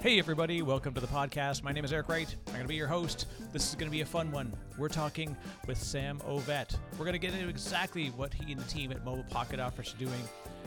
[0.00, 1.62] Hey, everybody, welcome to the podcast.
[1.62, 2.34] My name is Eric Wright.
[2.46, 3.26] I'm going to be your host.
[3.52, 4.50] This is going to be a fun one.
[4.78, 6.74] We're talking with Sam Ovett.
[6.92, 9.92] We're going to get into exactly what he and the team at Mobile Pocket Office
[9.92, 10.22] are doing.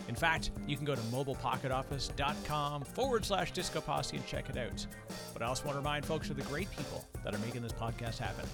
[0.07, 4.85] In fact, you can go to mobilepocketoffice.com forward slash disco posse and check it out.
[5.33, 7.71] But I also want to remind folks of the great people that are making this
[7.71, 8.45] podcast happen.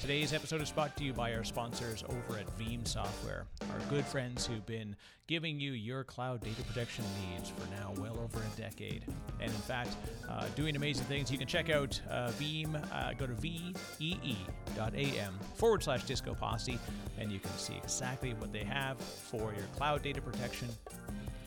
[0.00, 4.04] Today's episode is brought to you by our sponsors over at Veeam Software, our good
[4.04, 4.94] friends who've been
[5.26, 9.04] giving you your cloud data protection needs for now well over a decade.
[9.40, 9.94] And in fact,
[10.28, 11.30] uh, doing amazing things.
[11.30, 16.78] You can check out uh, Veeam, uh, go to vee.am forward slash disco posse,
[17.18, 20.68] and you can see exactly what they have for your cloud data protection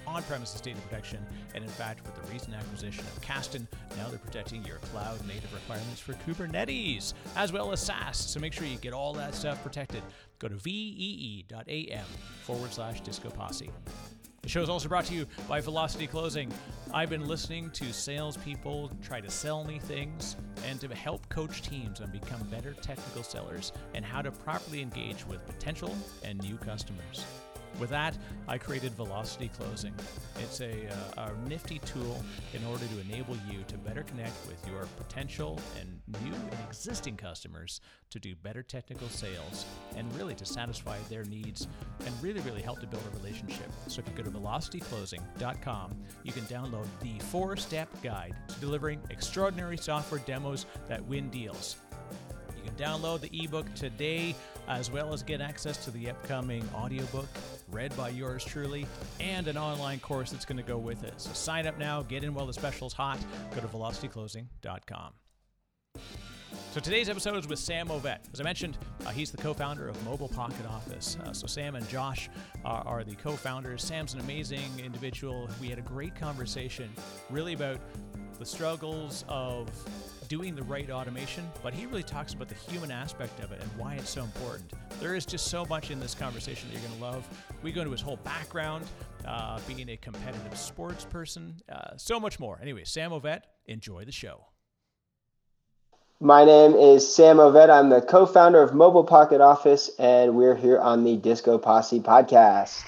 [0.08, 1.26] on premises data protection.
[1.56, 5.54] And in fact, with the recent acquisition of Kasten, now they're protecting your cloud native
[5.54, 8.18] requirements for Kubernetes as well as SaaS.
[8.18, 10.04] So make sure you get all that stuff protected.
[10.40, 12.06] Go to vee.am
[12.44, 13.70] forward slash disco posse.
[14.42, 16.52] The show is also brought to you by Velocity Closing.
[16.92, 22.00] I've been listening to salespeople try to sell me things and to help coach teams
[22.00, 27.24] and become better technical sellers and how to properly engage with potential and new customers.
[27.80, 29.94] With that, I created Velocity Closing.
[30.40, 34.66] It's a, uh, a, nifty tool in order to enable you to better connect with
[34.68, 40.46] your potential and new and existing customers to do better technical sales and really to
[40.46, 41.68] satisfy their needs
[42.06, 43.72] and really, really help to build a relationship.
[43.88, 49.02] So if you go to velocityclosing.com, you can download the four step guide to delivering
[49.10, 51.78] extraordinary software demos that win deals.
[52.58, 54.36] You can download the ebook today,
[54.68, 57.28] as well as get access to the upcoming audiobook
[57.72, 58.86] read by yours truly
[59.20, 61.14] and an online course that's going to go with it.
[61.18, 63.20] So sign up now, get in while the special's hot.
[63.56, 65.14] Go to velocityclosing.com.
[66.72, 68.20] So today's episode is with Sam Ovett.
[68.34, 71.18] As I mentioned, uh, he's the co-founder of Mobile Pocket Office.
[71.22, 72.30] Uh, so Sam and Josh
[72.64, 73.84] are, are the co-founders.
[73.84, 75.50] Sam's an amazing individual.
[75.60, 76.90] We had a great conversation,
[77.30, 77.78] really about
[78.40, 79.70] the struggles of
[80.30, 83.70] doing the right automation, but he really talks about the human aspect of it and
[83.78, 84.72] why it's so important.
[85.02, 87.28] There is just so much in this conversation that you're going to love.
[87.64, 88.86] We go into his whole background,
[89.26, 92.60] uh, being a competitive sports person, uh, so much more.
[92.62, 94.46] Anyway, Sam Ovett, enjoy the show.
[96.20, 97.70] My name is Sam Ovett.
[97.70, 102.00] I'm the co founder of Mobile Pocket Office, and we're here on the Disco Posse
[102.00, 102.84] podcast.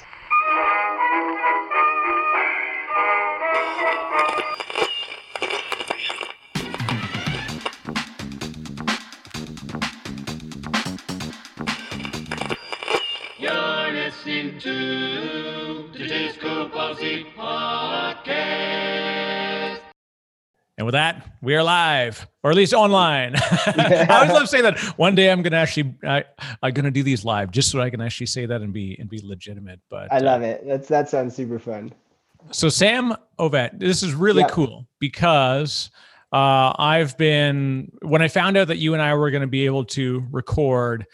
[20.78, 23.36] And with that, we are live, or at least online.
[23.38, 24.80] I always love saying that.
[24.98, 26.24] One day I'm gonna actually, I,
[26.62, 29.08] I'm gonna do these live just so I can actually say that and be and
[29.08, 29.80] be legitimate.
[29.90, 30.68] But I love uh, it.
[30.68, 31.94] That's that sounds super fun.
[32.52, 35.92] So Sam Ovett, this is really cool because
[36.32, 39.66] uh, I've been when I found out that you and I were going to be
[39.66, 41.06] able to record,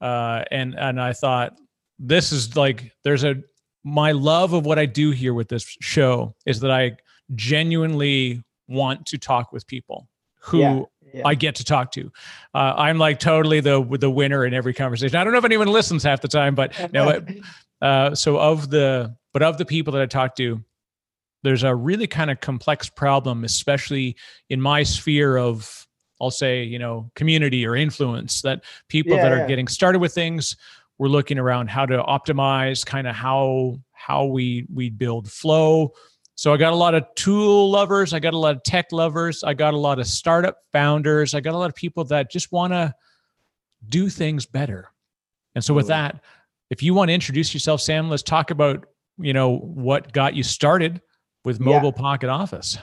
[0.00, 1.58] uh, and and I thought
[1.98, 3.42] this is like there's a
[3.84, 6.96] my love of what I do here with this show is that I
[7.34, 10.08] genuinely want to talk with people
[10.40, 10.82] who yeah,
[11.12, 11.22] yeah.
[11.24, 12.10] I get to talk to.
[12.54, 15.16] Uh, I'm like totally the the winner in every conversation.
[15.16, 17.20] I don't know if anyone listens half the time, but no.
[17.82, 20.62] uh, so of the but of the people that I talk to,
[21.42, 24.16] there's a really kind of complex problem, especially
[24.48, 25.86] in my sphere of
[26.20, 30.12] I'll say you know community or influence that people yeah, that are getting started with
[30.14, 30.56] things.
[31.00, 35.92] We're looking around how to optimize, kind of how how we we build flow
[36.40, 39.44] so I got a lot of tool lovers, I got a lot of tech lovers,
[39.44, 42.50] I got a lot of startup founders, I got a lot of people that just
[42.50, 42.94] want to
[43.90, 44.90] do things better.
[45.54, 46.24] And so with that,
[46.70, 48.86] if you want to introduce yourself, Sam, let's talk about,
[49.18, 51.02] you know, what got you started
[51.44, 52.00] with Mobile yeah.
[52.00, 52.78] Pocket Office.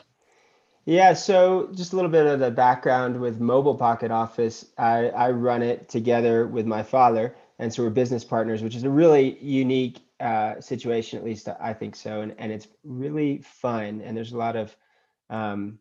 [0.85, 4.65] Yeah, so just a little bit of the background with Mobile Pocket Office.
[4.77, 8.83] I, I run it together with my father, and so we're business partners, which is
[8.83, 14.01] a really unique uh, situation, at least I think so, and and it's really fun.
[14.01, 14.75] And there's a lot of,
[15.29, 15.79] um,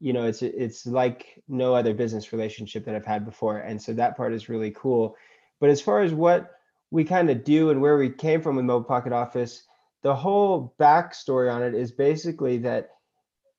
[0.00, 3.92] you know, it's it's like no other business relationship that I've had before, and so
[3.94, 5.16] that part is really cool.
[5.60, 6.50] But as far as what
[6.90, 9.64] we kind of do and where we came from with Mobile Pocket Office,
[10.02, 12.90] the whole backstory on it is basically that,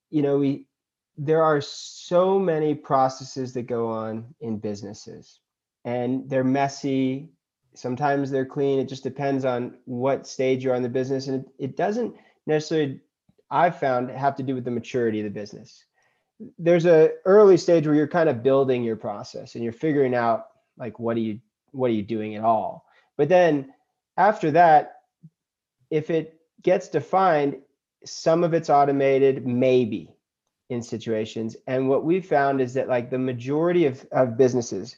[0.10, 0.66] you know, we
[1.18, 5.39] there are so many processes that go on in businesses,
[5.86, 7.30] and they're messy
[7.80, 8.80] sometimes they're clean.
[8.80, 11.28] It just depends on what stage you're on the business.
[11.28, 12.16] And it, it doesn't
[12.46, 13.00] necessarily,
[13.50, 15.86] I've found, have to do with the maturity of the business.
[16.58, 20.48] There's a early stage where you're kind of building your process and you're figuring out
[20.78, 21.40] like what are you
[21.72, 22.86] what are you doing at all.
[23.18, 23.74] But then
[24.18, 25.02] after that,
[25.90, 27.58] if it gets defined,
[28.06, 30.16] some of it's automated, maybe.
[30.70, 31.58] in situations.
[31.66, 34.98] And what we found is that like the majority of, of businesses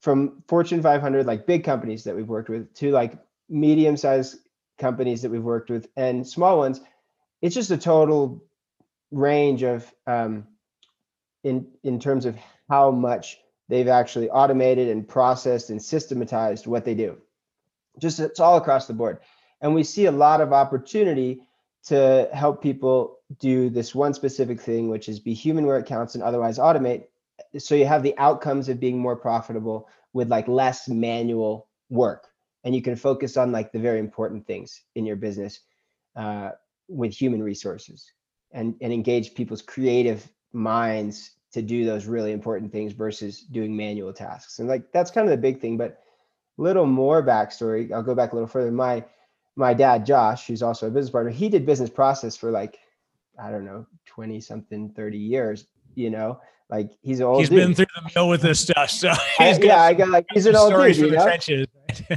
[0.00, 3.18] from Fortune 500, like big companies that we've worked with to like
[3.48, 4.36] medium sized
[4.78, 6.80] companies that we've worked with and small ones,
[7.42, 8.42] it's just a total
[9.10, 10.46] range of um,
[11.44, 12.36] in in terms of
[12.68, 13.38] how much
[13.68, 17.16] they've actually automated and processed and systematized what they do.
[17.98, 19.18] Just it's all across the board.
[19.60, 21.42] And we see a lot of opportunity
[21.84, 26.14] to help people do this one specific thing, which is be human where it counts
[26.14, 27.04] and otherwise automate.
[27.58, 32.26] So you have the outcomes of being more profitable with like less manual work.
[32.64, 35.60] And you can focus on like the very important things in your business
[36.16, 36.50] uh,
[36.88, 38.12] with human resources
[38.52, 44.12] and, and engage people's creative minds to do those really important things versus doing manual
[44.12, 44.58] tasks.
[44.58, 45.76] And like that's kind of the big thing.
[45.76, 46.00] But
[46.60, 47.90] little more backstory.
[47.90, 48.70] I'll go back a little further.
[48.70, 49.04] My
[49.56, 52.78] my dad, Josh, who's also a business partner, he did business process for like,
[53.38, 56.40] I don't know, 20 something, 30 years, you know,
[56.70, 57.40] like he's old.
[57.40, 57.58] He's dude.
[57.58, 58.90] been through the mill with this stuff.
[58.90, 61.24] So I, yeah, I got like, he's an old dude, you know?
[61.24, 61.66] trenches.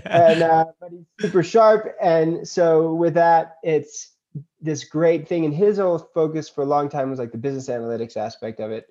[0.06, 1.96] and, uh, but he's super sharp.
[2.02, 4.12] And so with that, it's
[4.62, 5.46] this great thing.
[5.46, 8.72] And his whole focus for a long time was like the business analytics aspect of
[8.72, 8.88] it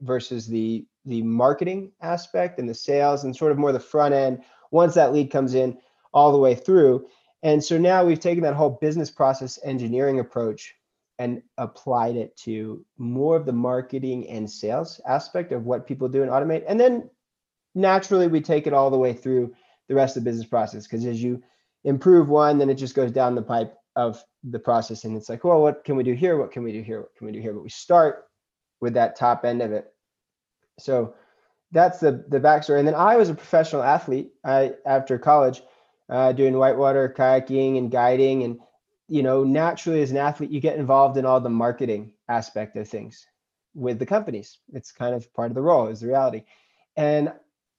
[0.00, 4.42] versus the, the marketing aspect and the sales and sort of more the front end.
[4.70, 5.78] Once that lead comes in
[6.12, 7.06] all the way through,
[7.42, 10.74] and so now we've taken that whole business process engineering approach
[11.18, 16.22] and applied it to more of the marketing and sales aspect of what people do
[16.22, 16.64] and automate.
[16.68, 17.08] And then
[17.74, 19.54] naturally, we take it all the way through
[19.88, 21.42] the rest of the business process because as you
[21.84, 25.04] improve one, then it just goes down the pipe of the process.
[25.04, 26.36] And it's like, well, what can we do here?
[26.36, 27.00] What can we do here?
[27.00, 27.54] What can we do here?
[27.54, 28.24] But we start
[28.80, 29.86] with that top end of it.
[30.78, 31.14] So
[31.72, 32.78] that's the the backstory.
[32.78, 34.32] And then I was a professional athlete.
[34.44, 35.62] I after college
[36.10, 38.42] uh, doing whitewater kayaking and guiding.
[38.42, 38.60] And,
[39.08, 42.88] you know, naturally as an athlete, you get involved in all the marketing aspect of
[42.88, 43.26] things
[43.74, 44.58] with the companies.
[44.72, 46.42] It's kind of part of the role, is the reality.
[46.96, 47.32] And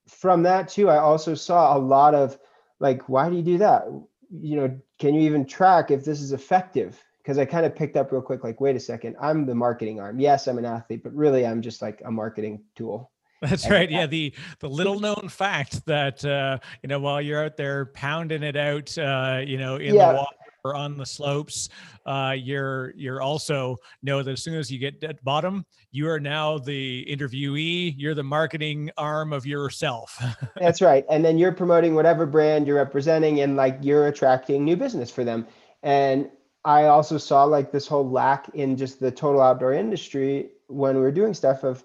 [0.07, 2.37] from that too, I also saw a lot of
[2.79, 3.85] like, why do you do that?
[4.31, 7.03] You know, can you even track if this is effective?
[7.17, 9.99] Because I kind of picked up real quick, like, wait a second, I'm the marketing
[9.99, 10.19] arm.
[10.19, 13.11] Yes, I'm an athlete, but really I'm just like a marketing tool.
[13.41, 13.89] That's right.
[13.89, 18.41] Yeah, the the little known fact that uh, you know while you're out there pounding
[18.41, 20.11] it out, uh, you know, in yeah.
[20.11, 20.35] the water
[20.67, 21.69] or on the slopes,
[22.05, 26.19] uh, you're you're also know that as soon as you get at bottom, you are
[26.19, 27.93] now the interviewee.
[27.97, 30.21] You're the marketing arm of yourself.
[30.55, 34.75] That's right, and then you're promoting whatever brand you're representing, and like you're attracting new
[34.75, 35.47] business for them.
[35.83, 36.29] And
[36.65, 41.01] I also saw like this whole lack in just the total outdoor industry when we
[41.01, 41.83] were doing stuff of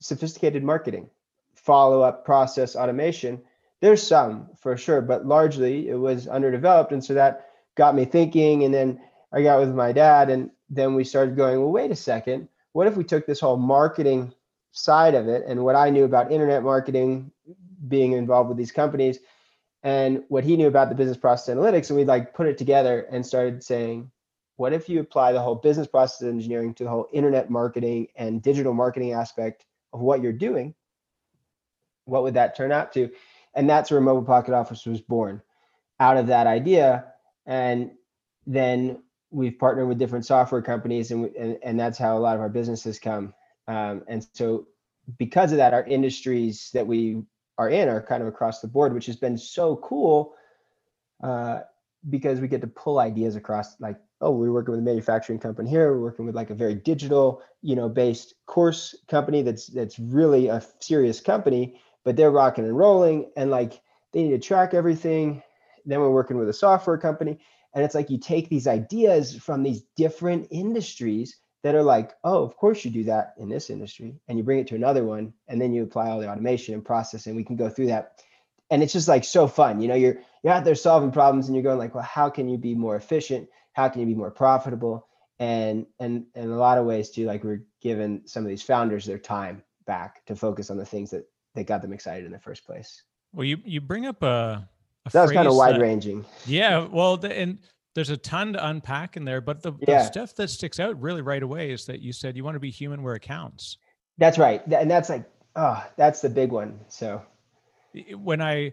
[0.00, 1.08] sophisticated marketing,
[1.54, 3.40] follow up process automation.
[3.80, 6.92] There's some for sure, but largely it was underdeveloped.
[6.92, 7.49] And so that
[7.80, 8.64] got me thinking.
[8.64, 9.00] And then
[9.32, 12.46] I got with my dad, and then we started going, well, wait a second.
[12.72, 14.34] What if we took this whole marketing
[14.72, 17.32] side of it and what I knew about internet marketing,
[17.88, 19.18] being involved with these companies,
[19.82, 23.06] and what he knew about the business process analytics, and we like put it together
[23.10, 24.10] and started saying,
[24.56, 28.42] what if you apply the whole business process engineering to the whole internet marketing and
[28.42, 30.74] digital marketing aspect of what you're doing,
[32.04, 33.08] what would that turn out to?
[33.54, 35.40] And that's where Mobile Pocket Office was born
[35.98, 37.09] out of that idea.
[37.50, 37.90] And
[38.46, 42.40] then we've partnered with different software companies, and, and, and that's how a lot of
[42.40, 43.34] our businesses come.
[43.68, 44.68] Um, and so,
[45.18, 47.22] because of that, our industries that we
[47.58, 50.34] are in are kind of across the board, which has been so cool
[51.22, 51.60] uh,
[52.08, 55.70] because we get to pull ideas across like oh, we're working with a manufacturing company
[55.70, 55.92] here.
[55.92, 60.48] We're working with like a very digital, you know, based course company that's that's really
[60.48, 63.80] a serious company, but they're rocking and rolling and like
[64.12, 65.42] they need to track everything.
[65.86, 67.38] Then we're working with a software company.
[67.74, 72.42] And it's like you take these ideas from these different industries that are like, oh,
[72.42, 75.34] of course you do that in this industry, and you bring it to another one,
[75.46, 78.22] and then you apply all the automation and process, and we can go through that.
[78.70, 79.80] And it's just like so fun.
[79.80, 82.48] You know, you're you're out there solving problems and you're going like, well, how can
[82.48, 83.48] you be more efficient?
[83.72, 85.08] how can you be more profitable
[85.38, 89.04] and and in a lot of ways too like we're giving some of these founders
[89.04, 92.38] their time back to focus on the things that that got them excited in the
[92.38, 94.68] first place well you you bring up a, a
[95.12, 97.58] that was kind of wide ranging yeah well the, and
[97.94, 99.98] there's a ton to unpack in there but the, yeah.
[99.98, 102.60] the stuff that sticks out really right away is that you said you want to
[102.60, 103.78] be human where it counts
[104.18, 105.24] that's right and that's like
[105.56, 107.22] oh that's the big one so
[108.16, 108.72] when i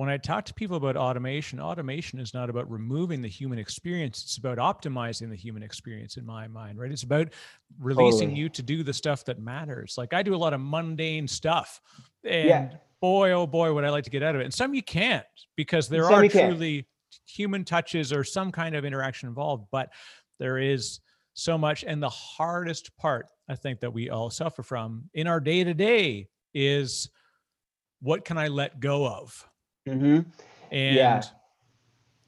[0.00, 4.22] when I talk to people about automation, automation is not about removing the human experience.
[4.22, 6.90] It's about optimizing the human experience in my mind, right?
[6.90, 7.28] It's about
[7.78, 8.40] releasing totally.
[8.40, 9.96] you to do the stuff that matters.
[9.98, 11.82] Like I do a lot of mundane stuff.
[12.24, 12.68] And yeah.
[13.00, 14.44] Boy, oh boy, would I like to get out of it.
[14.44, 15.24] And some you can't
[15.56, 16.86] because there some are truly
[17.26, 19.66] human touches or some kind of interaction involved.
[19.70, 19.90] But
[20.38, 21.00] there is
[21.34, 21.84] so much.
[21.84, 25.74] And the hardest part, I think, that we all suffer from in our day to
[25.74, 27.10] day is
[28.00, 29.46] what can I let go of?
[29.88, 30.20] Mm-hmm.
[30.72, 31.22] And Yeah.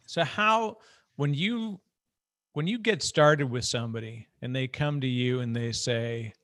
[0.07, 0.79] so how
[1.17, 1.81] when you
[2.55, 6.35] when you get started with somebody and they come to you and they say,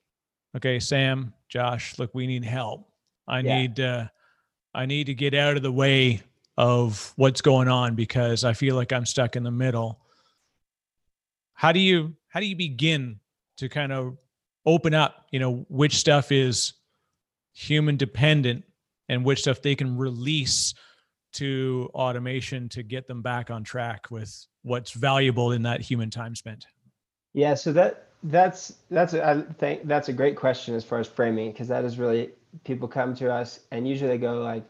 [0.57, 2.91] "Okay, Sam, Josh, look, we need help.
[3.27, 3.57] I Yeah.
[3.57, 4.09] need uh
[4.75, 6.23] I need to get out of the way
[6.57, 10.01] of what's going on because I feel like I'm stuck in the middle."
[11.55, 13.21] How do you how do you begin
[13.57, 14.17] to kind of
[14.65, 16.75] open up, you know, which stuff is
[17.53, 18.65] human dependent
[19.09, 20.75] and which stuff they can release
[21.33, 26.35] to automation to get them back on track with what's valuable in that human time
[26.35, 26.67] spent?
[27.33, 31.07] Yeah, so that that's that's a- I think that's a great question as far as
[31.07, 32.31] framing because that is really
[32.65, 34.65] people come to us and usually they go like,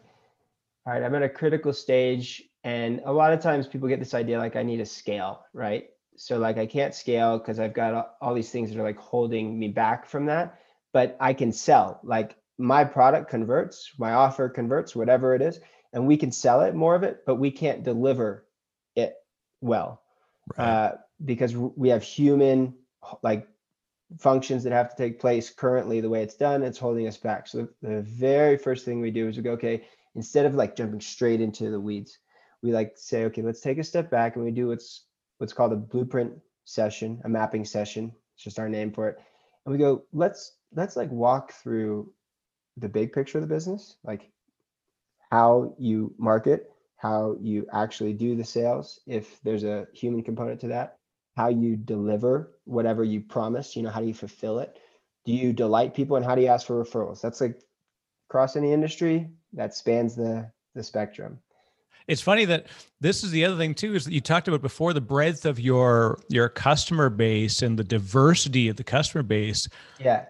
[0.86, 4.14] all right, I'm at a critical stage, and a lot of times people get this
[4.14, 5.88] idea like I need to scale, right?
[6.16, 9.58] So like I can't scale because I've got all- these things that are like holding
[9.58, 10.58] me back from that,
[10.92, 12.00] but I can sell.
[12.02, 15.60] Like my product converts, my offer converts, whatever it is,
[15.92, 18.46] and we can sell it more of it, but we can't deliver
[18.96, 19.14] it
[19.60, 20.02] well
[20.56, 20.92] uh,
[21.24, 22.74] because we have human
[23.22, 23.46] like
[24.18, 27.46] functions that have to take place currently the way it's done it's holding us back.
[27.46, 30.76] So the, the very first thing we do is we go okay instead of like
[30.76, 32.18] jumping straight into the weeds
[32.62, 35.04] we like say okay let's take a step back and we do what's
[35.38, 36.32] what's called a blueprint
[36.64, 39.18] session a mapping session it's just our name for it
[39.64, 42.10] and we go let's let's like walk through
[42.76, 44.30] the big picture of the business like
[45.30, 50.68] how you market how you actually do the sales if there's a human component to
[50.68, 50.97] that
[51.38, 54.76] how you deliver whatever you promise you know how do you fulfill it?
[55.24, 57.20] Do you delight people and how do you ask for referrals?
[57.20, 57.60] That's like
[58.28, 61.38] across any industry that spans the the spectrum.
[62.08, 62.66] It's funny that
[63.00, 65.60] this is the other thing too is that you talked about before the breadth of
[65.60, 69.68] your your customer base and the diversity of the customer base,
[70.00, 70.24] yeah.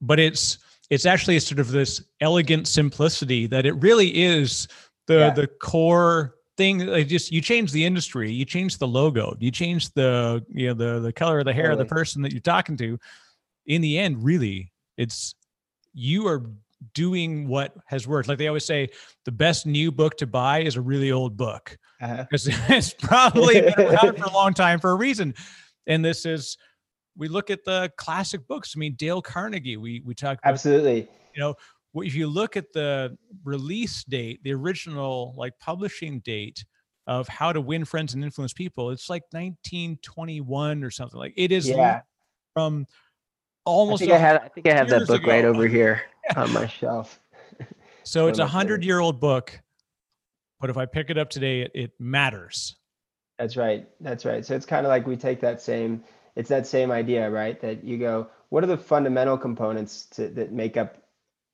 [0.00, 0.58] But it's
[0.88, 4.68] it's actually sort of this elegant simplicity that it really is
[5.06, 5.30] the Yeah.
[5.34, 9.92] the core thing like just you change the industry you change the logo you change
[9.92, 12.76] the you know the the color of the hair of the person that you're talking
[12.76, 12.98] to
[13.66, 15.34] in the end really it's
[15.92, 16.46] you are
[16.94, 18.88] doing what has worked like they always say
[19.24, 22.24] the best new book to buy is a really old book uh-huh.
[22.30, 25.34] because it's probably been around for a long time for a reason.
[25.86, 26.56] And this is,
[27.16, 28.74] we look at the classic books.
[28.76, 29.78] I mean, Dale Carnegie.
[29.78, 30.50] We we talk about.
[30.50, 31.08] absolutely
[31.38, 31.56] well,
[32.04, 36.64] If you look at the release date, the original like publishing date
[37.06, 41.18] of How to Win Friends and Influence People, it's like 1921 or something.
[41.18, 42.00] Like it is yeah
[42.54, 44.00] from i almost.
[44.00, 46.02] think a i have i think i have that book right over here
[46.36, 47.20] on my shelf
[48.06, 49.60] So it's a hundred year old book,
[50.60, 52.76] but if I pick it up today, it, it matters.
[53.36, 53.88] That's right.
[54.00, 54.46] That's right.
[54.46, 56.04] So it's kind of like we take that same,
[56.36, 57.60] it's that same idea, right?
[57.60, 61.02] That you go, what are the fundamental components to, that make up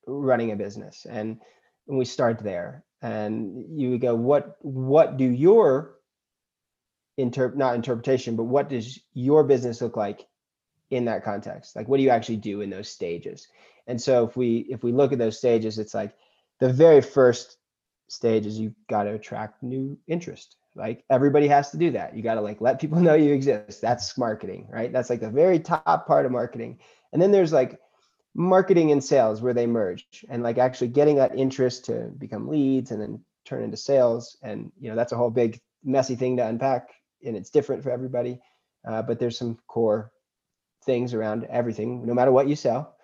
[0.06, 1.06] running a business?
[1.08, 1.40] And,
[1.88, 2.84] and we start there.
[3.00, 5.96] And you go, what what do your
[7.16, 10.26] inter not interpretation, but what does your business look like
[10.90, 11.74] in that context?
[11.74, 13.48] Like what do you actually do in those stages?
[13.88, 16.14] And so if we if we look at those stages, it's like
[16.60, 17.56] the very first
[18.06, 22.22] stage is you got to attract new interest like everybody has to do that you
[22.22, 25.58] got to like let people know you exist that's marketing right that's like the very
[25.58, 26.78] top part of marketing
[27.12, 27.80] and then there's like
[28.34, 32.90] marketing and sales where they merge and like actually getting that interest to become leads
[32.90, 34.36] and then turn into sales.
[34.42, 36.90] And you know that's a whole big messy thing to unpack
[37.24, 38.40] and it's different for everybody.
[38.86, 40.10] Uh, but there's some core
[40.84, 42.96] things around everything no matter what you sell.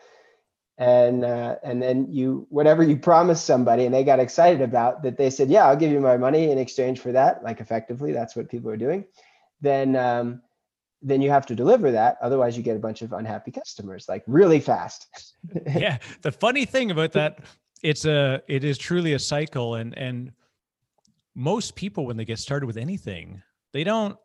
[0.78, 5.18] And uh, and then you whatever you promised somebody and they got excited about that
[5.18, 8.37] they said yeah i'll give you my money in exchange for that like effectively that's
[8.37, 9.04] what people are doing.
[9.61, 10.42] Then um,
[11.00, 12.19] then you have to deliver that.
[12.21, 15.07] Otherwise you get a bunch of unhappy customers like really fast.
[15.67, 15.99] Yeah.
[16.23, 17.40] The funny thing about that
[17.83, 20.33] it's a it is truly a cycle and and
[21.35, 23.40] most people when they get started with anything
[23.73, 24.17] they don't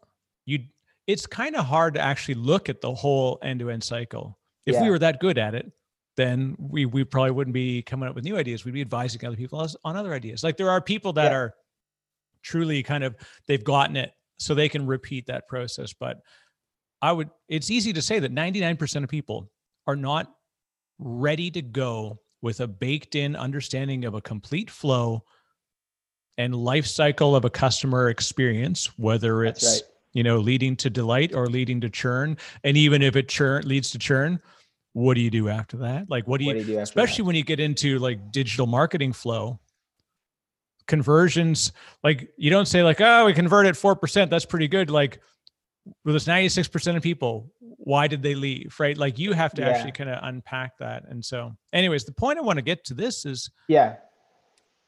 [0.46, 0.60] you
[1.06, 4.39] it's kind of hard to actually look at the whole end-to-end cycle.
[4.65, 5.72] If we were that good at it
[6.15, 8.65] then we we probably wouldn't be coming up with new ideas.
[8.65, 10.44] We'd be advising other people on other ideas.
[10.44, 11.38] Like there are people that Yeah.
[11.38, 11.53] are
[12.42, 13.15] truly kind of
[13.48, 15.94] they've gotten it so they can repeat that process.
[15.94, 16.18] But
[17.03, 19.51] i would it's easy to say that 99% of people
[19.86, 20.33] are not
[20.98, 25.24] ready to go with a baked in understanding of a complete flow
[26.38, 29.81] and life cycle of a customer experience whether it's right.
[30.13, 32.38] you know leading to delight or leading to churn.
[32.63, 34.39] And even if it churn leads to churn
[34.93, 36.10] what do you do after that?
[36.10, 38.67] Like what do you, what do you do especially when you get into like digital
[38.67, 39.60] marketing flow
[40.86, 41.72] conversions
[42.03, 44.89] like you don't say like oh we convert at 4% that's pretty good.
[44.89, 45.19] Like
[46.06, 48.98] with this 96% of people why did they leave right?
[48.98, 49.70] Like you have to Yeah.
[49.70, 51.04] actually kind of unpack that.
[51.10, 53.96] And so anyways the point i want to get to this is Yeah.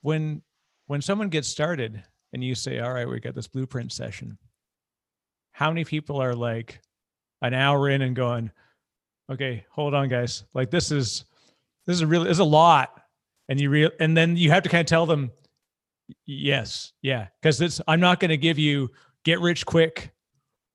[0.01, 0.41] when
[0.87, 4.37] when someone gets started and you say all right we got this blueprint session
[5.51, 6.79] how many people are like
[7.41, 8.51] an hour in and going
[9.31, 10.43] okay hold on guys.
[10.53, 11.25] Like this is
[11.85, 13.01] this is a really is a lot.
[13.49, 15.31] And you real and then you have to kind of tell them
[16.25, 17.27] yes yeah.
[17.41, 18.89] Because it's i'm not going to give you
[19.23, 20.11] get rich quick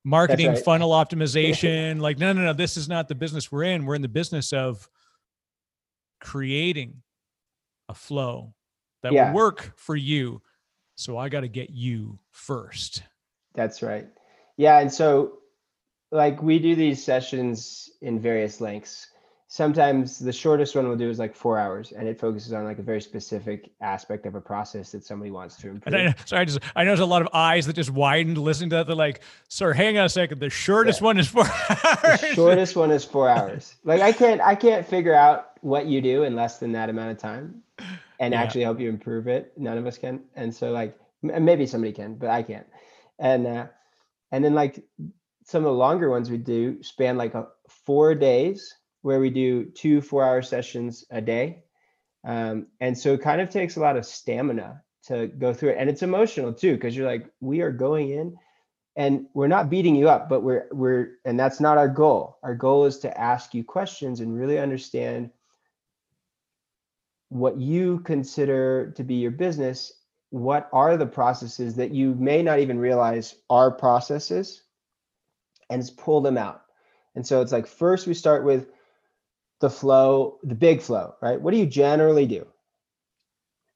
[0.03, 0.57] marketing right.
[0.65, 4.01] funnel optimization like no no no this is not the business we're in we're in
[4.01, 4.89] the business of
[6.19, 7.01] creating
[7.89, 8.53] a flow
[9.03, 9.29] that Yeah.
[9.29, 10.41] will work for you
[10.95, 13.03] so i got to get you first
[13.53, 14.07] That's right.
[14.57, 15.39] Yeah, and so
[16.11, 19.07] like we do these sessions in various lengths.
[19.53, 22.79] Sometimes the shortest one we'll do is like four hours, and it focuses on like
[22.79, 25.93] a very specific aspect of a process that somebody wants to improve.
[25.93, 28.69] I, sorry, I just I know there's a lot of eyes that just widened listening
[28.69, 28.87] to that.
[28.87, 30.39] They're like, "Sir, hang on a second.
[30.39, 33.75] The shortest one is four the hours." shortest one is four hours.
[33.83, 37.11] Like I can't I can't figure out what you do in less than that amount
[37.11, 37.61] of time,
[38.21, 38.41] and Yeah.
[38.41, 39.51] actually help you improve it.
[39.57, 42.67] None of us can, and so like maybe somebody can, but I can't.
[43.19, 43.67] And uh,
[44.31, 44.81] and then like
[45.43, 49.65] some of the longer ones we do span like a, four days where we do
[49.65, 51.63] two four hour sessions a day,
[52.23, 55.77] um, and so it kind of takes a lot of stamina to go through it,
[55.79, 58.37] and it's emotional too because you're like we are going in
[58.95, 62.37] and we're not beating you up but we're we're and that's not our goal.
[62.43, 65.31] Our goal is to ask you questions and really understand
[67.29, 69.93] what you consider to be your business.
[70.31, 74.63] What are the processes that you may not even realize are processes?
[75.69, 76.63] And just pull them out.
[77.15, 78.67] And so it's like first we start with
[79.61, 81.39] the flow the big flow right?
[81.39, 82.45] What do you generally do?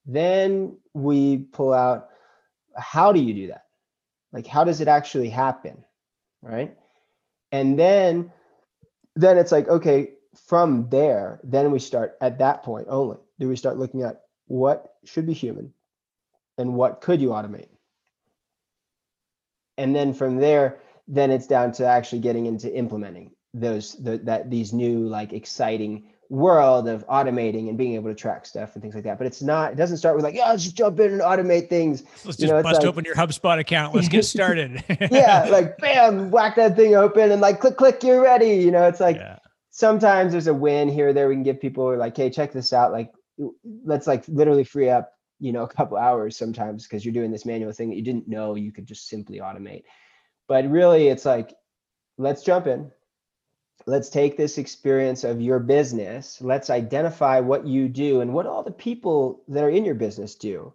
[0.06, 2.10] Then we pull out
[2.76, 3.66] how do you do that?
[4.34, 5.84] Like how does it actually happen
[6.42, 6.76] right?
[7.52, 8.32] And then
[9.16, 10.10] then it's like okay
[10.48, 13.18] from there then we start at that point only.
[13.40, 15.74] Do we start looking at what should be human
[16.58, 17.70] and what could you automate?
[19.78, 24.50] And then from there then it's down to actually getting into implementing those the, that
[24.50, 28.96] these new like exciting world of automating and being able to track stuff and things
[28.96, 29.18] like that.
[29.18, 31.70] But it's not it doesn't start with like yeah let's just jump in and automate
[31.70, 32.04] things.
[32.26, 33.96] Let's you just know, bust like- open your HubSpot account.
[33.96, 34.84] Let's get started.
[35.12, 38.56] yeah like bam whack that thing open and like click click you're ready.
[38.56, 39.40] You know it's like yeah.
[39.72, 41.30] sometimes there's a win here or there.
[41.30, 42.92] We can give people like hey check this out.
[42.92, 43.12] Like
[43.84, 47.46] let's like literally free up you know a couple hours sometimes because you're doing this
[47.46, 49.84] manual thing that you didn't know you could just simply automate.
[50.48, 51.54] But really it's like
[52.18, 52.92] let's jump in
[53.86, 56.42] let's take this experience of your business.
[56.42, 60.36] Let's identify what you do and what all the people that are in your business
[60.36, 60.74] do.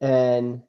[0.00, 0.62] And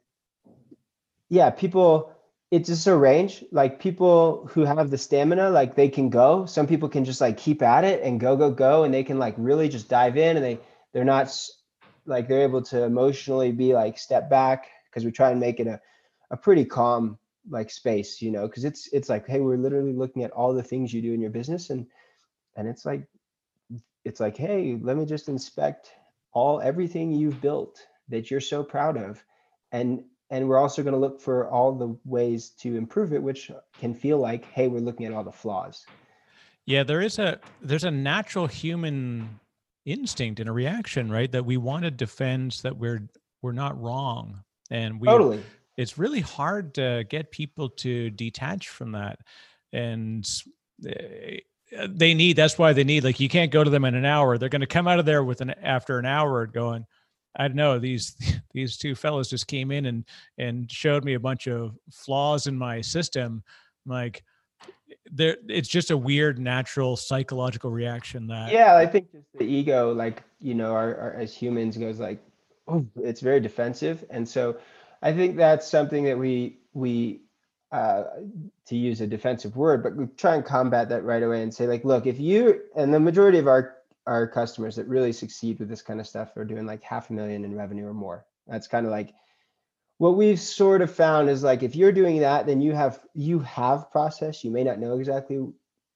[1.28, 2.12] yeah people
[2.50, 3.42] it's just a range.
[3.50, 6.44] Like people who have the stamina like they can go.
[6.44, 9.18] Some people can just like keep at it and go go go and they can
[9.18, 10.58] like really just dive in and they
[10.92, 11.34] they're not
[12.04, 15.66] like they're able to emotionally be like step back because we try and make it
[15.66, 15.80] a,
[16.30, 17.18] a pretty calm
[17.50, 20.62] like space you know because it's it's like hey we're literally looking at all the
[20.62, 21.86] things you do in your business and
[22.56, 23.06] and it's like
[24.04, 25.90] it's like hey let me just inspect
[26.32, 29.24] all everything you've built that you're so proud of
[29.72, 33.50] and and we're also going to look for all the ways to improve it which
[33.78, 35.84] can feel like hey we're looking at all the flaws
[36.66, 39.40] Yeah, there is a there's a natural human
[39.84, 41.30] instinct and a reaction, right?
[41.30, 43.08] That we want to defend that we're
[43.42, 44.44] we're not wrong.
[44.70, 45.42] And we totally
[45.76, 49.18] it's really hard to get people to detach from that
[49.72, 50.28] and
[50.78, 51.42] they,
[51.88, 54.36] they need that's why they need like you can't go to them in an hour
[54.36, 56.84] they're going to come out of there with an after an hour going
[57.36, 58.16] i don't know these
[58.52, 60.04] these two fellows just came in and
[60.38, 63.42] and showed me a bunch of flaws in my system
[63.86, 64.22] like
[64.62, 69.44] eh, there it's just a weird natural psychological reaction that yeah i think just the
[69.44, 72.22] ego like you know our, our as humans goes like
[72.68, 74.56] oh it's very defensive and so
[75.02, 77.20] i think that's something that we we
[77.72, 78.04] uh,
[78.66, 81.66] to use a defensive word but we try and combat that right away and say
[81.66, 85.68] like look if you and the majority of our our customers that really succeed with
[85.68, 88.26] this kind of stuff are doing like half a million in revenue or more.
[88.46, 89.14] That's kind of like
[89.98, 93.38] what we've sort of found is like if you're doing that then you have you
[93.40, 94.42] have process.
[94.42, 95.46] You may not know exactly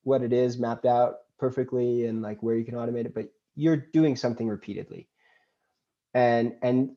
[0.04, 3.76] what it is mapped out perfectly and like where you can automate it but you're
[3.76, 5.08] doing something repeatedly.
[6.14, 6.90] And and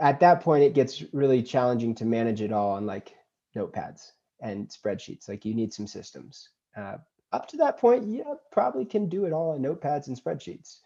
[0.00, 3.14] at that point it gets really challenging to manage it all on like
[3.56, 5.28] notepads and spreadsheets.
[5.28, 6.50] Like you need some systems.
[6.76, 6.98] Uh,
[7.32, 10.78] up to that point yeah probably can do it all on notepads and spreadsheets.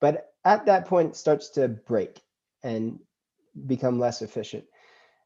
[0.00, 2.20] But at that point it starts to break
[2.62, 2.98] and
[3.66, 4.64] become less efficient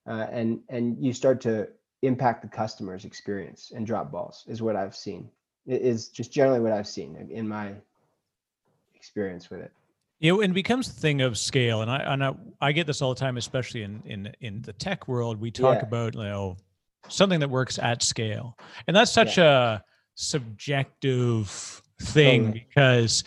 [0.06, 1.68] uh, and and you start to
[2.02, 5.30] impact the customer's experience and drop balls is what i've seen.
[5.66, 7.74] Is just generally what I've seen in my
[8.96, 9.72] experience with it.
[10.22, 12.86] You know, and it becomes the thing of scale, and I and I, I get
[12.86, 15.40] this all the time, especially in in in the tech world.
[15.40, 15.86] We talk yeah.
[15.86, 16.56] about you know
[17.08, 18.56] something that works at scale,
[18.86, 19.78] and that's such yeah.
[19.78, 19.80] a
[20.14, 22.66] subjective thing totally.
[22.68, 23.24] because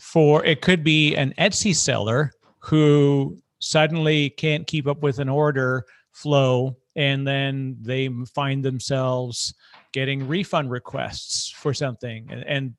[0.00, 5.84] for it could be an Etsy seller who suddenly can't keep up with an order
[6.10, 9.54] flow and then they find themselves
[9.92, 12.74] getting refund requests for something and, and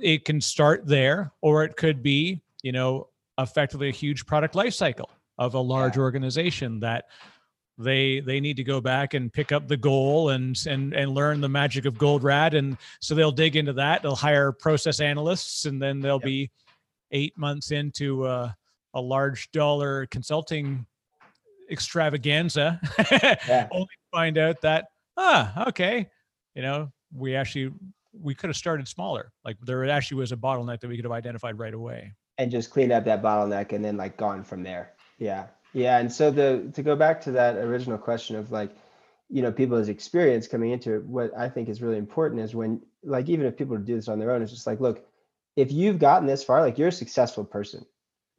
[0.00, 3.08] it can start there or it could be you know
[3.38, 6.02] effectively a huge product life cycle of a large yeah.
[6.02, 7.06] organization that
[7.78, 11.40] they they need to go back and pick up the goal and and and learn
[11.40, 15.80] the magic of Goldratt and so they'll dig into that they'll hire process analysts and
[15.80, 16.24] then they'll yep.
[16.24, 16.50] be
[17.12, 18.50] eight months into uh,
[18.94, 20.84] a large dollar consulting
[21.70, 22.80] extravaganza
[23.12, 23.68] yeah.
[23.70, 26.08] only to find out that ah okay
[26.54, 27.70] you know we actually
[28.20, 29.32] we could have started smaller.
[29.44, 32.12] Like there actually was a bottleneck that we could have identified right away.
[32.38, 34.92] And just cleaned up that bottleneck and then like gone from there.
[35.18, 35.46] Yeah.
[35.72, 38.70] Yeah and so the to go back to that original question of like
[39.28, 42.80] you know people's experience coming into it what i think is really important is when
[43.02, 45.04] like even if people do this on their own it's just like look
[45.58, 47.84] if you've gotten this far like you're a successful person.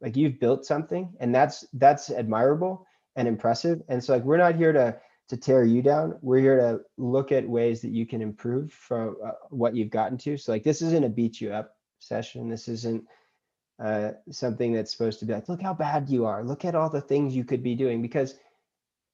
[0.00, 3.82] Like you've built something and that's that's admirable and impressive.
[3.88, 4.96] And so like we're not here to
[5.30, 9.16] to tear you down we're here to look at ways that you can improve from
[9.24, 10.36] uh, what you've gotten to.
[10.36, 12.48] So like this isn't a beat you up session.
[12.48, 13.04] This isn't
[13.82, 16.42] uh, something that's supposed to be like look how bad you are.
[16.42, 18.02] Look at all the things you could be doing.
[18.02, 18.34] Because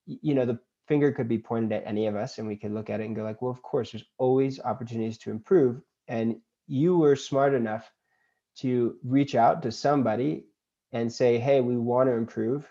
[0.07, 2.89] you know the finger could be pointed at any of us and we could look
[2.89, 5.81] at it and go like well of course there's always opportunities to improve.
[6.07, 7.91] And you were smart enough
[8.57, 10.45] to reach out to somebody
[10.91, 12.67] and say, hey, we want to improve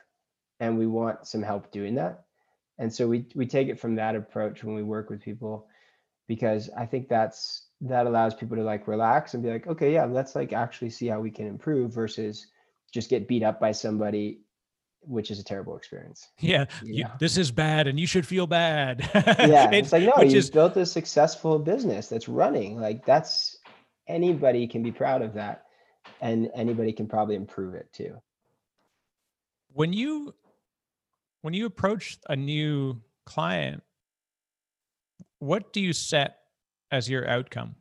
[0.58, 2.25] and we want some help doing that.
[2.78, 5.66] And so we we take it from that approach when we work with people
[6.28, 10.04] because I think that's that allows people to like relax and be like, okay, yeah,
[10.04, 12.46] let's like actually see how we can improve versus
[12.92, 14.40] just get beat up by somebody
[15.08, 16.28] which is a terrible experience.
[16.40, 19.08] Yeah, you, this is bad, and you should feel bad.
[19.14, 20.50] yeah, it's, it's like no, you is...
[20.50, 22.80] built a successful business that's running.
[22.80, 23.56] Like that's
[24.08, 25.64] anybody can be proud of that
[26.20, 28.16] and anybody can probably improve it too.
[29.72, 30.34] When you
[31.46, 33.80] when you approach a new client,
[35.38, 36.38] what do you set
[36.90, 37.76] as your outcome?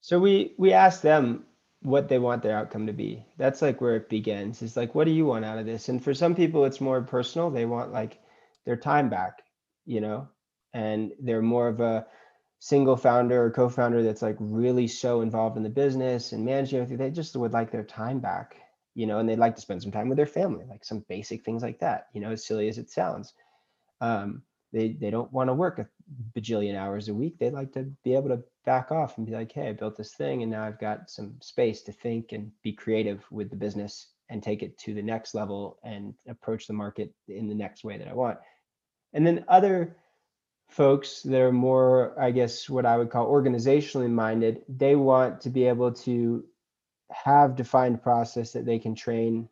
[0.00, 1.44] So we we ask them
[1.82, 3.22] what they want their outcome to be.
[3.36, 4.62] That's like where it begins.
[4.62, 5.90] It's like, what do you want out of this?
[5.90, 7.50] And for some people, it's more personal.
[7.50, 8.18] They want like
[8.64, 9.42] their time back,
[9.84, 10.26] you know,
[10.72, 12.06] and they're more of a
[12.60, 16.96] single founder or co-founder that's like really so involved in the business and managing everything,
[16.96, 18.56] they just would like their time back,
[18.98, 21.44] you know, and they'd like to spend some time with their family, like some basic
[21.44, 23.32] things like that, you know, as silly as it sounds.
[24.00, 25.86] Um, they they don't want to work a
[26.36, 27.38] bajillion hours a week.
[27.38, 30.14] They'd like to be able to back off and be like, hey, I built this
[30.14, 34.08] thing and now I've got some space to think and be creative with the business
[34.30, 37.98] and take it to the next level and approach the market in the next way
[37.98, 38.38] that I want.
[39.12, 39.96] And then other
[40.68, 45.50] folks that are more, I guess, what I would call organizationally minded, they want to
[45.50, 46.44] be able to
[47.10, 49.48] have defined process that they can train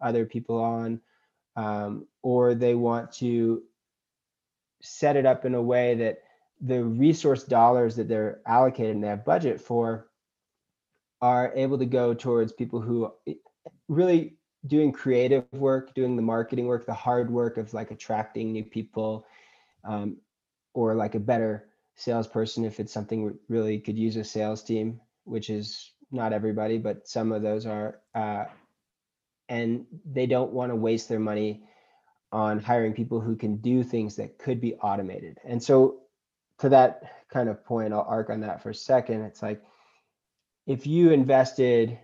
[0.00, 1.00] other people on,
[1.56, 3.62] um, or they want to
[4.80, 6.22] set it up in a way that
[6.60, 10.08] the resource dollars that they're allocated and they have budget for
[11.22, 13.34] are able to go towards people who eh,
[13.88, 14.36] really
[14.66, 19.26] doing creative work, doing the marketing work, the hard work of like attracting new people,
[19.84, 20.16] um,
[20.74, 25.50] or like a better salesperson if it's something really could use a sales team, which
[25.50, 28.00] is not everybody, but some of those are.
[28.14, 28.44] Uh,
[29.48, 31.64] and they don't want to waste their money
[32.32, 35.38] on hiring people who can do things that could be automated.
[35.44, 36.02] And so,
[36.58, 39.22] to that kind of point, I'll arc on that for a second.
[39.22, 39.62] It's like
[40.66, 41.98] if you invested,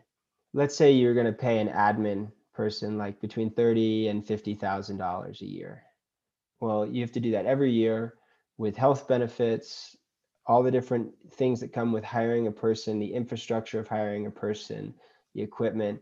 [0.55, 4.97] let's say you're going to pay an admin person like between thirty and fifty thousand
[4.97, 5.83] dollars a year.
[6.61, 8.15] Well, you have to do that every year
[8.59, 9.95] with health benefits,
[10.47, 14.31] all the different things that come with hiring a person, the infrastructure of hiring a
[14.31, 14.95] person,
[15.35, 16.01] the equipment.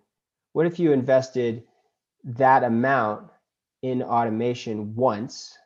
[0.53, 1.65] What if you invested
[2.25, 3.29] that amount
[3.83, 5.57] in automation once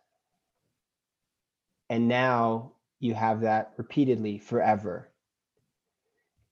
[1.91, 5.11] and now you have that repeatedly forever?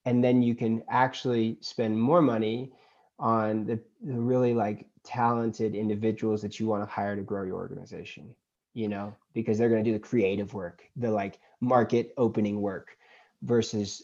[0.05, 2.71] And then you can actually spend more money
[3.19, 7.55] on the, the really like talented individuals that you want to hire to grow your
[7.55, 8.35] organization
[8.77, 12.95] you know, because they're going to do the creative work, the like market opening work
[13.41, 14.03] versus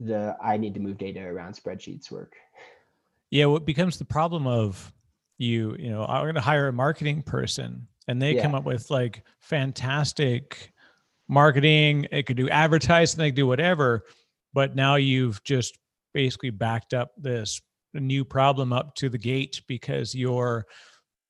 [0.00, 2.34] the I need to move data around spreadsheets work.
[3.30, 4.92] Yeah, what becomes the problem of
[5.38, 8.42] you, you know, I'm going to hire a marketing person and they yeah.
[8.42, 10.72] come up with like fantastic
[11.28, 14.04] marketing, it could do advertising, they could do whatever.
[14.52, 15.78] But now you've just
[16.12, 17.60] basically backed up this
[17.94, 20.66] new problem up to the gate because you're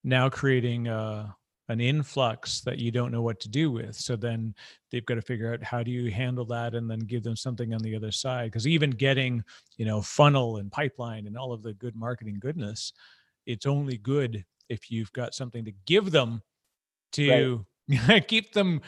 [0.05, 1.35] now creating a,
[1.69, 3.95] an influx that you don't know what to do with.
[3.95, 4.55] So then
[4.91, 7.75] they've got to figure out how do you handle that and then give them something
[7.75, 8.47] on the other side.
[8.47, 9.45] Because even getting,
[9.77, 12.93] you know, funnel and pipeline and all of the good marketing goodness,
[13.47, 16.43] it's only good if you've got something to give them
[17.13, 17.65] to
[18.09, 18.27] right.
[18.29, 18.81] keep them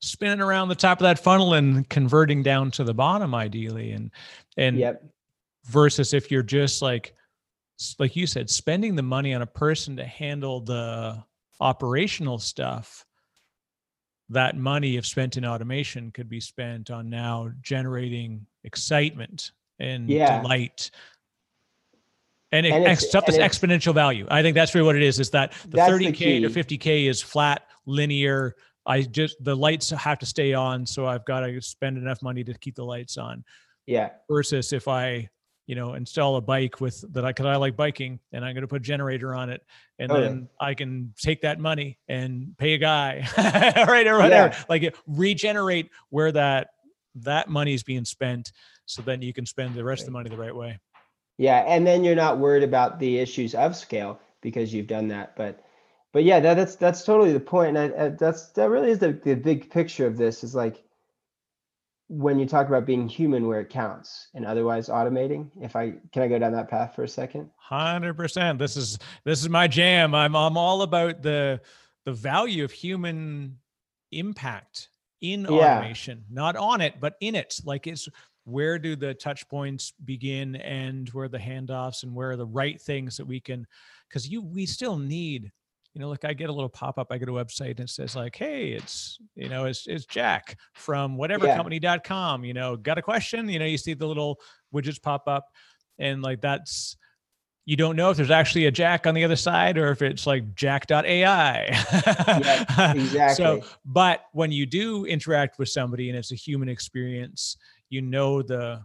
[0.00, 4.10] spinning around the top of that funnel and converting down to the bottom ideally and
[4.58, 5.02] and yep.
[5.64, 7.14] versus if you're just like
[7.98, 11.22] like you said spending the money on a person to handle the
[11.60, 13.04] operational stuff
[14.28, 20.40] that money if spent in automation could be spent on now generating excitement and yeah.
[20.40, 20.90] delight.
[22.52, 24.26] And, and it, stuff that's exponential value.
[24.30, 27.22] I think that's really what it is is that the 30k the to 50k is
[27.22, 28.54] flat linear.
[28.84, 32.44] I just the lights have to stay on so i've got to spend enough money
[32.44, 33.44] to keep the lights on.
[33.86, 34.10] Yeah.
[34.30, 35.28] Versus if i
[35.66, 38.68] you know, install a bike with that I cause I like biking and I'm gonna
[38.68, 39.62] put a generator on it
[39.98, 40.66] and oh, then yeah.
[40.66, 44.06] I can take that money and pay a guy, right?
[44.06, 44.54] Or whatever.
[44.54, 44.64] Yeah.
[44.68, 46.68] Like regenerate where that
[47.16, 48.52] that money is being spent
[48.84, 50.02] so then you can spend the rest right.
[50.02, 50.78] of the money the right way.
[51.38, 51.64] Yeah.
[51.66, 55.34] And then you're not worried about the issues of scale because you've done that.
[55.36, 55.64] But
[56.12, 57.76] but yeah, that, that's that's totally the point.
[57.76, 60.82] And I, I, that's that really is the, the big picture of this is like
[62.08, 66.22] when you talk about being human where it counts and otherwise automating if i can
[66.22, 67.50] i go down that path for a second?
[67.70, 70.14] 100% this is this is my jam.
[70.14, 71.60] I'm i'm all about the
[72.04, 73.58] the value of human
[74.12, 74.88] impact
[75.20, 75.78] in yeah.
[75.78, 77.58] automation not on it but in it.
[77.64, 78.08] Like it's
[78.44, 82.80] where do the touch points begin and where the handoffs and where are the right
[82.80, 83.66] things that we can
[84.08, 85.50] because you we still need
[85.96, 87.88] you know, like I get a little pop up, I get a website and it
[87.88, 91.56] says like, Hey, it's, you know, it's, it's Jack from whatever yeah.
[91.56, 94.38] company.com, you know, got a question, you know, you see the little
[94.74, 95.46] widgets pop up
[95.98, 96.98] and like, that's,
[97.64, 100.26] you don't know if there's actually a Jack on the other side or if it's
[100.26, 101.06] like jack.ai.
[101.08, 103.34] yeah, exactly.
[103.34, 107.56] So, but when you do interact with somebody and it's a human experience,
[107.88, 108.82] you know the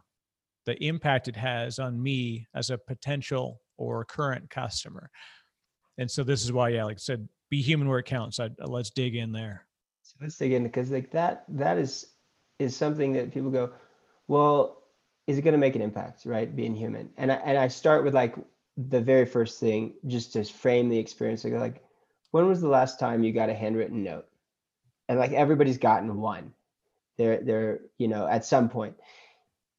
[0.65, 5.09] the impact it has on me as a potential or current customer.
[5.97, 8.39] And so this is why, yeah, like I said, be human where it counts.
[8.39, 9.65] I, uh, let's dig in there.
[10.03, 12.07] So let's dig in because like that that is
[12.59, 13.71] is something that people go,
[14.27, 14.83] well,
[15.27, 16.53] is it going to make an impact, right?
[16.55, 18.35] Being human, and I, and I start with like
[18.77, 21.43] the very first thing, just to frame the experience.
[21.43, 21.83] Go like,
[22.31, 24.27] when was the last time you got a handwritten note?
[25.09, 26.53] And like everybody's gotten one.
[27.17, 28.95] They're they're you know at some point,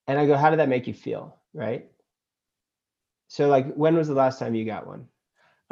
[0.07, 1.89] and I go, how did that make you feel, right?
[3.29, 5.09] So like, when was the last time you got one?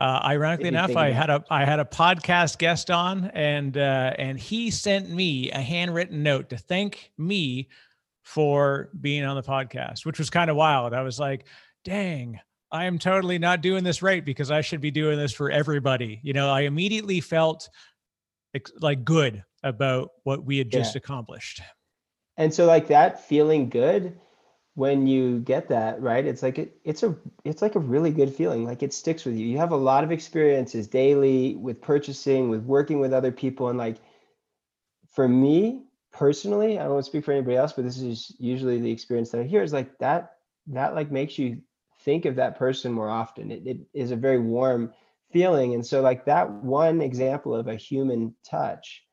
[0.00, 4.40] Uh, ironically enough, I had a I had a podcast guest on, and uh, and
[4.40, 7.68] he sent me a handwritten note to thank me
[8.22, 10.94] for being on the podcast, which was kind of wild.
[10.94, 11.44] I was like,
[11.84, 12.40] "Dang,
[12.72, 16.18] I am totally not doing this right because I should be doing this for everybody."
[16.22, 17.68] You know, I immediately felt
[18.80, 21.00] like good about what we had just yeah.
[21.00, 21.60] accomplished.
[22.38, 24.18] And so, like that feeling good
[24.74, 28.32] when you get that right it's like it, it's a it's like a really good
[28.34, 29.46] feeling like it sticks with you.
[29.46, 33.78] You have a lot of experiences daily with purchasing with working with other people and
[33.78, 33.96] like
[35.12, 38.80] for me personally i don't want to speak for anybody else but this is usually
[38.80, 40.32] the experience that i hear is like that
[40.66, 41.60] that like makes you
[42.04, 43.50] think of that person more often.
[43.50, 44.92] It, it is a very warm
[45.32, 49.04] feeling and so like that one example of a human touch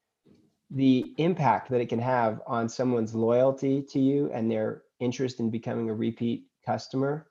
[0.72, 5.50] the impact that it can have on someone's loyalty to you and their interest in
[5.50, 7.28] becoming a repeat customer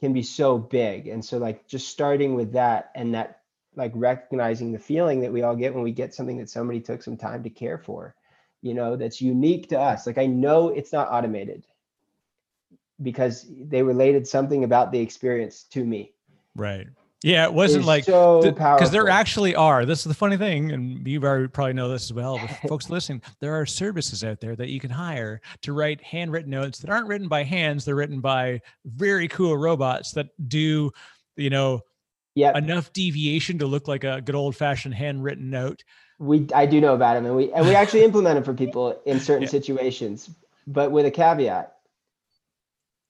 [0.00, 1.08] can be so big.
[1.08, 3.40] And so like just starting with that and that
[3.76, 7.02] like recognizing the feeling that we all get when we get something that somebody took
[7.02, 8.14] some time to care for,
[8.62, 10.06] you know, that's unique to us.
[10.06, 11.66] Like I know it's not automated
[13.02, 16.12] because they related something about the experience to me.
[16.54, 16.86] Right.
[17.24, 19.86] Yeah, it wasn't like so because there actually are.
[19.86, 22.38] This is the funny thing, and you probably know this as well.
[22.38, 26.50] But folks listening, there are services out there that you can hire to write handwritten
[26.50, 27.86] notes that aren't written by hands.
[27.86, 30.92] They're written by very cool robots that do,
[31.36, 31.80] you know,
[32.34, 32.56] yep.
[32.56, 35.82] enough deviation to look like a good old fashioned handwritten note.
[36.18, 39.00] We I do know about them, and we and we actually implement them for people
[39.06, 39.48] in certain yeah.
[39.48, 40.28] situations,
[40.66, 41.74] but with a caveat.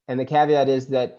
[0.07, 1.19] And the caveat is that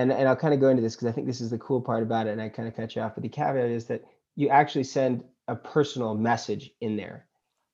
[0.00, 1.80] and and I'll kind of go into this because I think this is the cool
[1.80, 3.14] part about it, and I kind of cut you off.
[3.14, 7.26] But the caveat is that you actually send a personal message in there,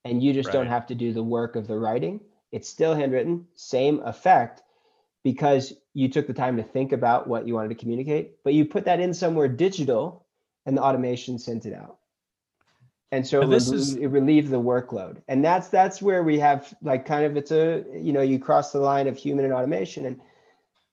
[0.04, 0.52] and you just right.
[0.54, 2.20] don't have to do the work of the writing.
[2.52, 4.62] It's still handwritten, same effect,
[5.22, 8.64] because you took the time to think about what you wanted to communicate, but you
[8.64, 10.26] put that in somewhere digital,
[10.64, 11.98] and the automation sent it out.
[13.12, 16.38] and so it, this rel- is- it relieves the workload and that's that's where we
[16.38, 19.54] have like kind of it's a you know you cross the line of human and
[19.54, 20.20] automation and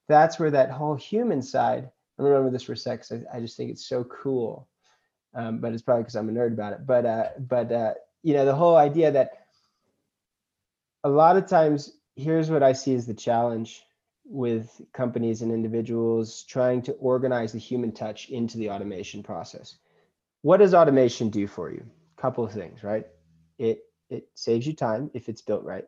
[0.07, 3.57] that's where that whole human side i'm remember this for a sec I, I just
[3.57, 4.67] think it's so cool.
[5.35, 6.85] Um, but it's probably because i'm a nerd about it.
[6.85, 9.31] But uh but uh you know the whole idea that
[11.03, 13.83] a lot of times here's what i see as the challenge
[14.25, 19.75] with companies and individuals trying to organize the human touch into the automation process.
[20.43, 21.85] What does automation do for you?
[22.15, 23.05] Couple of things right?
[23.57, 25.85] It it saves you time if it's built right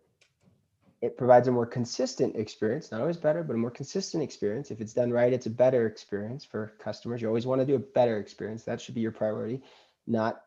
[1.02, 4.72] it provides a more consistent experience not always better but a more consistent experience.
[4.72, 7.22] If it's done right it's a better experience for customers.
[7.22, 8.64] You always want to do a better experience.
[8.64, 9.62] That should be your priority
[10.08, 10.42] not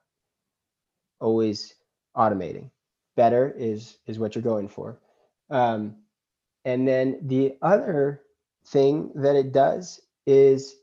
[1.21, 1.75] always
[2.17, 2.71] automating.
[3.17, 5.01] Better is is what you're going for.
[5.51, 5.97] Um,
[6.65, 8.23] and then the other
[8.67, 10.75] thing that it does is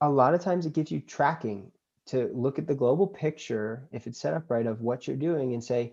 [0.00, 1.70] a lot of times it gives you tracking
[2.06, 5.54] to look at the global picture if it's set up right of what you're doing
[5.54, 5.92] and say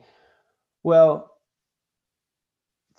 [0.84, 1.36] well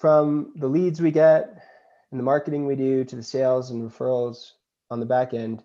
[0.00, 1.62] from the leads we get
[2.10, 4.52] and the marketing we do to the sales and referrals
[4.90, 5.62] on the back end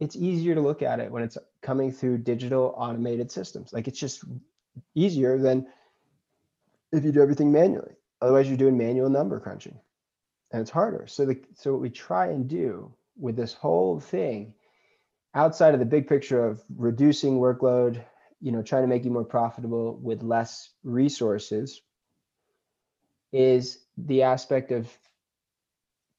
[0.00, 3.72] it's easier to look at it when it's coming through digital automated systems.
[3.72, 4.24] Like it's just
[4.94, 5.66] easier than
[6.92, 7.96] if you do everything manually.
[8.20, 9.78] Otherwise you're doing manual number crunching
[10.52, 11.06] and it's harder.
[11.06, 14.54] So the so what we try and do with this whole thing
[15.34, 18.02] outside of the big picture of reducing workload
[18.40, 21.80] you know trying to make you more profitable with less resources
[23.32, 24.90] is the aspect of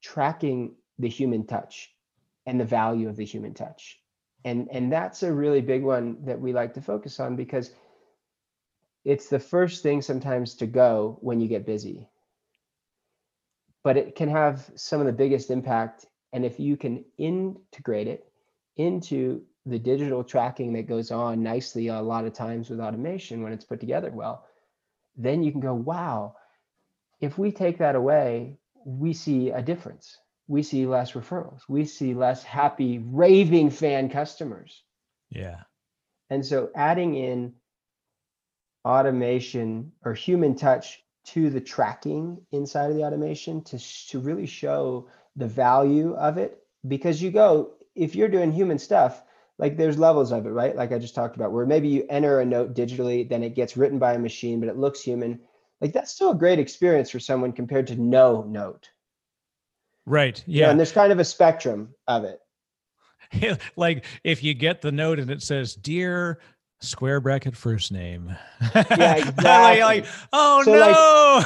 [0.02, 1.90] tracking the human touch
[2.46, 4.00] and the value of the human touch.
[4.44, 7.72] And and that's a really big one that we like to focus on because
[9.04, 12.08] it's the first thing sometimes to go when you get busy.
[13.82, 16.06] But it can have some of the biggest impact.
[16.32, 18.30] And if you can integrate it
[18.76, 23.52] into the digital tracking that goes on nicely a lot of times with automation when
[23.52, 24.46] it's put together well
[25.16, 26.34] then you can go wow
[27.20, 32.14] if we take that away we see a difference we see less referrals we see
[32.14, 34.82] less happy raving fan customers
[35.30, 35.62] Yeah.
[36.30, 37.54] and so adding in
[38.84, 43.78] automation or human touch to the tracking inside of the automation to,
[44.08, 46.58] to really show the value of it.
[46.86, 49.22] Because you go, if you're doing human stuff,
[49.58, 50.74] like there's levels of it, right?
[50.74, 53.76] Like I just talked about, where maybe you enter a note digitally, then it gets
[53.76, 55.40] written by a machine, but it looks human.
[55.80, 58.88] Like that's still a great experience for someone compared to no note.
[60.06, 60.42] Right.
[60.46, 60.70] You know, Yeah.
[60.70, 62.40] and there's kind of a spectrum of it.
[63.76, 66.40] like if you get the note and it says, Dear
[66.80, 68.36] square bracket first name.
[68.60, 69.80] Yeah, like, exactly.
[69.80, 71.40] like, oh So, no.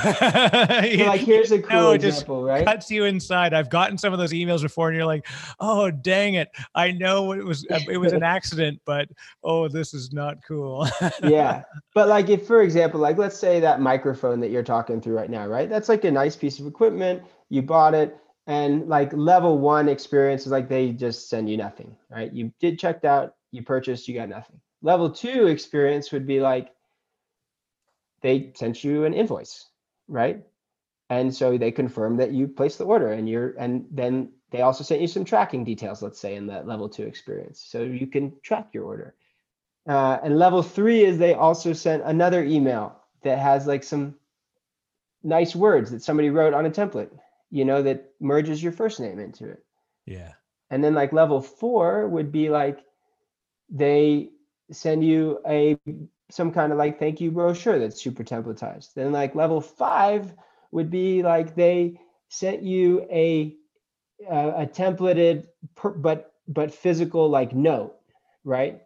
[0.98, 2.64] So like here's a cool No, example, right?
[2.66, 3.54] cuts you inside.
[3.54, 5.26] I've gotten some of those emails before, and you're like,
[5.58, 6.50] "Oh, dang it!
[6.74, 9.08] I know it was uh, it was an accident, but
[9.42, 10.86] oh, this is not cool."
[11.22, 11.62] yeah
[11.94, 15.30] but like if for example like let's say that microphone that you're talking through right
[15.30, 18.16] now right that's like a nice piece of equipment you bought it
[18.46, 22.78] and like level one experience is like they just send you nothing right you did
[22.78, 26.68] checked out you purchased you got nothing level two experience would be like
[28.20, 29.68] they sent you an invoice
[30.08, 30.44] right
[31.10, 34.84] and so they confirm that you placed the order and you're and then they also
[34.84, 38.32] sent you some tracking details let's say in that level two experience so you can
[38.42, 39.14] track your order
[39.88, 44.14] uh, and level three is they also sent another email that has like some
[45.22, 47.10] nice words that somebody wrote on a template,
[47.50, 49.64] you know, that merges your first name into it.
[50.06, 50.32] yeah.
[50.70, 52.80] And then like level four would be like
[53.68, 54.30] they
[54.72, 55.78] send you a
[56.30, 58.94] some kind of like thank you brochure that's super templatized.
[58.94, 60.32] Then like level five
[60.70, 63.54] would be like they sent you a
[64.28, 67.94] a, a templated per, but but physical like note,
[68.44, 68.82] right?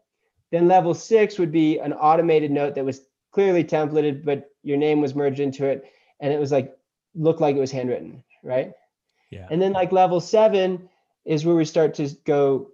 [0.51, 3.01] Then level six would be an automated note that was
[3.33, 5.85] clearly templated, but your name was merged into it,
[6.21, 6.77] and it was like
[7.15, 8.73] looked like it was handwritten, right?
[9.31, 9.47] Yeah.
[9.51, 10.89] And then like level seven
[11.25, 12.71] is where we start to go,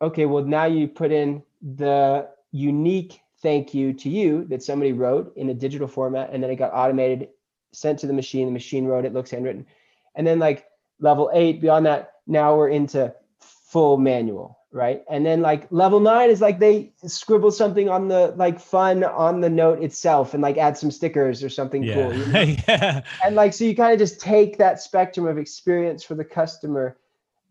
[0.00, 5.32] okay, well now you put in the unique thank you to you that somebody wrote
[5.36, 7.28] in a digital format, and then it got automated,
[7.72, 8.46] sent to the machine.
[8.46, 9.66] The machine wrote it, looks handwritten.
[10.14, 10.66] And then like
[11.00, 15.04] level eight, beyond that, now we're into full manual, right?
[15.08, 19.40] And then like level nine is like they scribble something on the like fun on
[19.40, 21.94] the note itself and like add some stickers or something Yeah.
[21.94, 22.14] cool.
[22.14, 22.40] you know?
[22.66, 23.02] yeah.
[23.24, 26.96] and like so you kind of just take that spectrum of experience for the customer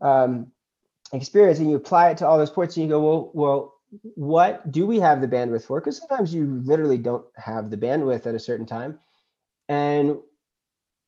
[0.02, 0.52] um,
[1.14, 4.72] experience and you apply it to all those ports and you go well well what
[4.72, 5.80] do we have the bandwidth for?
[5.80, 9.00] Because sometimes you literally don't have the bandwidth at a certain time.
[9.70, 10.18] And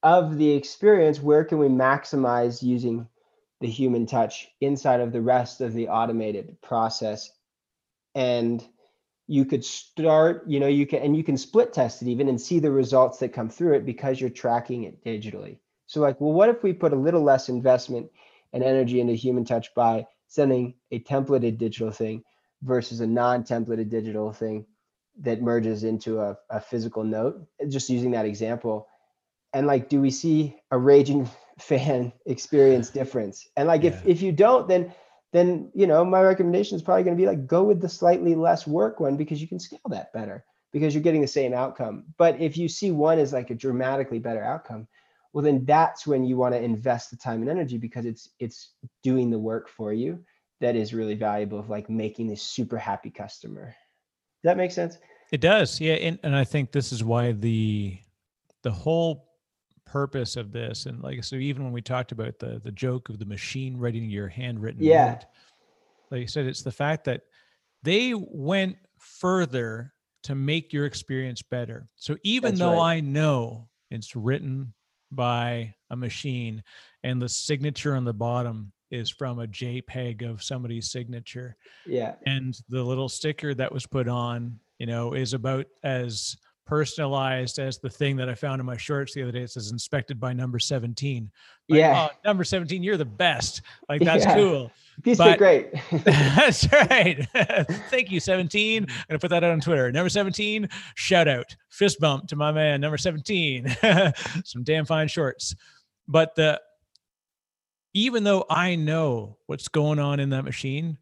[0.04, 3.08] of the experience where can we maximize using
[3.62, 7.32] the human touch inside of the rest of the automated process?
[8.16, 8.66] And
[9.28, 12.42] you could start, you know, you can, and you can split test it even and
[12.42, 15.60] see the results that come through it because you're tracking it digitally.
[15.86, 18.10] So, like, well, what if we put a little less investment
[18.54, 22.24] and energy into human touch by sending a templated digital thing
[22.62, 24.66] versus a non templated digital thing
[25.22, 27.46] that merges into a, a physical note?
[27.70, 28.88] Just using that example.
[29.54, 31.30] And like, do we see a raging
[31.60, 33.48] fan experience difference?
[33.58, 33.92] And like, yeah.
[33.92, 34.94] if, if you don't, then
[35.32, 38.36] then you know my recommendation is probably going to be like go with the slightly
[38.36, 42.04] less work one because you can scale that better because you're getting the same outcome
[42.18, 44.88] but if you see one as like a dramatically better outcome
[45.34, 48.74] well then that's when you want to invest the time and energy because it's it's
[49.04, 50.20] doing the work for you
[50.62, 53.66] that is really valuable of like making this super happy customer.
[53.66, 54.98] Does that make sense?
[55.32, 58.00] It does yeah and, and i think this is why the
[58.64, 59.30] the whole
[59.86, 63.20] purpose of this and like so even when we talked about the the joke of
[63.20, 65.12] the machine writing your handwritten yeah.
[65.12, 65.26] note,
[66.12, 67.22] like you said it's the fact that
[67.84, 71.88] they went further to make your experience better.
[71.96, 72.98] So even That's though right.
[72.98, 74.74] i know it's written
[75.12, 76.64] by a machine
[77.04, 82.60] and the signature on the bottom is from a jpeg of somebody's signature yeah and
[82.70, 86.38] the little sticker that was put on you know is about as
[86.70, 89.42] personalized as the thing that I found in my shorts the other day.
[89.42, 91.32] It says inspected by number 17.
[91.68, 92.10] Like, yeah.
[92.12, 93.64] Oh, number 17, you're the best.
[93.90, 94.36] Like that's yeah.
[94.36, 94.72] cool.
[95.02, 95.72] Piece but, great.
[95.92, 97.28] that's right.
[97.90, 98.84] Thank you, 17.
[98.84, 99.92] I'm gonna put that out on Twitter.
[99.92, 101.56] Number 17, shout out.
[101.70, 103.76] Fist bump to my man, number 17.
[104.46, 105.56] Some damn fine shorts.
[106.08, 106.62] But the
[107.94, 110.98] even though I know what's going on in that machine,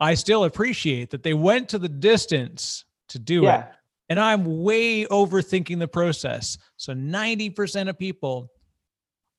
[0.00, 3.64] I still appreciate that they went to the distance to do yeah.
[3.64, 3.72] it
[4.08, 6.58] and I'm way overthinking the process.
[6.76, 8.50] So 90% of people,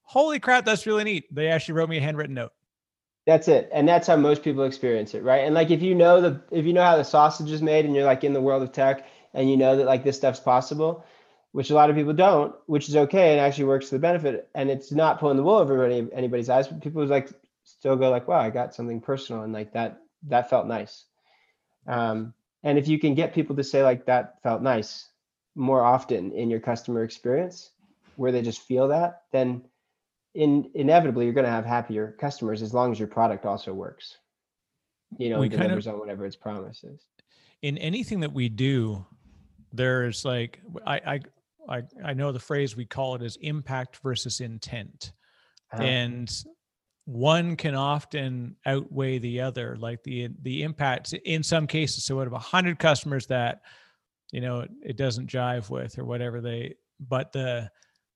[0.03, 1.33] holy crap, that's really neat.
[1.33, 2.51] They actually wrote me a handwritten note.
[3.25, 3.69] That's it.
[3.73, 5.43] And that's how most people experience it, right?
[5.43, 7.95] And like if you know the if you know how the sausage is made and
[7.95, 11.03] you're like in the world of tech and you know that like this stuff's possible,
[11.51, 14.49] which a lot of people don't, which is okay and actually works to the benefit.
[14.53, 17.29] And it's not pulling the wool over any, anybody's eyes, but people like
[17.63, 21.05] still go like, wow, I got something personal and like that that felt nice.
[21.87, 22.33] Um,
[22.63, 25.09] and if you can get people to say like that felt nice
[25.55, 27.71] more often in your customer experience
[28.15, 29.61] where they just feel that then
[30.35, 34.17] in inevitably you're going to have happier customers as long as your product also works
[35.17, 37.05] you know we delivers kind of, on whatever its promises
[37.61, 39.05] in anything that we do
[39.73, 41.19] there's like I, I
[41.69, 45.13] i i know the phrase we call it is impact versus intent.
[45.71, 45.83] Uh-huh.
[45.83, 46.43] and
[47.05, 52.03] one can often outweigh the other like the the impact in some cases.
[52.03, 53.61] So out of 100 customers that
[54.31, 57.69] you know it, it doesn't jive with or whatever they but the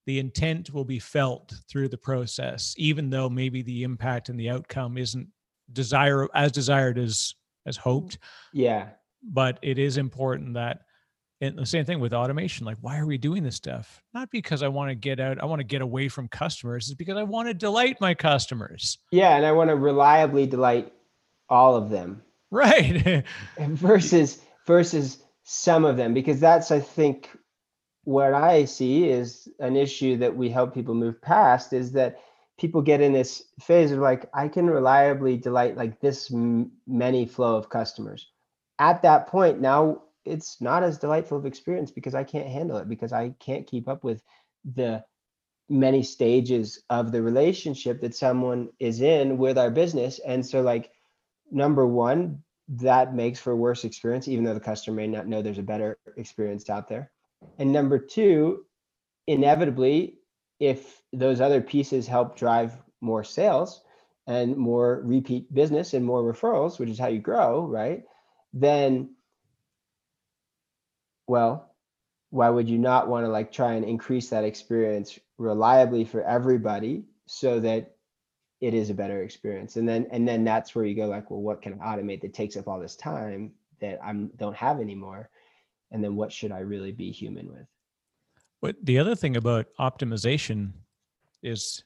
[0.06, 4.50] the intent will be felt through the process even though maybe the impact and the
[4.50, 5.28] outcome isn't
[5.72, 7.34] desire as desired as
[7.66, 8.18] as hoped.
[8.52, 8.90] Yeah.
[9.24, 10.82] But it is important that
[11.44, 12.66] and the same thing with automation.
[12.66, 14.02] Like, why are we doing this stuff?
[14.14, 16.88] Not because I want to get out, I want to get away from customers.
[16.88, 18.98] It's because I want to delight my customers.
[19.12, 19.36] Yeah.
[19.36, 20.94] And I want to reliably delight
[21.50, 22.22] all of them.
[22.50, 23.24] Right.
[23.60, 26.14] versus versus some of them.
[26.14, 27.30] Because that's I think
[28.06, 32.20] what I see is an issue that we help people move past is that
[32.58, 37.26] people get in this phase of like, I can reliably delight like this m- many
[37.26, 38.30] flow of customers.
[38.80, 42.90] At that point, now it's not as delightful of experience because I can't handle it
[42.90, 44.22] because I can't keep up with
[44.76, 45.04] the
[45.70, 50.20] many stages of the relationship that someone is in with our business.
[50.20, 50.92] And so like
[51.52, 55.42] number one, that makes for a worse experience, even though the customer may not know
[55.42, 57.12] there's a better experience out there.
[57.58, 58.66] And number two,
[59.28, 60.20] inevitably,
[60.60, 63.82] if those other pieces help drive more sales
[64.28, 68.04] and more repeat business and more referrals, which is how you grow, right?
[68.54, 69.16] Then
[71.28, 71.74] well,
[72.30, 77.04] why would you not want to like try and increase that experience reliably for everybody
[77.28, 77.96] so that
[78.60, 79.76] it is a better experience?
[79.76, 82.34] And then and then that's where you go like well what can i automate that
[82.34, 83.52] takes up all this time
[83.82, 85.30] that i'm don't have anymore?
[85.92, 87.68] And then what should i really be human with?
[88.62, 90.72] But the other thing about optimization
[91.44, 91.84] is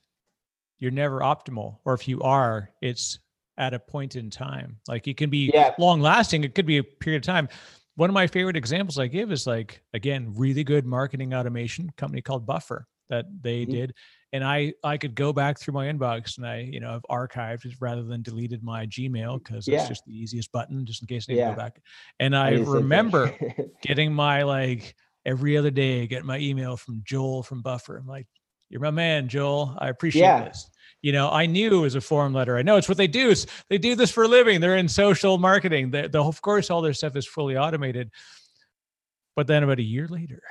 [0.79, 3.19] you're never optimal or if you are it's
[3.57, 4.77] at a point in time.
[4.87, 5.73] Like it can be yeah.
[5.77, 7.49] long lasting it could be a period of time
[7.97, 12.21] one of my favorite examples I give is like again really good marketing automation company
[12.21, 13.71] called Buffer that they mm-hmm.
[13.71, 13.93] did,
[14.31, 17.65] and I I could go back through my inbox and I you know I've archived
[17.81, 19.79] rather than deleted my Gmail because yeah.
[19.79, 21.49] it's just the easiest button just in case I need yeah.
[21.49, 21.81] to go back.
[22.19, 23.35] And I, I remember
[23.81, 24.95] getting my like
[25.25, 27.97] every other day get my email from Joel from Buffer.
[27.97, 28.27] I'm like,
[28.69, 29.75] you're my man, Joel.
[29.79, 30.43] I appreciate yeah.
[30.43, 30.69] this.
[31.01, 32.57] You know, I knew it was a form letter.
[32.57, 33.33] I know it's what they do.
[33.69, 34.59] They do this for a living.
[34.59, 35.91] They're in social marketing.
[35.91, 38.09] The, the, of course, all their stuff is fully automated.
[39.35, 40.41] But then about a year later,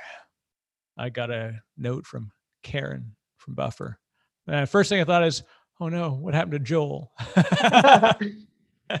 [0.97, 2.31] I got a note from
[2.63, 3.99] Karen from Buffer.
[4.47, 5.43] And first thing I thought is,
[5.79, 7.11] oh no, what happened to Joel?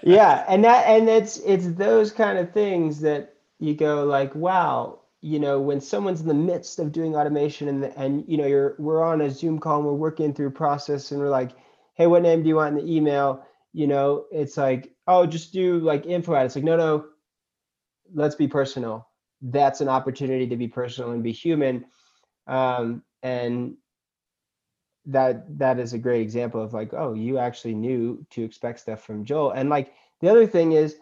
[0.03, 4.99] yeah, and that and it's it's those kind of things that you go like, wow,
[5.21, 8.75] you know, when someone's in the midst of doing automation and and you know you're
[8.77, 11.51] we're on a Zoom call and we're working through process and we're like,
[11.95, 13.43] hey, what name do you want in the email?
[13.73, 16.33] You know, it's like, oh, just do like info.
[16.35, 17.05] It's like, no, no,
[18.13, 19.07] let's be personal.
[19.41, 21.85] That's an opportunity to be personal and be human.
[22.47, 23.75] Um, and
[25.07, 29.03] that that is a great example of like, oh, you actually knew to expect stuff
[29.03, 29.51] from Joel.
[29.51, 30.97] And like the other thing is,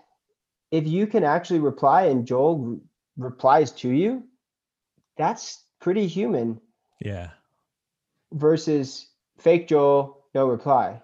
[0.72, 2.80] if you can actually reply and Joel
[3.18, 4.24] replies to you,
[5.18, 6.60] that's pretty human.
[7.00, 7.30] Yeah.
[8.34, 11.02] Versus fake Joel, no reply.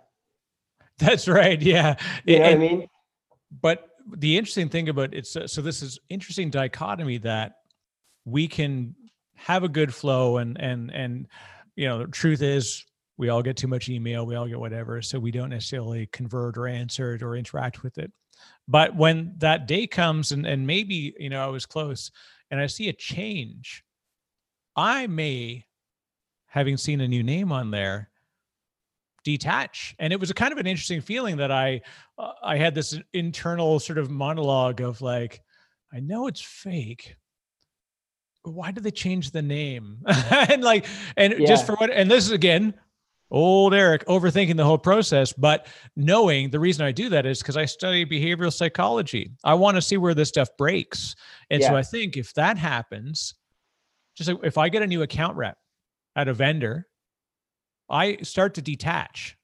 [0.97, 1.62] That's right.
[1.62, 1.95] Yeah.
[2.26, 2.88] You know and, what I mean?
[3.62, 7.53] But the interesting thing about it's uh, so this is interesting dichotomy that
[8.26, 8.95] we can
[9.36, 11.28] have a good flow and and and
[11.76, 12.86] you know the truth is
[13.18, 16.57] we all get too much email we all get whatever so we don't necessarily convert
[16.57, 18.12] or answer it or interact with it
[18.72, 22.09] but when that day comes and, and maybe, you know, I was close
[22.49, 23.84] and I see a change,
[24.78, 25.65] I may,
[26.47, 28.09] having seen a new name on there,
[29.26, 29.93] detach.
[29.99, 31.82] And it was a kind of an interesting feeling that I,
[32.17, 35.41] uh, I had this internal sort of monologue of like,
[35.93, 37.17] I know it's fake,
[38.43, 40.86] why did they change the name and like
[41.17, 41.45] and yeah.
[41.45, 42.74] just for what and this is again
[43.32, 47.57] old Eric overthinking the whole process, but knowing the reason I do that is because
[47.57, 49.32] I study behavioral psychology.
[49.43, 51.15] I want to see where this stuff breaks.
[51.49, 51.69] And yeah.
[51.69, 53.34] so I think if that happens,
[54.15, 55.57] just like if I get a new account rep
[56.15, 56.88] at a vendor,
[57.89, 59.38] I start to detach.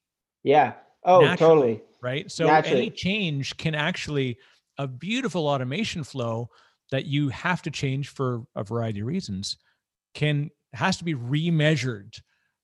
[0.44, 0.74] Yeah.
[1.04, 1.82] Oh, totally.
[2.02, 2.30] Right.
[2.30, 2.82] So naturally.
[2.82, 4.38] any change can actually
[4.76, 6.50] a beautiful automation flow
[6.90, 9.56] that you have to change for a variety of reasons
[10.14, 12.20] can has to be remeasured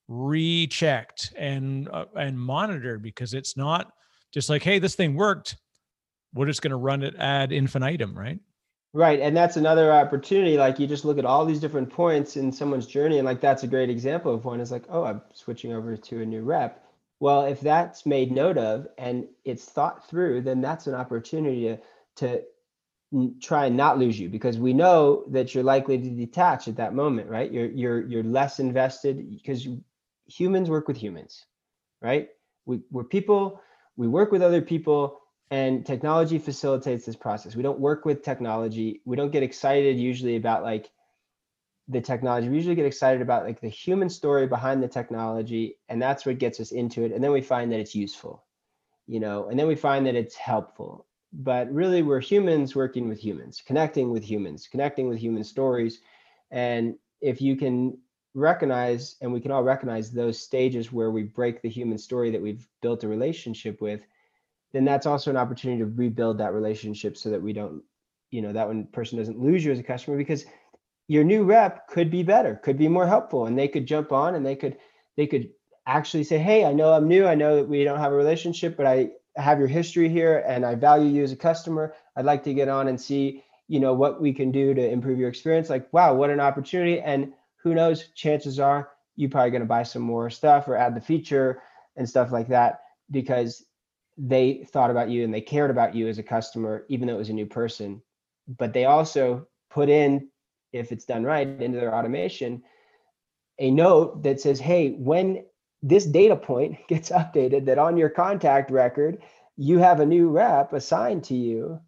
[0.08, 3.92] rechecked and uh, and monitored because it's not
[4.32, 5.56] just like hey this thing worked.
[6.34, 8.38] We're just going to run it ad infinitum right?
[8.92, 12.52] Right and that's another opportunity like you just look at all these different points in
[12.52, 15.72] someone's journey and like that's a great example of one is like oh i'm switching
[15.72, 16.84] over to a new rep.
[17.18, 21.78] Well if that's made note of and it's thought through then that's an opportunity to
[22.16, 22.42] to
[23.40, 26.94] try and not lose you because we know that you're likely to detach at that
[26.94, 27.50] moment right?
[27.50, 29.66] You're you're you're less invested because
[30.26, 31.44] humans work with humans,
[32.00, 32.28] right?
[32.66, 33.60] We, we're people,
[33.96, 35.20] we work with other people,
[35.50, 37.54] and technology facilitates this process.
[37.54, 39.02] We don't work with technology.
[39.04, 40.90] We don't get excited usually about like
[41.88, 42.48] the technology.
[42.48, 46.38] We usually get excited about like the human story behind the technology, and that's what
[46.38, 47.12] gets us into it.
[47.12, 48.44] And then we find that it's useful,
[49.06, 51.06] you know, and then we find that it's helpful.
[51.32, 56.00] But really, we're humans working with humans, connecting with humans, connecting with human stories.
[56.50, 57.98] And if you can
[58.34, 62.42] recognize and we can all recognize those stages where we break the human story that
[62.42, 64.00] we've built a relationship with
[64.72, 67.82] then that's also an opportunity to rebuild that relationship so that we don't
[68.30, 70.44] you know that one person doesn't lose you as a customer because
[71.06, 74.34] your new rep could be better could be more helpful and they could jump on
[74.34, 74.76] and they could
[75.16, 75.48] they could
[75.86, 77.26] actually say hey i know i'm new.
[77.26, 80.66] I know that we don't have a relationship but i have your history here and
[80.66, 81.94] i value you as a customer.
[82.16, 85.18] I'd like to get on and see you know what we can do to improve
[85.18, 85.70] your experience.
[85.70, 87.00] Like wow what an opportunity.
[87.00, 87.32] And
[87.64, 88.08] who knows?
[88.14, 91.62] Chances are you're probably going to buy some more stuff or add the feature
[91.96, 93.64] and stuff like that because
[94.16, 97.18] they thought about you and they cared about you as a customer, even though it
[97.18, 98.02] was a new person.
[98.58, 100.28] But they also put in,
[100.72, 102.62] if it's done right, into their automation,
[103.58, 105.44] a note that says, hey, when
[105.82, 109.22] this data point gets updated, that on your contact record,
[109.56, 111.80] you have a new rep assigned to you,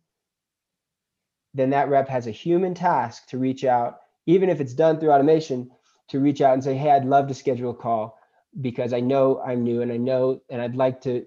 [1.54, 5.12] then that rep has a human task to reach out even if it's done through
[5.12, 5.70] automation,
[6.08, 8.18] to reach out and say, hey, I'd love to schedule a call
[8.60, 11.26] because I know I'm new and I know, and I'd like to,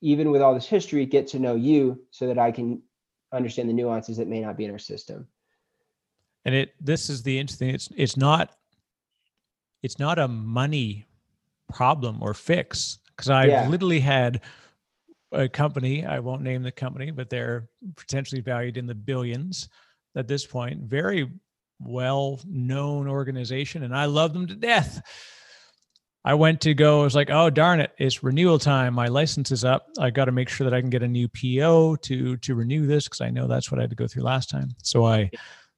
[0.00, 2.82] even with all this history, get to know you so that I can
[3.32, 5.26] understand the nuances that may not be in our system.
[6.44, 8.54] And it, this is the interesting, it's, it's not,
[9.82, 11.06] it's not a money
[11.72, 13.68] problem or fix because I've yeah.
[13.68, 14.42] literally had
[15.32, 19.68] a company, I won't name the company, but they're potentially valued in the billions
[20.16, 21.30] at this point, very
[21.80, 25.02] well known organization and I love them to death.
[26.26, 28.94] I went to go, I was like, oh darn it, it's renewal time.
[28.94, 29.86] My license is up.
[29.98, 32.86] I got to make sure that I can get a new PO to to renew
[32.86, 34.70] this because I know that's what I had to go through last time.
[34.82, 35.30] So I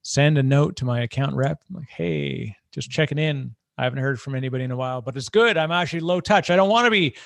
[0.03, 3.57] send a note to my account rep, I'm like, hey, just checking in.
[3.77, 5.57] I haven't heard from anybody in a while, but it's good.
[5.57, 6.49] I'm actually low touch.
[6.49, 7.17] I don't want to be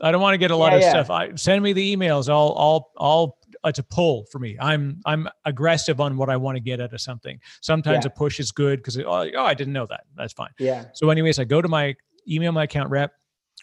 [0.00, 0.90] I don't want to get a lot Yeah, of yeah.
[0.90, 1.10] stuff.
[1.10, 2.28] I send me the emails.
[2.28, 4.56] I'll I'll I'll Uh, it's a pull for me.
[4.60, 7.38] I'm I'm aggressive on what I want to get out of something.
[7.62, 8.10] Sometimes Yeah.
[8.12, 9.04] a push is good because oh,
[9.36, 10.04] oh I didn't know that.
[10.16, 10.50] That's fine.
[10.58, 10.86] Yeah.
[10.92, 11.94] So, anyways, I go to my
[12.28, 13.12] email my account rep.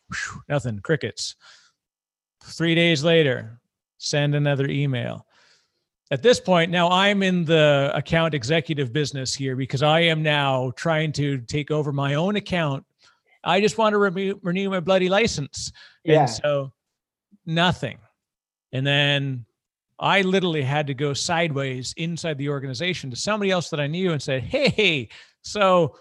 [0.09, 0.79] Whew, nothing.
[0.79, 1.35] Crickets.
[2.43, 3.61] Three days later,
[3.97, 5.27] send another email.
[6.09, 10.73] At this point, now I'm in the account executive business here because I am now
[10.75, 12.83] trying to take over my own account.
[13.43, 15.71] I just want to renew, renew my bloody license.
[16.03, 16.21] Yeah.
[16.21, 16.73] And so
[17.45, 17.99] nothing.
[18.73, 19.45] And then
[20.01, 24.11] I literally had to go sideways inside the organization to somebody else that I knew
[24.11, 25.09] and said, Hey,
[25.43, 25.95] so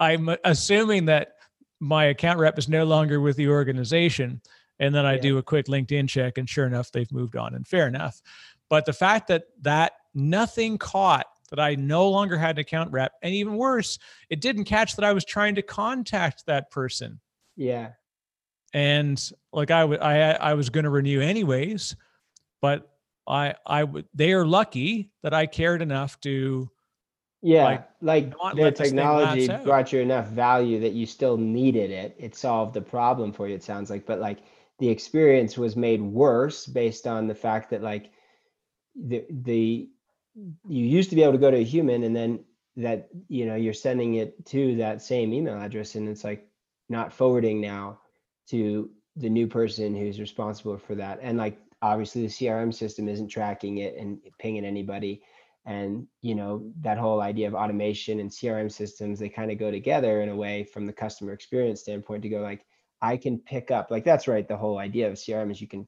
[0.00, 1.34] I'm assuming that
[1.80, 4.40] my account rep is no longer with the organization.
[4.80, 5.20] And then I Yeah.
[5.20, 7.54] do a quick LinkedIn check, and sure enough, they've moved on.
[7.54, 8.20] And fair enough.
[8.68, 13.12] But the fact that that nothing caught that I no longer had an account rep,
[13.22, 13.98] and even worse,
[14.30, 17.20] it didn't catch that I was trying to contact that person
[17.56, 17.90] Yeah.
[18.72, 21.94] and like I would I I was going to renew anyways,
[22.60, 22.93] but
[23.26, 26.70] I I would they are lucky that I cared enough to
[27.42, 31.36] Yeah, Like, like, the let this thing technology brought you enough value that you still
[31.36, 32.16] needed it.
[32.18, 34.06] It solved the problem for you, it sounds like.
[34.06, 34.38] But like
[34.78, 38.12] the experience was made worse based on the fact that like
[38.94, 39.88] the the
[40.34, 42.44] you used to be able to go to a human and then
[42.76, 46.48] that you know you're sending it to that same email address and it's like
[46.88, 48.00] not forwarding now
[48.48, 53.28] to the new person who's responsible for that and like obviously the crm system isn't
[53.28, 55.22] tracking it and pinging anybody
[55.66, 59.70] and you know that whole idea of automation and crm systems they kind of go
[59.70, 62.64] together in a way from the customer experience standpoint to go like
[63.02, 65.86] i can pick up like that's right the whole idea of crm is you can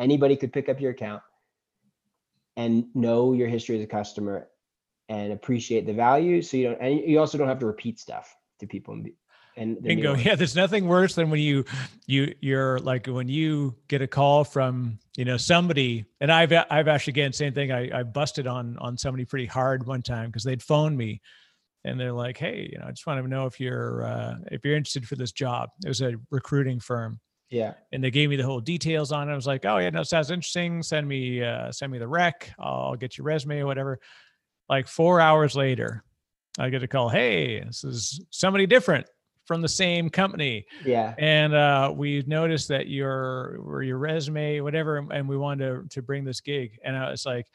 [0.00, 1.22] anybody could pick up your account
[2.56, 4.48] and know your history as a customer
[5.08, 8.34] and appreciate the value so you don't and you also don't have to repeat stuff
[8.58, 9.14] to people and, be-
[9.56, 10.14] and bingo.
[10.16, 11.64] Yeah, there's nothing worse than when you
[12.06, 16.88] you you're like when you get a call from you know somebody, and I've I've
[16.88, 17.70] actually again same thing.
[17.70, 21.20] I I busted on on somebody pretty hard one time because they'd phoned me.
[21.84, 24.64] And they're like, "Hey, you know, I just want to know if you're uh, if
[24.64, 28.36] you're interested for this job." It was a recruiting firm, yeah and they gave me
[28.36, 29.32] the whole details on it.
[29.32, 30.82] I was like, "Oh yeah, no, sounds interesting.
[30.82, 32.50] Send me uh, send me the rec.
[32.58, 34.00] I'll get your resume or whatever."
[34.70, 36.02] Like four hours later,
[36.58, 37.10] I get a call.
[37.10, 39.06] Hey, this is somebody different
[39.50, 44.98] from the same company, yeah and uh, we noticed that your or your resume, whatever,
[44.98, 46.78] and- we wanted to to bring this gig.
[46.84, 47.48] And I was like,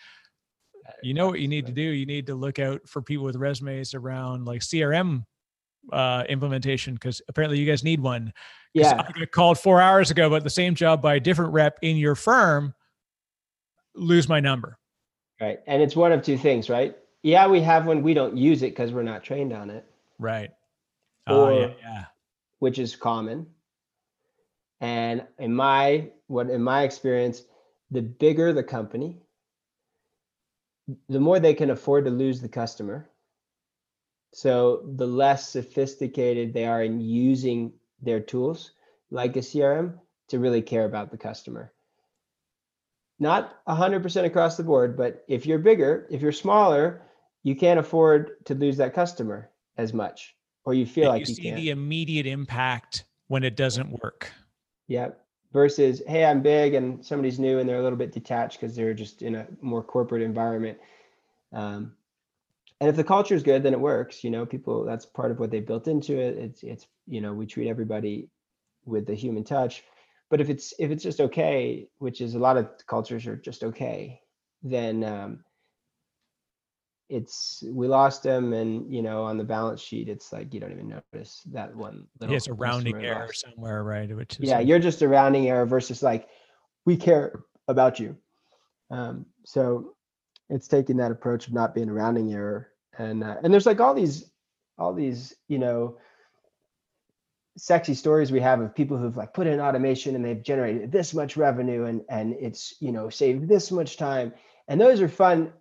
[1.01, 1.81] you know what you need to do?
[1.81, 5.23] You need to look out for people with resumes around like CRM
[5.93, 8.33] uh, implementation because apparently you guys need one.
[8.73, 11.79] yeah I got called four hours ago about the same job by a different rep
[11.81, 12.73] in your firm.
[13.95, 14.77] Lose my number.
[15.39, 18.63] right and it's one of two things right yeah we have one we don't use
[18.63, 19.85] it because we're not trained on it
[20.19, 20.51] Right.
[21.27, 22.05] Oh yeah, Or- yeah.
[22.59, 23.47] which is common.
[24.81, 27.43] And in my what in my experience,
[27.91, 29.21] the bigger the company,
[31.09, 33.09] the more they can afford to lose the customer.
[34.33, 38.71] So the less sophisticated they are in using their tools,
[39.09, 39.97] like a CRM,
[40.27, 41.71] to really care about the customer.
[43.17, 47.01] Not 100% across the board, but if you're bigger, if you're smaller,
[47.43, 50.34] you can't afford to lose that customer as much,
[50.65, 51.55] or you feel like you you see can't.
[51.55, 54.31] the immediate impact when it doesn't work.
[54.87, 55.09] Yeah.
[55.53, 58.93] Versus, hey, I'm big and somebody's new and they're a little bit detached because they're
[58.93, 60.77] just in a more corporate environment.
[61.53, 61.93] Um,
[62.81, 64.23] and if the culture is good, then it works.
[64.23, 66.37] You know, people that's part of what they built into it.
[66.37, 68.27] It's it's you know we treat everybody
[68.85, 69.83] with the human touch.
[70.29, 73.63] But if it's if it's just okay, which is a lot of cultures are just
[73.63, 74.19] okay,
[74.61, 75.43] then um,
[77.09, 80.71] it's we lost them, and you know on the balance sheet, it's like you don't
[80.71, 82.33] even notice that one little.
[82.33, 83.41] Yeah, it's a rounding error lost.
[83.41, 84.13] somewhere, right?
[84.15, 86.27] Which is Yeah, like- you're just a rounding error versus like
[86.85, 88.17] we care about you.
[88.91, 89.95] Um, so
[90.49, 93.79] it's taking that approach of not being a rounding error, and uh, and there's like
[93.79, 94.31] all these
[94.77, 95.97] all these you know
[97.57, 101.13] sexy stories we have of people who've like put in automation and they've generated this
[101.13, 104.33] much revenue and and it's you know saved this much time
[104.67, 105.53] and those are fun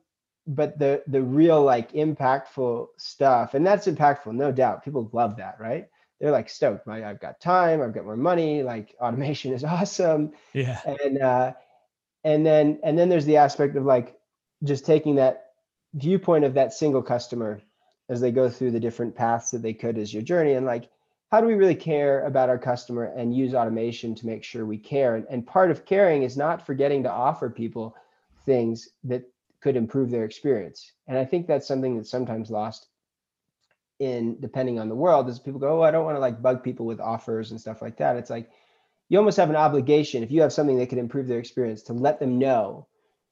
[0.46, 4.84] but the the real like impactful stuff and that's impactful no doubt.
[4.84, 5.88] People love that right?
[6.20, 6.86] They're like stoked.
[6.86, 10.32] Right i've got time i've got more money like automation is awesome.
[10.52, 10.80] Yeah.
[10.86, 11.52] and uh
[12.24, 14.16] and then and then there's the aspect of like
[14.62, 15.52] just taking that
[15.94, 17.60] viewpoint of that single customer
[18.08, 20.90] as they go through the different paths that they could as your journey and like
[21.34, 24.78] how do we really care about our customer and use automation to make sure we
[24.78, 25.16] care?
[25.16, 27.96] And, and part of caring is not forgetting to offer people
[28.46, 29.24] things that
[29.64, 30.92] could improve their experience.
[31.08, 32.86] And i think that's something that's sometimes lost
[33.98, 36.62] in depending on the world is people go oh i don't want to like bug
[36.62, 38.16] people with offers and stuff like that.
[38.16, 38.50] It's like
[39.08, 41.94] you almost have an obligation if you have something that could improve their experience to
[41.94, 42.86] let them know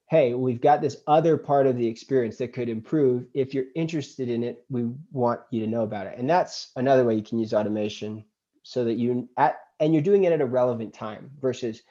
[0.08, 3.26] hey we've got this other part of the experience that could improve.
[3.34, 6.16] If you're interested in it we want you to know about it.
[6.16, 8.24] And that's another way you can use automation
[8.62, 11.82] so that you at and you're doing it at a relevant time versus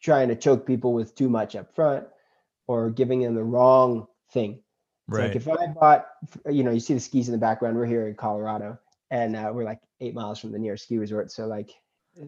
[0.00, 2.06] trying to choke people with too much up front
[2.70, 4.60] or giving them the wrong thing
[5.08, 5.28] right.
[5.28, 6.06] like if i bought
[6.50, 8.78] you know you see the skis in the background we're here in colorado
[9.10, 11.70] and uh, we're like eight miles from the nearest ski resort so like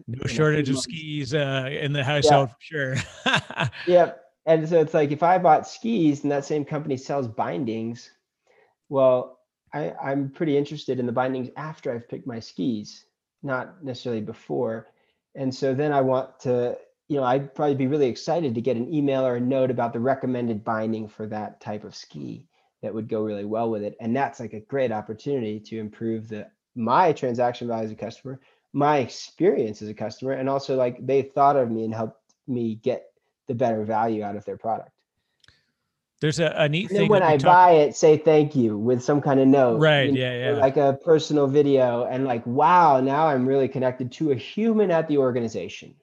[0.07, 2.53] no shortage of skis uh, in the household yeah.
[2.53, 3.69] for sure.
[3.87, 4.23] yep.
[4.45, 8.11] And so it's like if I bought skis and that same company sells bindings,
[8.89, 9.39] well,
[9.73, 13.05] I, I'm pretty interested in the bindings after I've picked my skis,
[13.41, 14.87] not necessarily before.
[15.35, 16.77] And so then I want to,
[17.07, 19.93] you know, I'd probably be really excited to get an email or a note about
[19.93, 22.47] the recommended binding for that type of ski
[22.81, 23.95] that would go really well with it.
[23.99, 28.39] And that's like a great opportunity to improve the my transaction value as a customer,
[28.73, 32.75] my experience as a customer and also like they thought of me and helped me
[32.75, 33.05] get
[33.47, 34.89] the better value out of their product.
[36.19, 39.03] There's a, a neat and thing when i talk- buy it say thank you with
[39.03, 40.57] some kind of note right you know, yeah yeah.
[40.57, 45.05] like a personal video and like wow now i'm really connected to a human at
[45.09, 45.93] the organization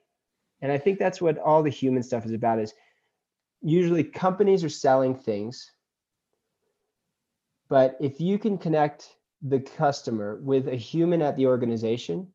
[0.61, 2.73] and i think that's what all the human stuff is about is
[3.61, 5.71] usually companies are selling things
[7.69, 12.27] but if you can connect the customer with a human at the organization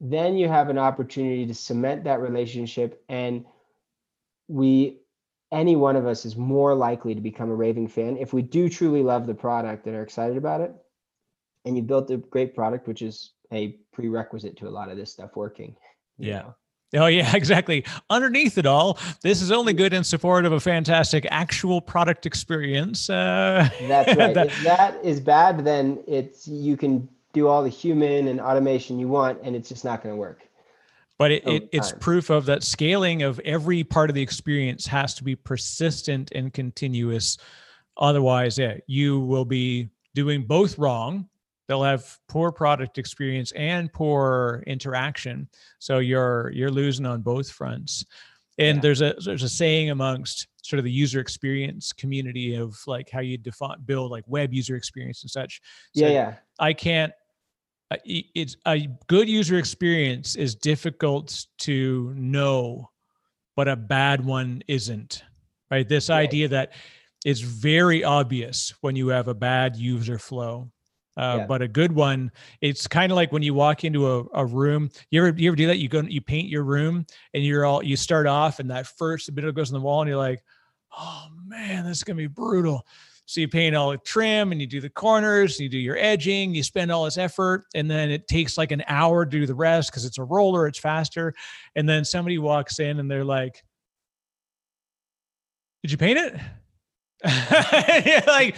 [0.00, 3.44] then you have an opportunity to cement that relationship and
[4.48, 5.00] we
[5.52, 8.68] any one of us is more likely to become a raving fan if we do
[8.68, 10.74] truly love the product and are excited about it
[11.64, 15.12] and you built a great product which is a prerequisite to a lot of this
[15.12, 15.76] stuff working
[16.18, 16.54] yeah know?
[16.94, 17.84] Oh yeah, exactly.
[18.08, 23.08] Underneath it all, this is only good in support of a fantastic actual product experience.
[23.08, 24.34] Uh, That's right.
[24.34, 28.98] that, if that is bad, then it's you can do all the human and automation
[28.98, 30.40] you want, and it's just not going to work.
[31.18, 35.14] But it, it, it's proof of that scaling of every part of the experience has
[35.16, 37.36] to be persistent and continuous.
[37.98, 41.28] Otherwise, yeah, you will be doing both wrong.
[41.70, 45.48] They'll have poor product experience and poor interaction.
[45.78, 48.04] So you're you're losing on both fronts.
[48.58, 48.80] And yeah.
[48.80, 53.20] there's a there's a saying amongst sort of the user experience community of like how
[53.20, 55.60] you define build like web user experience and such.
[55.94, 56.34] So yeah, yeah.
[56.58, 57.12] I can't
[58.04, 62.90] it's a good user experience is difficult to know
[63.54, 65.22] but a bad one isn't
[65.70, 66.20] right this right.
[66.20, 66.72] idea that
[67.24, 70.70] it's very obvious when you have a bad user flow
[71.20, 71.46] uh, yeah.
[71.46, 74.90] but a good one it's kind of like when you walk into a, a room
[75.10, 77.04] you ever you ever do that you go you paint your room
[77.34, 80.08] and you're all you start off and that first bit goes on the wall and
[80.08, 80.42] you're like
[80.98, 82.84] oh man this is gonna be brutal
[83.30, 85.96] so you paint all the trim and you do the corners, and you do your
[85.96, 89.46] edging, you spend all this effort, and then it takes like an hour to do
[89.46, 91.32] the rest because it's a roller, it's faster.
[91.76, 93.62] And then somebody walks in and they're like,
[95.82, 96.40] Did you paint it?
[98.26, 98.56] like,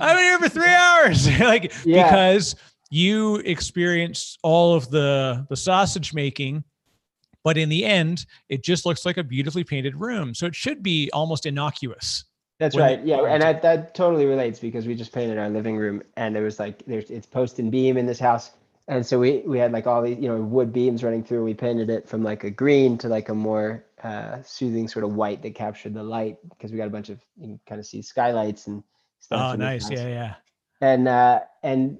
[0.00, 1.40] I've been here for three hours.
[1.40, 2.04] like, yeah.
[2.04, 2.56] because
[2.90, 6.62] you experienced all of the the sausage making
[7.42, 10.84] but in the end it just looks like a beautifully painted room so it should
[10.84, 12.24] be almost innocuous
[12.58, 13.04] that's right.
[13.04, 16.42] Yeah, and that, that totally relates because we just painted our living room, and there
[16.42, 18.52] was like there's it's post and beam in this house,
[18.88, 21.44] and so we we had like all these you know wood beams running through.
[21.44, 25.14] We painted it from like a green to like a more uh, soothing sort of
[25.14, 27.86] white that captured the light because we got a bunch of you can kind of
[27.86, 28.82] see skylights and.
[29.30, 29.90] Oh, nice.
[29.90, 30.34] Yeah, yeah.
[30.80, 31.98] And uh, and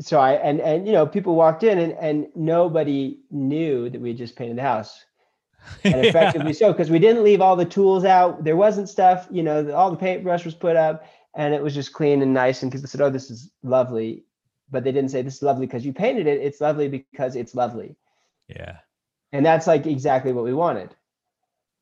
[0.00, 4.12] so I and and you know people walked in and and nobody knew that we
[4.12, 5.04] just painted the house.
[5.82, 6.58] And effectively yeah.
[6.58, 8.44] so because we didn't leave all the tools out.
[8.44, 11.04] There wasn't stuff you know all the paintbrush was put up
[11.34, 12.62] and it was just clean and nice.
[12.62, 14.24] And because they said oh this is lovely
[14.70, 16.40] but they didn't say this is lovely because you painted it.
[16.40, 17.96] It's lovely because it's lovely.
[18.48, 18.78] Yeah.
[19.32, 20.94] And that's like exactly what we wanted.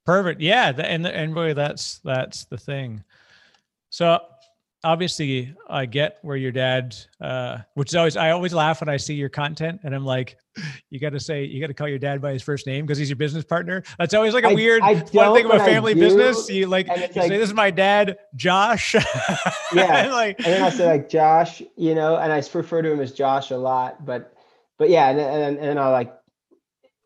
[0.07, 0.41] Perfect.
[0.41, 3.05] Yeah and and really that's that's the thing.
[3.91, 4.18] So
[4.85, 8.97] obviously I get where your dad, uh, which is always I always laugh when I
[8.97, 10.37] see your content, and I'm like,
[10.91, 12.99] you got to say you got to call your dad by his first name because
[12.99, 13.82] he's your business partner.
[13.99, 16.49] That's always like a I, weird I one thing of a family business.
[16.49, 18.95] You like you like, say this is my dad, Josh.
[19.74, 22.93] yeah, and like and then I say like Josh, you know, and I refer to
[22.93, 24.35] him as Josh a lot, but
[24.78, 26.14] but yeah, and and, and I like.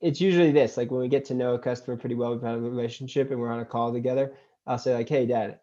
[0.00, 2.54] It's usually this, like when we get to know a customer pretty well, we've had
[2.54, 4.32] a relationship and we're on a call together.
[4.64, 5.58] I'll say like, "Hey, Dad,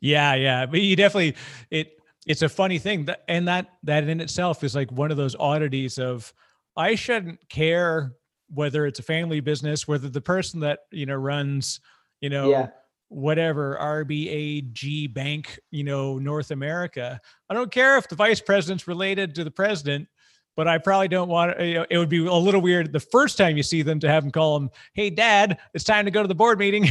[0.00, 1.36] yeah, yeah, but you definitely
[1.70, 1.92] it.
[2.26, 5.34] It's a funny thing, that, and that that in itself is like one of those
[5.38, 6.32] oddities of
[6.76, 8.12] I shouldn't care
[8.52, 11.80] whether it's a family business, whether the person that you know runs,
[12.20, 12.68] you know, yeah.
[13.08, 17.20] whatever RBAG Bank, you know, North America.
[17.48, 20.08] I don't care if the vice president's related to the president.
[20.56, 23.00] But I probably don't want uh, you know, it would be a little weird the
[23.00, 26.10] first time you see them to have them call them, "Hey, Dad, it's time to
[26.10, 26.84] go to the board meeting."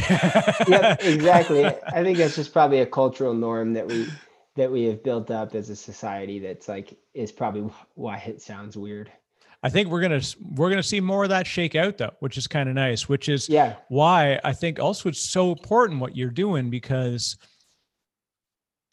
[0.68, 1.66] yep, exactly.
[1.66, 4.08] I think that's just probably a cultural norm that we
[4.56, 6.38] that we have built up as a society.
[6.38, 9.10] That's like is probably why it sounds weird.
[9.62, 10.22] I think we're gonna
[10.54, 13.08] we're gonna see more of that shake out though, which is kind of nice.
[13.08, 17.36] Which is yeah why I think also it's so important what you're doing because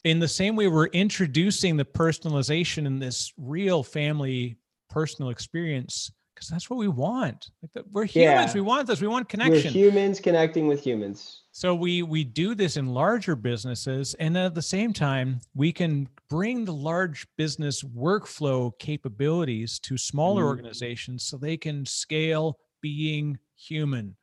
[0.08, 4.58] in the same way we're introducing the personalization in this real family
[4.89, 7.49] personal experience because that's what we want.
[7.62, 8.51] Like we're humans.
[8.51, 8.53] Yeah.
[8.53, 9.01] We want this.
[9.01, 9.74] We want connection.
[9.74, 11.41] We're humans connecting with humans.
[11.51, 16.08] So we we do this in larger businesses, and at the same time, we can
[16.30, 20.47] bring the large business workflow capabilities to smaller mm.
[20.47, 24.16] organizations so they can scale being human.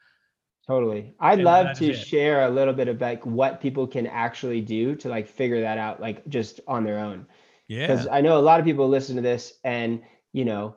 [0.66, 1.14] Totally.
[1.20, 1.94] I'd and love to it.
[1.94, 5.78] share a little bit of like what people can actually do to like figure that
[5.78, 7.26] out, like just on their own.
[7.68, 7.86] Yeah.
[7.86, 10.02] Because I know a lot of people listen to this and
[10.32, 10.74] you know,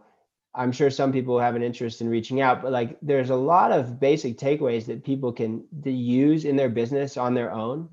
[0.53, 3.71] I'm sure some people have an interest in reaching out, but like there's a lot
[3.71, 7.89] of basic takeaways that people can use in their business on their own.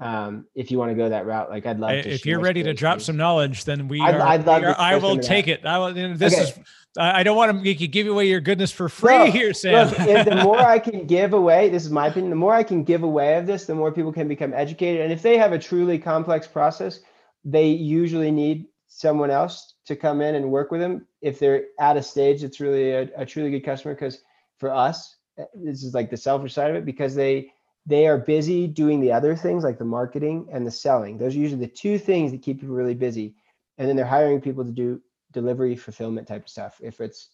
[0.00, 2.10] Um, if you want to go that route, like I'd love to.
[2.10, 4.20] If you're ready to drop some knowledge, then we I'd, are.
[4.22, 5.64] I'd love are, I will take it.
[5.66, 5.92] I will.
[6.16, 6.42] This okay.
[6.42, 6.58] is.
[6.98, 9.88] I don't want to give away your goodness for free no, here, Sam.
[9.88, 12.30] Look, the more I can give away, this is my opinion.
[12.30, 15.02] The more I can give away of this, the more people can become educated.
[15.02, 16.98] And if they have a truly complex process,
[17.44, 21.96] they usually need someone else to come in and work with them if they're at
[21.96, 24.22] a stage that's really a, a truly good customer because
[24.58, 27.52] for us eh, this is like the selfish side of it because they
[27.86, 31.18] they are busy doing the other things like the marketing and the selling.
[31.18, 33.34] Those are usually the two things that keep people really busy.
[33.78, 35.00] And then they're hiring people to do
[35.32, 36.80] delivery fulfillment type of stuff.
[36.82, 37.28] If it's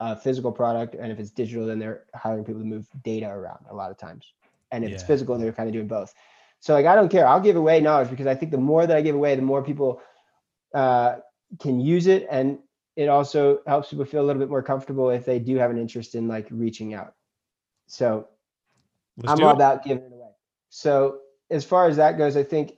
[0.00, 3.64] a physical product and if it's digital then they're hiring people to move data around
[3.70, 4.32] a lot of times.
[4.72, 4.94] And if yeah.
[4.94, 6.12] it's physical they're kind of doing both.
[6.60, 7.26] So like i don't care.
[7.26, 9.62] I'll give away knowledge because i think the more that i give away the more
[9.62, 10.00] people
[10.74, 11.16] uh,
[11.60, 12.26] can use it.
[12.30, 12.58] And
[12.96, 15.78] it also helps people feel a little bit more comfortable if they do have an
[15.78, 17.14] interest in like reaching out.
[17.86, 18.28] So
[19.18, 19.56] Let's i'm all it.
[19.56, 20.30] about giving it away
[20.70, 21.18] so
[21.50, 22.72] as far as that goes i think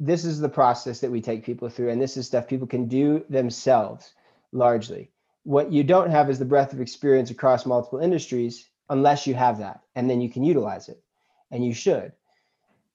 [0.00, 2.86] this is the process that we take people through and this is stuff people can
[2.86, 4.14] do themselves
[4.52, 5.10] largely
[5.44, 9.58] what you don't have is the breadth of experience across multiple industries unless you have
[9.58, 11.02] that and then you can utilize it
[11.50, 12.12] and you should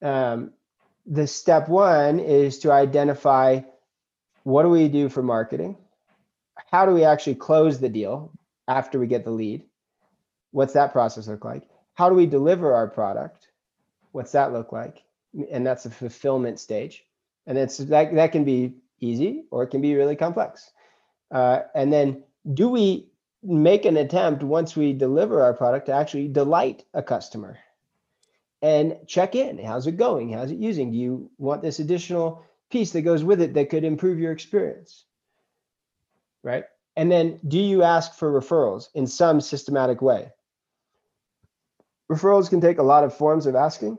[0.02, 0.52] um,
[1.06, 3.62] the step one is to identify
[4.44, 5.78] what do we do for marketing?
[6.72, 8.32] How do we actually close the deal
[8.68, 9.64] after we get the lead?
[10.52, 11.64] What's that process look like?
[11.94, 13.50] How do we deliver our product?
[14.12, 15.04] What's that look like?
[15.52, 17.06] And that's the fulfillment stage.
[17.46, 20.72] And it's that that can be easy or it can be really complex.
[21.32, 22.24] Uh, and then
[22.54, 23.08] do we
[23.42, 27.58] make an attempt once we deliver our product to actually delight a customer
[28.62, 29.58] and check in?
[29.58, 30.32] How's it going?
[30.32, 30.92] How's it using?
[30.92, 35.06] Do you want this additional piece that goes with it that could improve your experience
[36.42, 36.66] right
[36.96, 40.32] and then do you ask for referrals in some systematic way
[42.12, 43.98] referrals can take a lot of forms of asking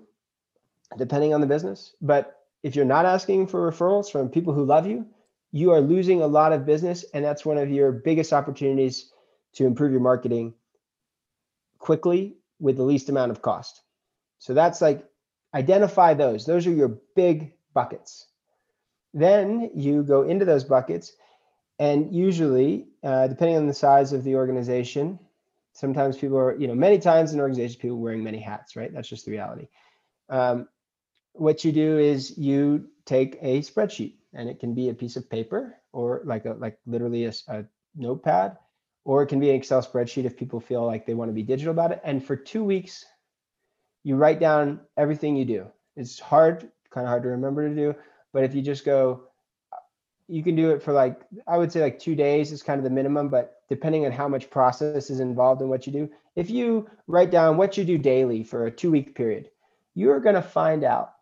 [0.96, 1.94] depending on the business.
[2.00, 5.06] But if you're not asking for referrals from people who love you
[5.54, 9.12] you are losing a lot of business and that's one of your biggest opportunities
[9.52, 10.52] to improve your marketing
[11.78, 13.82] quickly with the least amount of cost.
[14.40, 15.08] So that's like
[15.54, 16.44] identify those.
[16.44, 18.26] Those are your big buckets.
[19.12, 21.12] Then you go into those buckets,
[21.78, 25.20] and usually, uh, depending on the size of the organization,
[25.74, 28.92] sometimes people are, you know, many times in organizations, people wearing many hats, right?
[28.92, 29.68] That's just the reality.
[30.30, 30.68] Um,
[31.34, 35.28] what you do is you take a spreadsheet, and it can be a piece of
[35.28, 37.64] paper or like a like literally a, a
[37.94, 38.56] notepad,
[39.04, 41.42] or it can be an Excel spreadsheet if people feel like they want to be
[41.42, 42.00] digital about it.
[42.04, 43.04] And for two weeks,
[44.04, 45.66] you write down everything you do.
[45.96, 47.94] It's hard, kind of hard to remember to do,
[48.32, 49.24] but if you just go,
[50.28, 52.84] you can do it for like, I would say like two days is kind of
[52.84, 56.50] the minimum, but depending on how much process is involved in what you do, if
[56.50, 59.50] you write down what you do daily for a two week period,
[59.94, 61.14] you're going to find out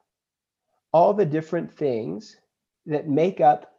[0.92, 2.36] all the different things
[2.86, 3.74] that make up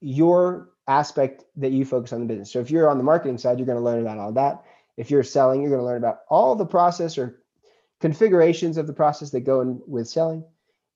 [0.00, 2.52] your aspect that you focus on the business.
[2.52, 4.64] So if you're on the marketing side, you're going to learn about all that.
[4.96, 7.40] If you're selling, you're going to learn about all the process or
[8.00, 10.44] configurations of the process that go in with selling.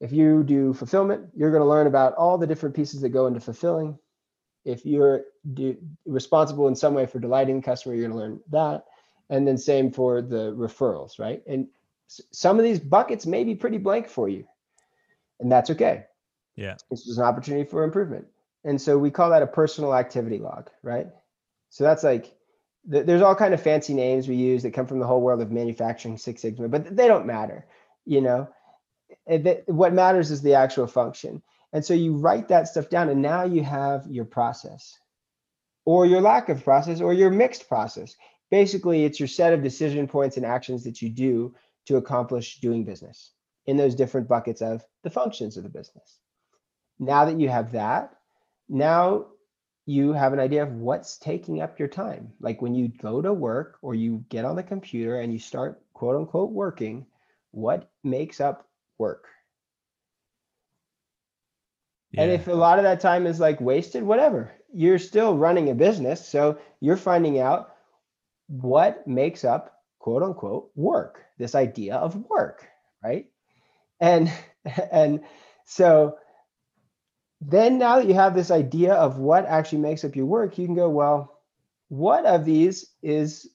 [0.01, 3.26] If you do fulfillment, you're going to learn about all the different pieces that go
[3.26, 3.98] into fulfilling.
[4.64, 5.76] If you're do,
[6.07, 8.84] responsible in some way for delighting the customer, you're going to learn that.
[9.28, 11.42] And then same for the referrals, right?
[11.46, 11.68] And
[12.09, 14.44] some of these buckets may be pretty blank for you,
[15.38, 16.07] and that's okay.
[16.57, 16.74] Yeah.
[16.90, 18.26] This is an opportunity for improvement.
[18.64, 21.07] And so we call that a personal activity log, right?
[21.68, 22.34] So that's like
[22.84, 25.53] there's all kind of fancy names we use that come from the whole world of
[25.53, 27.66] manufacturing Six Sigma, but they don't matter,
[28.07, 28.48] you know
[29.27, 31.43] it, what matters is the actual function.
[31.73, 34.99] And so you write that stuff down, and now you have your process.
[35.85, 38.16] or your lack of process or your mixed process.
[38.51, 41.55] Basically, it's your set of decision points and actions that you do
[41.87, 43.33] to accomplish doing business
[43.66, 46.18] in those different buckets of the functions of the business.
[46.99, 48.14] Now that you have that,
[48.68, 49.27] now
[49.87, 52.33] you have an idea of what's taking up your time.
[52.41, 55.83] Like when you go to work or you get on the computer and you start
[55.95, 57.07] quote unquote working,
[57.53, 58.68] what makes up
[59.01, 59.26] work?
[62.12, 62.22] Yeah.
[62.22, 65.74] And if a lot of that time is like wasted, whatever, you're still running a
[65.74, 66.26] business.
[66.26, 67.74] So you're finding out
[68.46, 72.68] what makes up quote unquote work, this idea of work,
[73.03, 73.26] right?
[74.01, 74.32] And
[74.92, 75.20] and
[75.64, 76.18] so
[77.40, 80.66] then now that you have this idea of what actually makes up your work, you
[80.66, 81.40] can go, well,
[81.88, 83.48] what of these is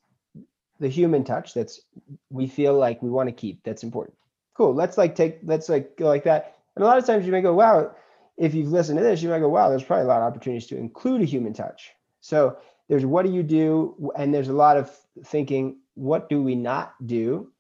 [0.80, 1.82] the human touch that's
[2.30, 4.18] we feel like we want to keep that's important.
[4.56, 4.74] Cool.
[4.74, 6.56] Let's like take let's like go like that.
[6.76, 7.94] And a lot of times you may go, wow,
[8.38, 10.68] if you've listened to this, you might go, wow, there's probably a lot of opportunities
[10.68, 11.92] to include a human touch.
[12.22, 12.58] So
[12.90, 14.12] there's what do you do?
[14.18, 14.92] And there's a lot of
[15.26, 17.52] thinking, what do we not do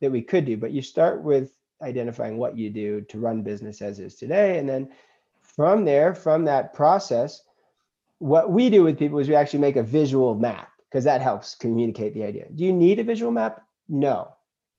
[0.00, 0.56] that we could do?
[0.56, 4.58] But you start with identifying what you do to run business as is today.
[4.58, 4.90] And then
[5.40, 7.42] from there, from that process,
[8.18, 11.54] what we do with people is we actually make a visual map because that helps
[11.54, 12.46] communicate the idea.
[12.54, 13.62] Do you need a visual map?
[13.88, 14.34] No.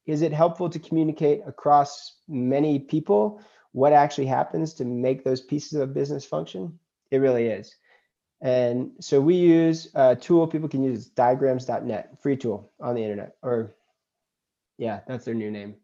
[0.10, 3.44] Is it helpful to communicate across many people
[3.74, 6.80] what actually happens to make those pieces of business function?
[7.12, 7.76] It really is.
[8.42, 13.36] And so we use a tool people can use diagrams.net, free tool on the internet.
[13.44, 13.76] Or
[14.80, 15.76] yeah, that's their new name.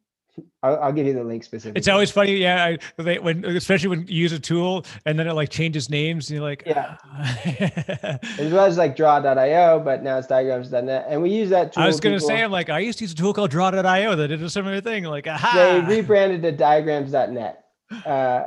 [0.63, 1.77] I'll, I'll, give you the link specifically.
[1.77, 2.75] It's always funny, yeah.
[2.97, 6.29] I, they, when especially when you use a tool and then it like changes names,
[6.29, 6.97] and you're like, yeah.
[7.45, 11.83] it was like draw.io, but now it's diagrams.net, and we use that tool.
[11.83, 14.15] I was gonna people, say, I'm like, I used to use a tool called draw.io
[14.15, 15.03] that did a similar thing.
[15.03, 15.83] Like, aha.
[15.87, 17.63] They rebranded to diagrams.net,
[18.05, 18.43] uh,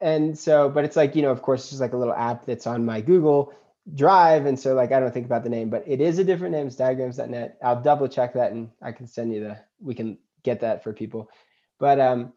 [0.00, 2.46] and so, but it's like you know, of course, it's just like a little app
[2.46, 3.52] that's on my Google
[3.94, 6.52] Drive, and so like I don't think about the name, but it is a different
[6.52, 6.66] name.
[6.66, 7.58] It's diagrams.net.
[7.62, 9.58] I'll double check that, and I can send you the.
[9.80, 11.30] We can get that for people.
[11.78, 12.32] But um,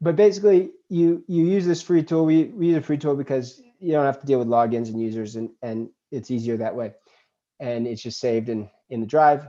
[0.00, 2.24] but basically, you you use this free tool.
[2.24, 5.00] We we use a free tool because you don't have to deal with logins and
[5.00, 6.94] users, and and it's easier that way.
[7.60, 9.48] And it's just saved in in the drive.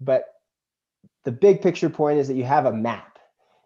[0.00, 0.24] But
[1.24, 3.18] the big picture point is that you have a map.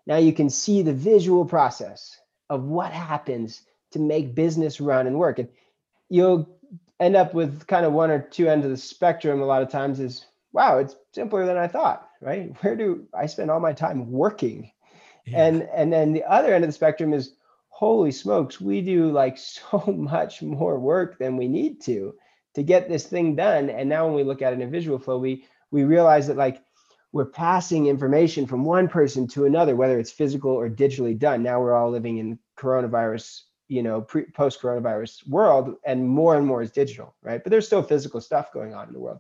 [0.07, 2.18] Now you can see the visual process
[2.49, 3.62] of what happens
[3.93, 5.39] to make business run and work.
[5.39, 5.49] And
[6.09, 6.49] you'll
[6.99, 9.71] end up with kind of one or two ends of the spectrum a lot of
[9.71, 12.55] times is wow, it's simpler than I thought, right?
[12.62, 14.71] Where do I spend all my time working?
[15.27, 15.45] Yeah.
[15.45, 17.35] And and then the other end of the spectrum is
[17.68, 22.14] holy smokes, we do like so much more work than we need to
[22.55, 23.71] to get this thing done.
[23.71, 26.62] And now when we look at it in visual flow, we we realize that like
[27.12, 31.43] we're passing information from one person to another, whether it's physical or digitally done.
[31.43, 36.47] Now we're all living in coronavirus, you know, pre post coronavirus world, and more and
[36.47, 37.43] more is digital, right?
[37.43, 39.18] But there's still physical stuff going on in the world.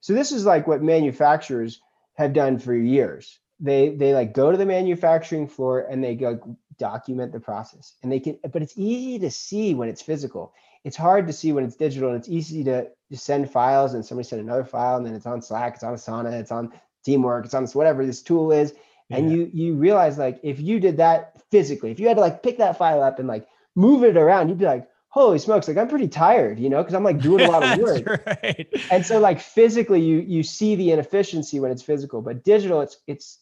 [0.00, 1.80] So this is like what manufacturers
[2.16, 3.38] have done for years.
[3.60, 7.94] They they like go to the manufacturing floor and they go document the process.
[8.02, 10.52] And they can, but it's easy to see when it's physical.
[10.84, 14.04] It's hard to see when it's digital, and it's easy to just send files and
[14.04, 16.72] somebody send another file, and then it's on Slack, it's on Asana, it's on
[17.04, 18.74] Teamwork, it's on whatever this tool is.
[19.08, 19.18] Yeah.
[19.18, 22.42] And you you realize like if you did that physically, if you had to like
[22.42, 25.78] pick that file up and like move it around, you'd be like, holy smokes, like
[25.78, 28.26] I'm pretty tired, you know, because I'm like doing a lot of work.
[28.26, 28.68] right.
[28.90, 32.98] And so like physically you you see the inefficiency when it's physical, but digital it's
[33.06, 33.38] it's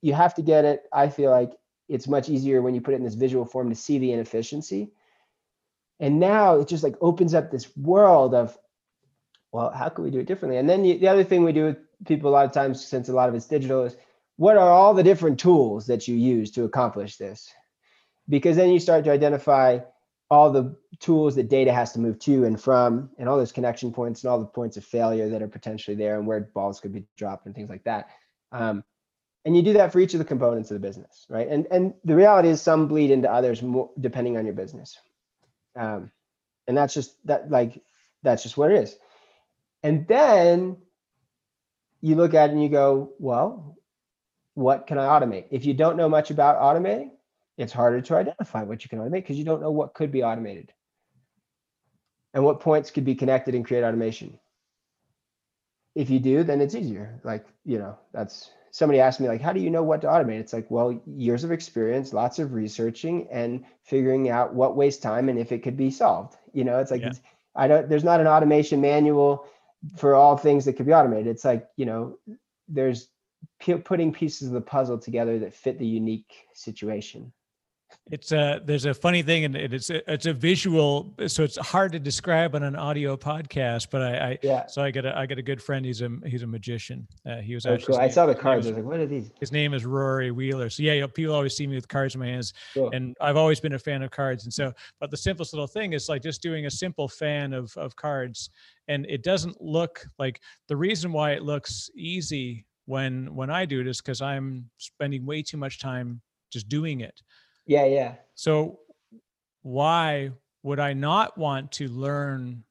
[0.00, 0.84] you have to get it.
[0.90, 1.52] I feel like
[1.86, 4.92] it's much easier when you put it in this visual form to see the inefficiency.
[5.98, 8.56] And now it just like opens up this world of
[9.52, 10.56] well, how can we do it differently?
[10.56, 11.76] And then the other thing we do with
[12.06, 13.96] people a lot of times, since a lot of it's digital, is
[14.36, 17.52] what are all the different tools that you use to accomplish this?
[18.30, 19.80] Because then you start to identify
[20.30, 23.92] all the tools that data has to move to and from and all those connection
[23.92, 26.92] points and all the points of failure that are potentially there and where balls could
[26.92, 28.10] be dropped and things like that.
[28.52, 28.84] Um,
[29.44, 31.48] and you do that for each of the components of the business right?
[31.48, 34.98] And and the reality is some bleed into others more, depending on your business.
[35.76, 36.10] Um,
[36.68, 37.82] and that's just that like
[38.22, 38.96] that's just what it is.
[39.82, 40.76] And then
[42.02, 43.76] you look at it and you go well
[44.54, 45.46] what can i automate?
[45.50, 47.10] If you don't know much about automating
[47.60, 50.24] it's harder to identify what you can automate because you don't know what could be
[50.24, 50.72] automated
[52.32, 54.38] and what points could be connected and create automation.
[55.94, 57.20] If you do, then it's easier.
[57.22, 60.40] Like, you know, that's somebody asked me, like, how do you know what to automate?
[60.40, 65.28] It's like, well, years of experience, lots of researching and figuring out what wastes time
[65.28, 66.36] and if it could be solved.
[66.54, 67.08] You know, it's like, yeah.
[67.08, 67.20] it's,
[67.54, 69.46] I don't, there's not an automation manual
[69.96, 71.26] for all things that could be automated.
[71.26, 72.16] It's like, you know,
[72.68, 73.08] there's
[73.58, 77.32] p- putting pieces of the puzzle together that fit the unique situation.
[78.10, 81.92] It's a there's a funny thing and it's a, it's a visual so it's hard
[81.92, 84.66] to describe on an audio podcast but i, I Yeah.
[84.66, 87.36] so i got a i got a good friend he's a he's a magician uh,
[87.36, 88.02] he was Oh, actually cool.
[88.02, 88.66] I saw the cards.
[88.66, 89.30] was- I was like, what are these?
[89.38, 92.14] his name is rory wheeler so yeah you know, people always see me with cards
[92.14, 92.90] in my hands Cool.
[92.92, 94.44] and I've always been a fan of cards.
[94.44, 97.76] And so, but the simplest little thing is like just doing a simple fan of
[97.76, 98.50] of cards,
[98.88, 103.80] and it doesn't look like the reason why it looks easy when when I do
[103.80, 106.20] it is because I'm spending way too much time
[106.50, 107.20] just doing it.
[107.70, 108.14] Yeah, yeah.
[108.34, 108.80] So
[109.62, 110.32] why
[110.64, 112.64] would I not want to learn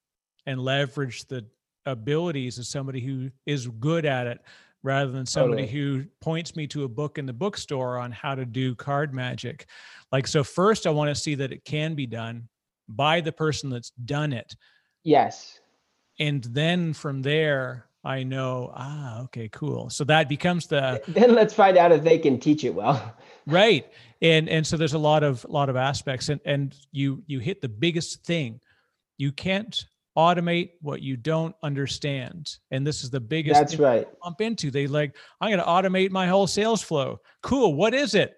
[0.45, 1.45] and leverage the
[1.85, 4.41] abilities of somebody who is good at it
[4.83, 5.79] rather than somebody Totally.
[5.79, 9.67] who points me to a book in the bookstore on how to do card magic?
[10.11, 12.49] Like, so first, I want to see that it can be done
[12.89, 14.53] by the person that's done it.
[15.05, 15.61] Yes.
[16.19, 19.89] And then from there, I know, ah, okay, cool.
[19.89, 23.15] So that becomes the Then let's find out if they can teach it well.
[23.49, 23.85] right
[24.21, 27.61] and and so there's a lot of lot of aspects and and you you hit
[27.61, 28.59] the biggest thing
[29.17, 29.85] you can't
[30.17, 34.07] automate what you don't understand and this is the biggest That's right.
[34.21, 38.15] bump into they like i'm going to automate my whole sales flow cool what is
[38.15, 38.35] it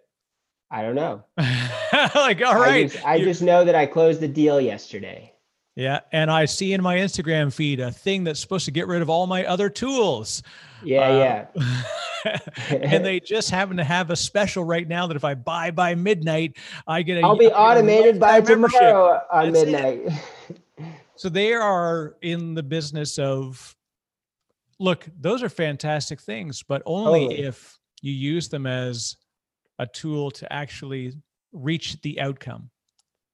[0.73, 1.25] I don't know.
[2.15, 2.85] like all right.
[2.85, 5.30] I just, I just know that I closed the deal yesterday.
[5.81, 9.01] Yeah and i see in my instagram feed a thing that's supposed to get rid
[9.01, 10.43] of all my other tools
[10.83, 11.45] Yeah, Uh,
[12.25, 12.39] yeah.
[12.69, 15.95] and they just happen to have a special right now that if i buy by
[15.95, 16.57] midnight
[16.87, 20.01] i get a I'll be automated by tomorrow on That's midnight.
[21.15, 23.75] So they are in the business of
[24.79, 27.43] look, those are fantastic things, but only Totally.
[27.43, 29.17] if you use them as
[29.77, 31.13] a tool to actually
[31.53, 32.71] reach the outcome.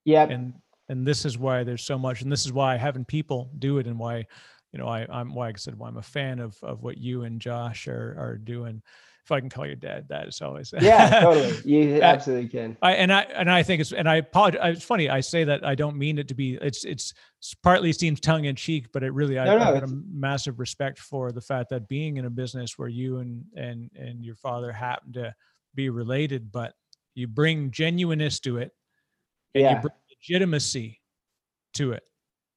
[0.03, 0.27] Yeah.
[0.27, 0.53] And
[0.89, 3.87] and this is why there's so much, and this is why having people do it
[3.87, 4.25] and why,
[4.71, 7.23] you know, I, I'm why I said why I'm a fan of of what you
[7.23, 8.81] and Josh are are doing.
[9.25, 11.53] If I can call your dad, that is always yeah, totally.
[11.65, 12.77] You absolutely can.
[12.81, 14.77] I and I and I think it's and I apologize.
[14.77, 16.57] It's funny I say that I don't mean it to be.
[16.61, 17.13] It's it's
[17.61, 20.59] partly seems tongue in cheek, but it really I, No, no, I've got a massive
[20.59, 24.35] respect for the fact that being in a business where you and and and your
[24.35, 25.35] father happen to
[25.75, 26.73] be related, but
[27.13, 28.71] you bring genuineness to it,
[29.55, 29.75] and Yeah.
[29.75, 31.01] you bring legitimacy
[31.73, 32.03] to it,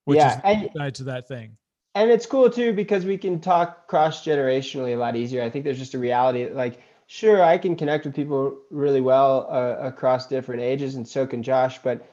[0.05, 1.57] which Yeah, is and- side to that thing.
[1.97, 5.43] and it's cool too because we can talk cross generationally a lot easier.
[5.43, 9.47] I think there's just a reality like, sure, I can connect with people really well
[9.51, 11.79] uh, across different ages, and so can Josh.
[11.83, 12.07] But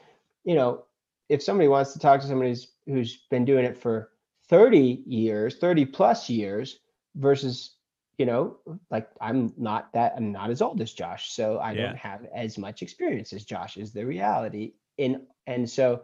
[0.43, 0.83] you know,
[1.29, 4.11] if somebody wants to talk to somebody who's, who's been doing it for
[4.47, 6.79] 30 years, 30 plus years,
[7.15, 7.75] versus
[8.17, 8.57] you know,
[8.89, 11.87] like I'm not that I'm not as old as Josh, so I Yeah.
[11.87, 14.73] don't have as much experience as Josh is the reality.
[14.97, 16.03] In and so,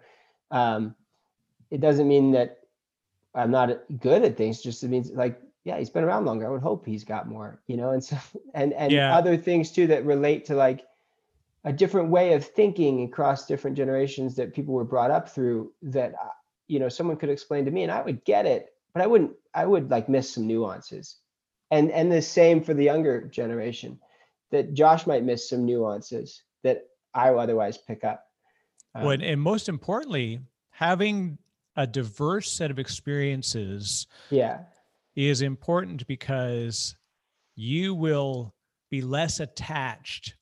[0.51, 0.95] um,
[1.71, 2.59] it doesn't mean that
[3.35, 4.61] I'm not good at things.
[4.61, 6.45] Just it means like, yeah, he's been around longer.
[6.45, 8.17] I would hope he's got more, you know, and so
[8.53, 9.15] and and Yeah.
[9.15, 10.85] other things too that relate to like
[11.63, 15.71] a different way of thinking across different generations that people were brought up through.
[15.81, 16.29] That uh,
[16.67, 19.31] you know, someone could explain to me, and I would get it, but I wouldn't.
[19.53, 21.17] I would like miss some nuances,
[21.71, 23.99] and and the same for the younger generation.
[24.51, 28.25] That Josh might miss some nuances that I would otherwise pick up.
[28.95, 30.39] Um, Well, and, and most importantly,
[30.71, 31.37] having
[31.75, 34.59] a diverse set of experiences yeah,
[35.15, 36.95] is important because
[37.55, 38.53] you will
[38.91, 40.35] be less attached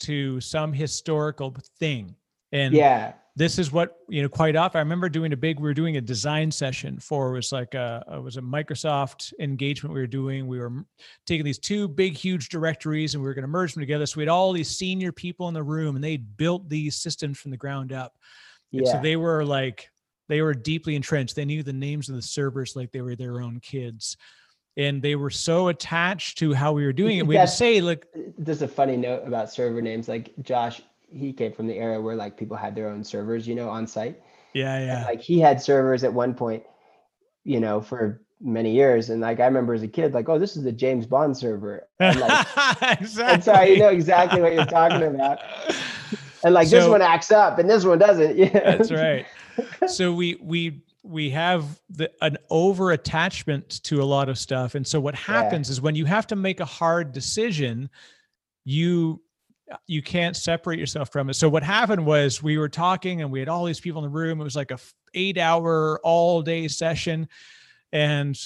[0.00, 2.14] to some historical thing.
[2.52, 5.64] And yeah, this is what, you know, quite often I remember doing a big, we
[5.64, 9.94] were doing a design session for, it was like a, it was a Microsoft engagement
[9.94, 10.46] we were doing.
[10.46, 10.72] We were
[11.26, 14.06] taking these two big, huge directories and we were going to merge them together.
[14.06, 17.38] So we had all these senior people in the room and they built these systems
[17.38, 18.14] from the ground up.
[18.72, 19.90] And so they were like,
[20.28, 21.36] they were deeply entrenched.
[21.36, 24.16] They knew the names of the servers like they were their own kids.
[24.78, 27.26] And they were so attached to how we were doing it.
[27.26, 28.06] We had to say, look,
[28.36, 30.08] there's a funny note about server names.
[30.08, 33.54] Like Josh, he came from the era where like people had their own servers, you
[33.54, 34.20] know, on site.
[34.54, 35.04] yeah, And, yeah.
[35.04, 36.62] like he had servers at one point,
[37.44, 39.10] you know, for many years.
[39.10, 41.86] And like I remember as a kid, like, oh, this is the James Bond server.
[42.00, 42.46] And like
[43.00, 43.24] exactly.
[43.34, 45.38] and so you know exactly what you're talking about.
[46.44, 48.36] And like this one acts up and this one doesn't.
[48.36, 48.48] Yeah.
[48.52, 49.26] That's right.
[49.86, 54.86] So we we we have the an over attachment to a lot of stuff, and
[54.86, 57.88] so what happens is when you have to make a hard decision,
[58.64, 59.22] you
[59.86, 61.34] you can't separate yourself from it.
[61.34, 64.16] So what happened was we were talking and we had all these people in the
[64.16, 64.40] room.
[64.40, 64.78] It was like a
[65.14, 67.28] eight hour all day session,
[67.92, 68.38] and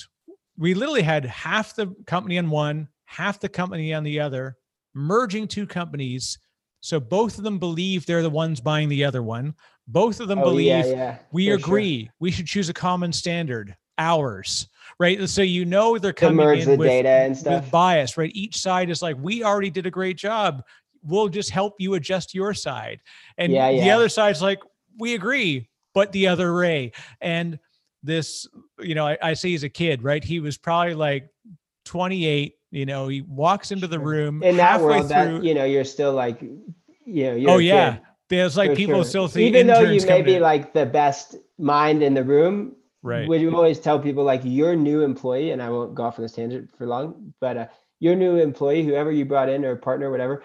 [0.56, 4.56] we literally had half the company on one, half the company on the other,
[4.94, 6.38] merging two companies.
[6.80, 9.54] So both of them believe they're the ones buying the other one.
[9.86, 11.56] Both of them Oh, believe yeah, yeah, we for sure.
[11.58, 14.66] agree we should choose a common standard ours
[14.98, 18.88] right so you know they're coming in with, data and with bias right each side
[18.88, 20.62] is like we already did a great job
[21.02, 23.00] we'll just help you adjust your side.
[23.38, 24.60] And Yeah, the other side's like,
[24.98, 26.92] we agree, but the other way.
[27.20, 27.58] And
[28.02, 28.46] this,
[28.80, 30.22] you know, I, I say he's a kid, right?
[30.22, 31.28] He was probably like
[31.84, 32.54] 28.
[32.72, 35.14] You know, he walks into the room in that halfway world through.
[35.16, 38.96] that you know you're still like you know you're oh yeah, kid, there's like people
[38.96, 39.04] sure.
[39.04, 42.74] still think even though you may be to- like the best mind in the room
[43.02, 43.28] right.
[43.28, 46.22] would you always tell people like your new employee and i won't go off on
[46.22, 47.66] this tangent for long but uh,
[47.98, 50.42] your new employee whoever you brought in or partner whatever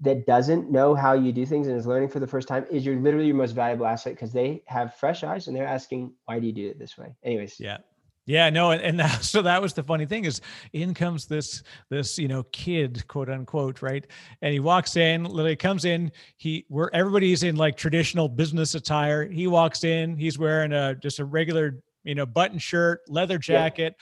[0.00, 2.84] that doesn't know how you do things and is learning for the first time is
[2.84, 6.38] your literally your most valuable asset because they have fresh eyes and they're asking why
[6.38, 7.78] do you do it this way anyways Yeah.
[8.24, 10.40] Yeah, no, and, and that, so that was the funny thing is
[10.72, 14.06] in comes this this you know kid quote unquote right,
[14.42, 19.28] and he walks in, literally comes in, he where everybody's in like traditional business attire.
[19.28, 23.96] He walks in, he's wearing a just a regular you know button shirt, leather jacket,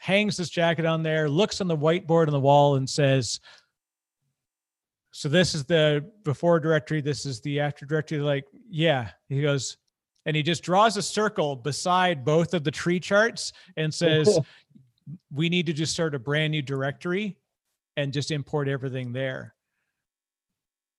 [0.00, 3.40] hangs this jacket on there, looks on the whiteboard on the wall, and says,
[5.16, 9.76] "So this is the before directory, this is the after directory." Like, yeah, he goes
[10.26, 14.38] and he just draws a circle beside both of the tree charts and says
[15.32, 17.36] we need to just start a brand new directory
[17.96, 19.54] and just import everything there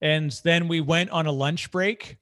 [0.01, 2.17] and then we went on a lunch break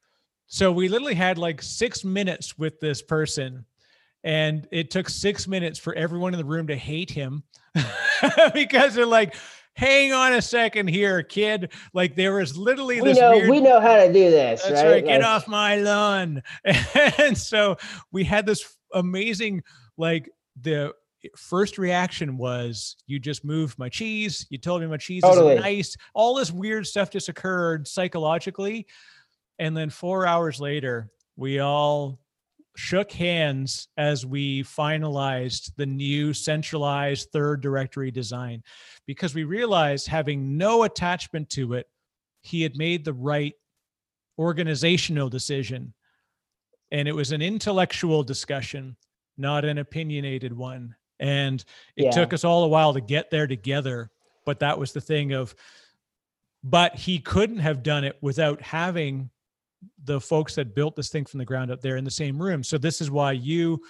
[0.48, 3.66] so we literally had like six minutes with this person
[4.24, 7.44] and it took six minutes for everyone in the room to hate him
[8.54, 9.36] because they're like
[9.76, 13.60] hang on a second here kid like there was literally we this know weird we
[13.60, 15.06] know how to do this that's right, right.
[15.06, 16.44] Get Like, off my lawn.
[17.18, 17.78] And so
[18.12, 19.64] we had this amazing,
[19.98, 20.30] like
[20.62, 20.94] the
[21.38, 24.46] first reaction was you just moved my cheese.
[24.50, 25.56] You told me my cheese Totally.
[25.56, 25.98] is nice.
[26.14, 28.88] All this weird stuff just occurred psychologically.
[29.60, 32.20] And then four hours later, we all
[32.76, 38.64] shook hands as we finalized the new centralized third directory design
[39.06, 41.88] because we realized having no attachment to it,
[42.42, 43.54] he had made the right
[44.40, 45.94] organizational decision.
[46.92, 48.96] And it was an intellectual discussion,
[49.38, 50.96] not an opinionated one.
[51.20, 51.64] And
[51.96, 52.12] it Yeah.
[52.12, 54.10] took us all a while to get there together.
[54.46, 55.56] But that was the thing of,
[56.64, 59.30] but he couldn't have done it without having
[60.04, 62.64] the folks that built this thing from the ground up there in the same room.
[62.64, 63.82] So this is why you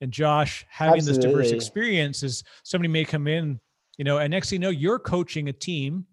[0.00, 3.60] and Josh having this diverse experience is somebody may come in,
[3.98, 6.06] you know, and next thing you know, you're coaching a team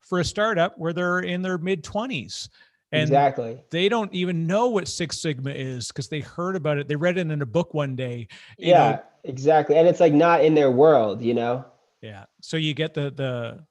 [0.00, 2.48] for a startup where they're in their mid 20s
[2.92, 6.88] and exactly they don't even know what Six Sigma is because they heard about it.
[6.88, 8.28] They read it in a book one day.
[8.58, 8.78] you know.
[8.78, 11.64] yeah exactly and it's like not in their world you know
[12.00, 12.24] Yeah.
[12.40, 13.64] So you get the the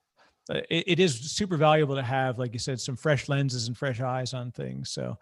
[0.49, 4.01] it, it is super valuable to have, like you said, some fresh lenses and fresh
[4.01, 4.91] eyes on things.
[4.91, 5.17] So,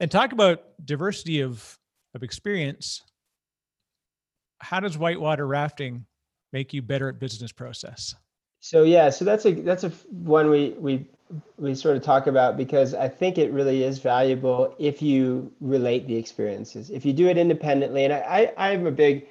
[0.00, 1.78] and talk about diversity of
[2.14, 3.02] of experience.
[4.60, 6.06] How does whitewater rafting
[6.52, 8.14] make you better at business process?
[8.60, 11.06] So yeah, so that's a that's a one we we
[11.58, 16.06] we sort of talk about because I think it really is valuable if you relate
[16.08, 16.90] the experiences.
[16.90, 19.26] If you do it independently, and I I I'm a big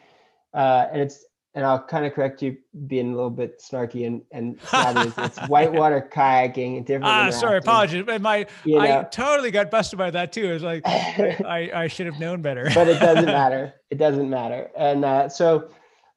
[0.53, 2.55] uh, and it's and I'll kind of correct you
[2.85, 5.09] being a little bit snarky and and snobby.
[5.09, 7.05] it's, it's whitewater kayaking, different.
[7.05, 8.03] Ah, sorry, apologies.
[8.05, 10.49] But my You I know, totally got busted by that too.
[10.49, 12.69] It was like I I should have known better.
[12.75, 13.73] but it doesn't matter.
[13.89, 14.69] It doesn't matter.
[14.77, 15.69] And uh, so,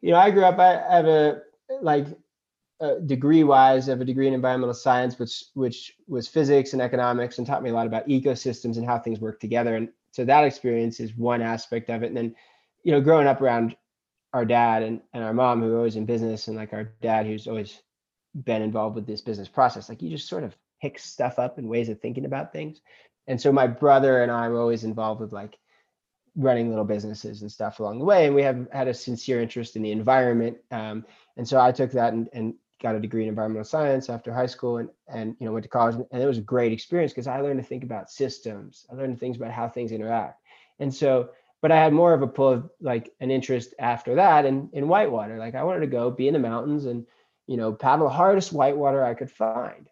[0.03, 0.59] you know, I grew up.
[0.59, 1.41] I have a
[1.81, 2.07] like
[2.81, 6.81] uh, degree wise, I have a degree in environmental science, which which was physics and
[6.83, 9.77] economics, and taught me a lot about ecosystems and how things work together.
[9.77, 12.07] And so that experience is one aspect of it.
[12.07, 12.35] And then,
[12.83, 13.77] you know, growing up around
[14.33, 17.27] our dad and, and our mom who are always in business, and like our dad
[17.27, 17.81] who's always
[18.35, 21.69] been involved with this business process, like you just sort of pick stuff up and
[21.69, 22.81] ways of thinking about things.
[23.27, 25.59] And so my brother and I were always involved with like
[26.37, 28.27] running little businesses and stuff along the way.
[28.27, 30.59] And we have had a sincere interest in the environment.
[30.71, 31.05] Um,
[31.37, 34.47] and so I took that and, and got a degree in environmental science after high
[34.47, 37.27] school and, and, you know, went to college and it was a great experience because
[37.27, 38.87] I learned to think about systems.
[38.91, 40.41] I learned things about how things interact.
[40.79, 41.31] And so,
[41.63, 44.89] but I had more of a pull of like an interest after that in, in
[44.89, 45.39] whitewater.
[45.39, 47.07] Like I wanted to go be in the mountains and,
[47.47, 49.89] you know, paddle the hardest whitewater I could find.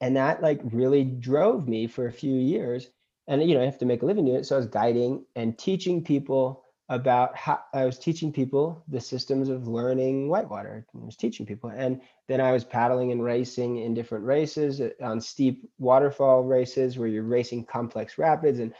[0.00, 2.88] And that like really drove me for a few years
[3.28, 4.46] and you know, I have to make a living doing it.
[4.46, 9.48] So I was guiding and teaching people about how I was teaching people the systems
[9.48, 10.86] of learning whitewater.
[10.94, 14.90] I was teaching people, and then I was paddling and racing in different races uh,
[15.02, 18.72] on steep waterfall races where you're racing complex rapids, and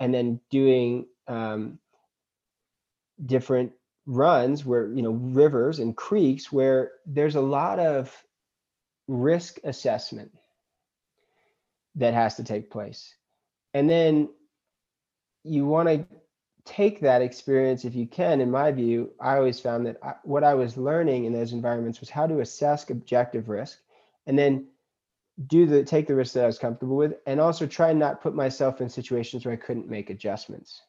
[0.00, 1.78] and then doing um,
[3.24, 3.72] different
[4.06, 8.14] runs where you know rivers and creeks where there's a lot of
[9.06, 10.30] risk assessment
[11.94, 13.14] that has to take place.
[13.74, 14.28] And then
[15.44, 16.06] you want to
[16.64, 18.40] take that experience if you can.
[18.40, 22.00] In my view i always found that I, what i was learning in those environments
[22.00, 23.78] was how to assess objective risk
[24.26, 24.66] and then
[25.46, 28.20] do the take the risk that I was comfortable with, and also try and not
[28.20, 30.82] put myself in situations where I couldn't make adjustments.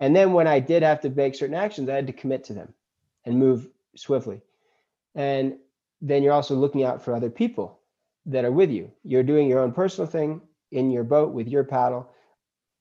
[0.00, 2.52] And then when I did have to make certain actions, I had to commit to
[2.52, 2.72] them
[3.24, 4.40] and move swiftly.
[5.14, 5.56] And
[6.00, 7.78] then you're also looking out for other people
[8.26, 8.90] that are with you.
[9.04, 10.40] You're doing your own personal thing
[10.70, 12.08] in your boat with your paddle,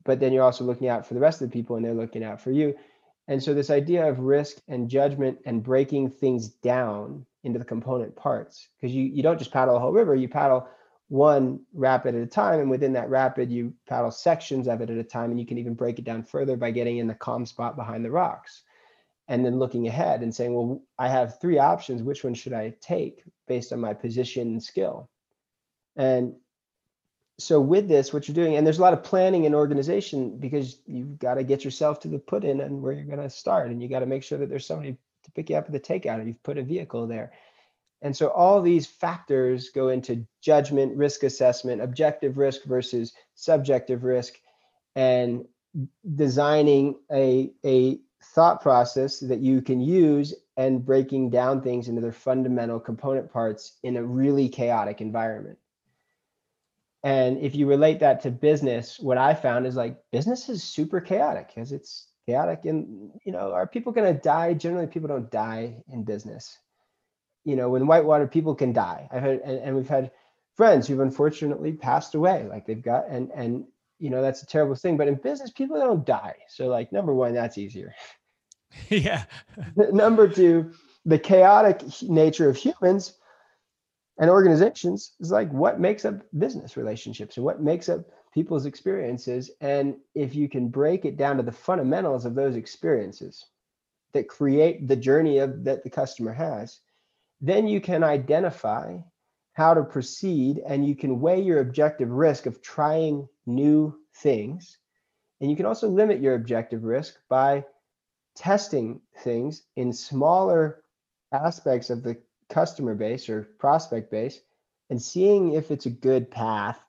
[0.03, 2.24] but then you're also looking out for the rest of the people and they're looking
[2.24, 2.76] out for you.
[3.28, 8.15] And so this idea of risk and judgment and breaking things down into the component
[8.15, 10.68] parts, because you, you don't just paddle a whole river, you paddle
[11.09, 12.59] one rapid at a time.
[12.59, 15.31] And within that rapid, you paddle sections of it at a time.
[15.31, 18.03] And you can even break it down further by getting in the calm spot behind
[18.03, 18.63] the rocks
[19.27, 22.01] and then looking ahead and saying, well, I have three options.
[22.01, 25.09] Which one should I take based on my position and skill?
[25.95, 26.35] And
[27.39, 30.79] so with this, what you're doing, and there's a lot of planning and organization because
[30.85, 33.69] you've got to get yourself to the put in and where you're going to start.
[33.69, 35.79] And you got to make sure that there's somebody to pick you up at the
[35.79, 37.34] takeout and you've put a vehicle there.
[38.02, 44.36] And so all these factors go into judgment, risk assessment, objective risk versus subjective risk,
[44.95, 45.45] and
[46.15, 52.11] designing a, a thought process that you can use and breaking down things into their
[52.11, 55.57] fundamental component parts in a really chaotic environment.
[57.03, 60.99] And if you relate that to business, what I found is like business is super
[60.99, 64.53] chaotic because it's chaotic and you know, are people going to die?
[64.53, 66.57] Generally, people don't die in business
[67.48, 69.07] you know, when whitewater people can die.
[69.10, 70.11] I've had, and, and we've had
[70.57, 72.45] friends who've unfortunately passed away.
[72.49, 73.64] Like they've got, and and
[73.99, 74.98] you know that's a terrible thing.
[74.98, 76.36] But in business, people don't die.
[76.49, 77.95] So like number one, that's easier.
[78.90, 79.24] yeah.
[79.78, 80.74] number two,
[81.06, 83.14] the chaotic nature of humans
[84.19, 88.02] and organizations is like what makes up business relationships and what makes up
[88.34, 89.52] people's experiences.
[89.61, 93.45] And if you can break it down to the fundamentals of those experiences
[94.11, 96.82] that create the journey of that the customer has,
[97.41, 98.97] then you can identify
[99.53, 104.77] how to proceed and you can weigh your objective risk of trying new things.
[105.41, 107.65] And you can also limit your objective risk by
[108.35, 110.84] testing things in smaller
[111.31, 112.18] aspects of the
[112.49, 114.39] customer base or prospect base
[114.89, 116.80] and seeing if it's a good path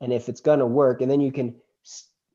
[0.00, 1.00] and if it's going to work.
[1.00, 1.54] And then you can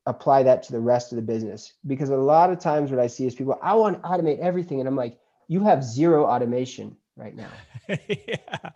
[0.06, 1.74] apply that to the rest of the business.
[1.86, 4.80] Because a lot of times what I see is people, I want to automate everything.
[4.80, 5.18] And I'm like,
[5.48, 7.50] you have zero automation right now.
[7.88, 8.70] yeah.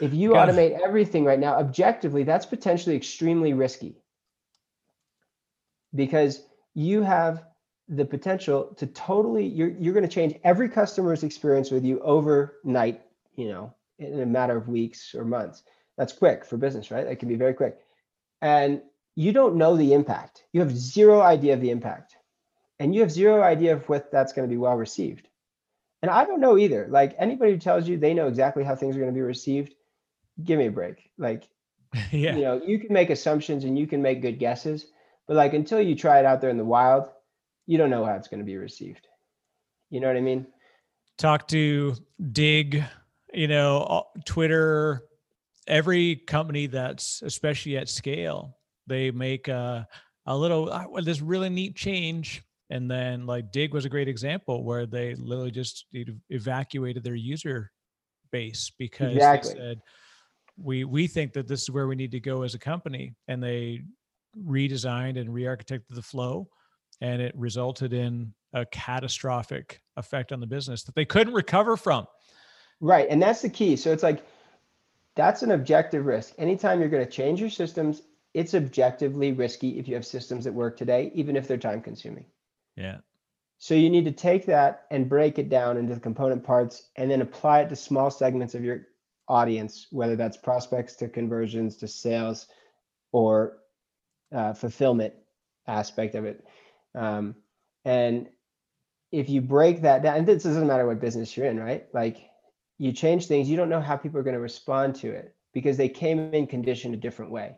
[0.00, 3.96] If you automate everything right now, objectively, that's potentially extremely risky
[5.94, 6.42] because
[6.74, 7.44] you have
[7.88, 13.00] the potential to totally you're you're going to change every customer's experience with you overnight,
[13.34, 15.62] you know, in a matter of weeks or months.
[15.96, 17.06] That's quick for business, right?
[17.06, 17.78] That can be very quick.
[18.40, 18.82] And
[19.16, 20.44] you don't know the impact.
[20.52, 22.16] You have zero idea of the impact.
[22.78, 25.27] And you have zero idea of what that's going to be well received.
[26.02, 26.86] And I don't know either.
[26.88, 29.74] Like anybody who tells you they know exactly how things are going to be received,
[30.42, 31.10] give me a break.
[31.18, 31.48] Like,
[32.12, 32.36] yeah.
[32.36, 34.86] you know, you can make assumptions and you can make good guesses,
[35.26, 37.08] but like until you try it out there in the wild,
[37.66, 39.06] you don't know how it's going to be received.
[39.90, 40.46] You know what I mean?
[41.16, 41.94] Talk to
[42.32, 42.84] Digg,
[43.32, 45.02] you know, Twitter,
[45.66, 48.56] every company that's especially at scale,
[48.86, 49.88] they make a,
[50.26, 54.64] a little, uh, this really neat change and then like Digg was a great example
[54.64, 55.86] where they literally just
[56.30, 57.70] evacuated their user
[58.30, 59.54] base because exactly.
[59.54, 59.80] they said
[60.60, 63.14] we we think that this is where we need to go as a company.
[63.26, 63.82] And they
[64.46, 66.48] redesigned and re-architected the flow
[67.00, 72.06] and it resulted in a catastrophic effect on the business that they couldn't recover from.
[72.80, 73.76] Right and that's the key.
[73.76, 74.24] So it's like
[75.16, 76.34] that's an objective risk.
[76.38, 78.02] Anytime you're going to change your systems
[78.34, 82.26] it's objectively risky if you have systems that work today even if they're time consuming
[82.78, 82.98] yeah.
[83.58, 87.10] So you need to take that and break it down into the component parts and
[87.10, 88.86] then apply it to small segments of your
[89.28, 92.46] audience, whether that's prospects to conversions to sales
[93.10, 93.58] or
[94.32, 95.12] uh, fulfillment
[95.66, 96.46] aspect of it.
[96.94, 97.34] Um,
[97.84, 98.28] and
[99.10, 101.86] if you break that down, and this doesn't matter what business you're in, right?
[101.92, 102.30] Like
[102.78, 105.76] you change things, you don't know how people are going to respond to it because
[105.76, 107.56] they came in conditioned a different way.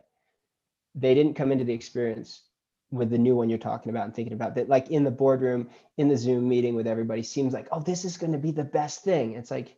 [0.95, 2.41] They didn't come into the experience
[2.91, 5.69] with the new one you're talking about and thinking about that like in the boardroom
[5.97, 8.63] in the zoom meeting with everybody seems like oh this is going to be the
[8.63, 9.33] best thing.
[9.33, 9.77] It's like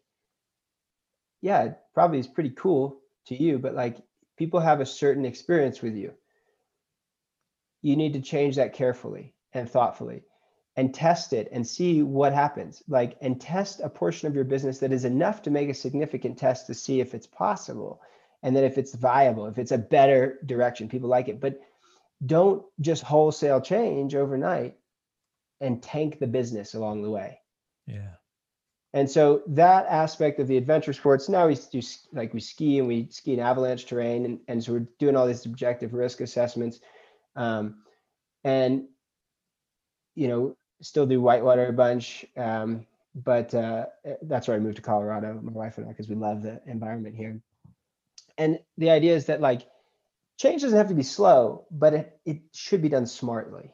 [1.41, 3.98] yeah it probably is pretty cool to you but like
[4.38, 6.14] people have a certain experience with you.
[7.81, 10.23] You need to change that carefully and thoughtfully
[10.76, 14.80] and test it and see what happens like and test a portion of your business
[14.80, 18.02] that is enough to make a significant test to see if it's possible
[18.41, 20.90] and then if it's viable if it's a better direction.
[20.90, 21.60] People like it but
[22.26, 24.77] don't just wholesale change overnight
[25.61, 27.40] and tank the business along the way.
[27.88, 28.15] Yeah.
[28.94, 31.81] And so that aspect of the adventure sports, now we do
[32.11, 34.26] like we ski and we ski in avalanche terrain.
[34.26, 36.80] And, and so we're doing all these objective risk assessments.
[37.35, 37.84] Um,
[38.44, 38.84] and,
[40.15, 42.26] you know, still do whitewater a bunch.
[42.38, 42.85] Um,
[43.15, 43.85] but uh,
[44.23, 47.15] that's where I moved to Colorado, my wife and I, because we love the environment
[47.15, 47.41] here.
[48.38, 49.68] And the idea is that like
[50.38, 53.74] change doesn't have to be slow, but it, it should be done smartly.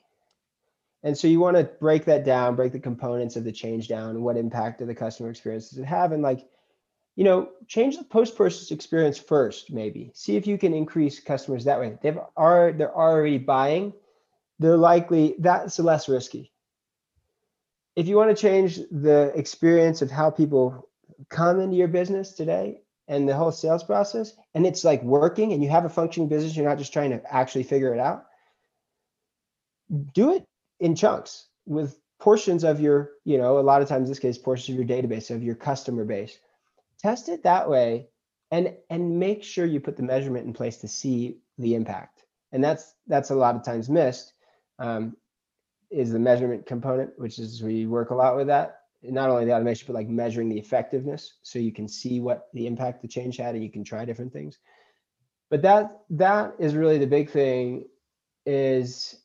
[1.03, 4.21] And so you want to break that down, break the components of the change down,
[4.21, 6.11] what impact do the customer experience does it have?
[6.11, 6.45] And like,
[7.15, 10.11] you know, change the post-purchase experience first, maybe.
[10.13, 11.97] See if you can increase customers that way.
[12.01, 13.93] They've are they're already buying,
[14.57, 16.51] they're likely that's less risky.
[17.95, 20.87] If you want to change the experience of how people
[21.27, 25.63] come into your business today and the whole sales process, and it's like working and
[25.63, 28.25] you have a functioning business, you're not just trying to actually figure it out,
[30.13, 30.45] do it
[30.79, 34.69] in chunks with portions of your, you know, a lot of times this case, portions
[34.69, 36.37] of your database of your customer base.
[36.99, 38.07] Test it that way
[38.51, 42.23] and and make sure you put the measurement in place to see the impact.
[42.51, 44.33] And that's that's a lot of times missed.
[44.77, 45.17] Um,
[45.91, 48.78] is the measurement component, which is we work a lot with that.
[49.01, 52.67] Not only the automation, but like measuring the effectiveness, so you can see what the
[52.67, 54.59] impact the change had, and you can try different things.
[55.49, 57.85] But that that is really the big thing,
[58.45, 59.21] is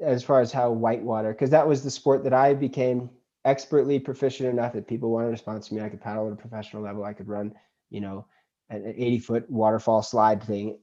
[0.00, 3.10] as far as how whitewater, because that was the sport that I became
[3.44, 5.80] expertly proficient enough that people wanted to sponsor me.
[5.80, 7.04] I could paddle at a professional level.
[7.04, 7.54] I could run,
[7.90, 8.26] you know,
[8.68, 10.78] an 80 foot waterfall slide thing.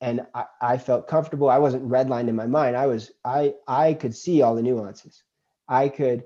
[0.00, 1.48] And I, I felt comfortable.
[1.48, 2.76] I wasn't redlined in my mind.
[2.76, 5.22] I was, I, I could see all the nuances.
[5.68, 6.24] I could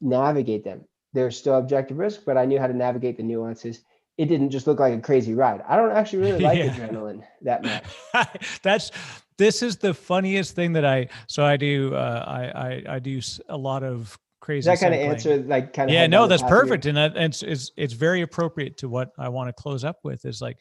[0.00, 0.84] navigate them.
[1.12, 3.80] There's still objective risk, but I knew how to navigate the nuances.
[4.16, 5.62] It didn't just look like a crazy ride.
[5.66, 6.68] I don't actually really like yeah.
[6.68, 8.48] adrenaline that much.
[8.62, 8.90] That's
[9.38, 13.20] this is the funniest thing that I so I do uh, I, I I do
[13.48, 14.68] a lot of crazy.
[14.68, 17.42] Does that kind of answer like kind of yeah no that's perfect and that, it's
[17.42, 20.58] it's it's very appropriate to what I want to close up with is like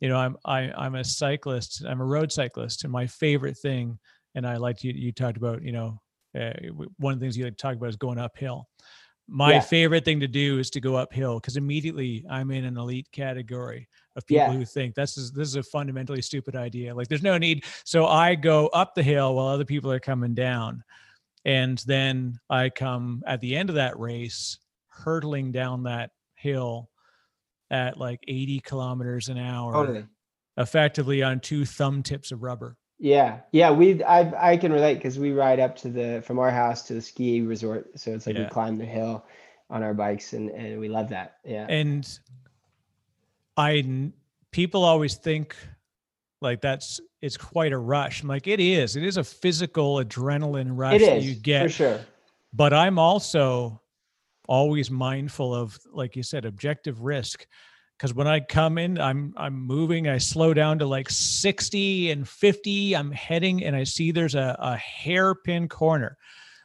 [0.00, 3.98] you know I'm I, I'm a cyclist I'm a road cyclist and my favorite thing
[4.34, 6.00] and I like you you talked about you know
[6.38, 6.52] uh,
[6.98, 8.68] one of the things you like to talk about is going uphill
[9.28, 9.60] my yeah.
[9.60, 13.88] favorite thing to do is to go uphill because immediately I'm in an elite category
[14.16, 14.52] of people yeah.
[14.52, 16.94] who think this is this is a fundamentally stupid idea.
[16.94, 17.64] Like there's no need.
[17.84, 20.82] So I go up the hill while other people are coming down.
[21.44, 26.90] And then I come at the end of that race hurtling down that hill
[27.70, 29.72] at like 80 kilometers an hour.
[29.72, 30.04] Totally.
[30.58, 32.76] Effectively on two thumb tips of rubber.
[33.02, 36.52] Yeah, yeah, we I I can relate because we ride up to the from our
[36.52, 38.44] house to the ski resort, so it's like yeah.
[38.44, 39.24] we climb the hill
[39.68, 41.38] on our bikes, and and we love that.
[41.44, 42.08] Yeah, and
[43.56, 44.12] I
[44.52, 45.56] people always think
[46.40, 48.22] like that's it's quite a rush.
[48.22, 48.94] I'm like it is.
[48.94, 52.00] It is a physical adrenaline rush that you get for sure.
[52.52, 53.82] But I'm also
[54.46, 57.48] always mindful of, like you said, objective risk
[58.02, 60.08] because when I come in, I'm I'm moving.
[60.08, 62.96] I slow down to like 60 and 50.
[62.96, 66.18] I'm heading, and I see there's a, a hairpin corner.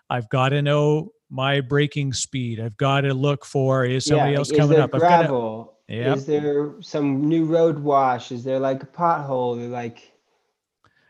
[0.10, 2.60] I've got to know my braking speed.
[2.60, 4.90] I've got to look for is somebody yeah, else is coming up.
[4.90, 5.78] Gravel.
[5.88, 8.32] I've gotta, Is there some new road wash?
[8.32, 9.70] Is there like a pothole?
[9.70, 10.12] like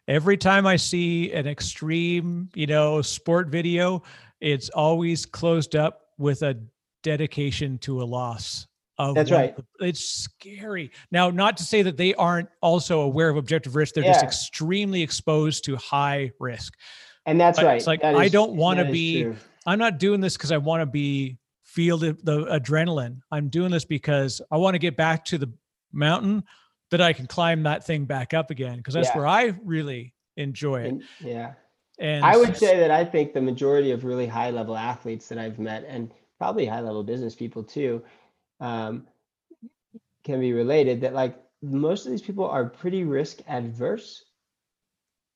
[0.09, 4.03] every time I see an extreme, you know, sport video,
[4.41, 6.59] it's always closed up with a
[7.01, 8.67] dedication to a loss
[9.14, 9.56] that's right.
[9.80, 10.91] it's scary.
[11.11, 14.14] Now, not to say that they aren't also aware of objective risk; they're yeah.
[14.14, 16.74] just extremely exposed to high risk.
[17.26, 17.78] And that's but right.
[17.78, 19.32] It's like I don't want to be.
[19.65, 23.19] I'm not doing this because I want to be feel the, the adrenaline.
[23.32, 25.52] I'm doing this because I want to get back to the
[25.91, 26.44] mountain
[26.90, 29.18] that I can climb that thing back up again because that's yeah.
[29.18, 30.88] where I really enjoy it.
[30.88, 31.53] And, yeah.
[31.99, 35.38] And I would say that I think the majority of really high level athletes that
[35.38, 38.03] I've met and probably high level business people too
[38.59, 39.07] um,
[40.23, 44.23] can be related that like most of these people are pretty risk adverse.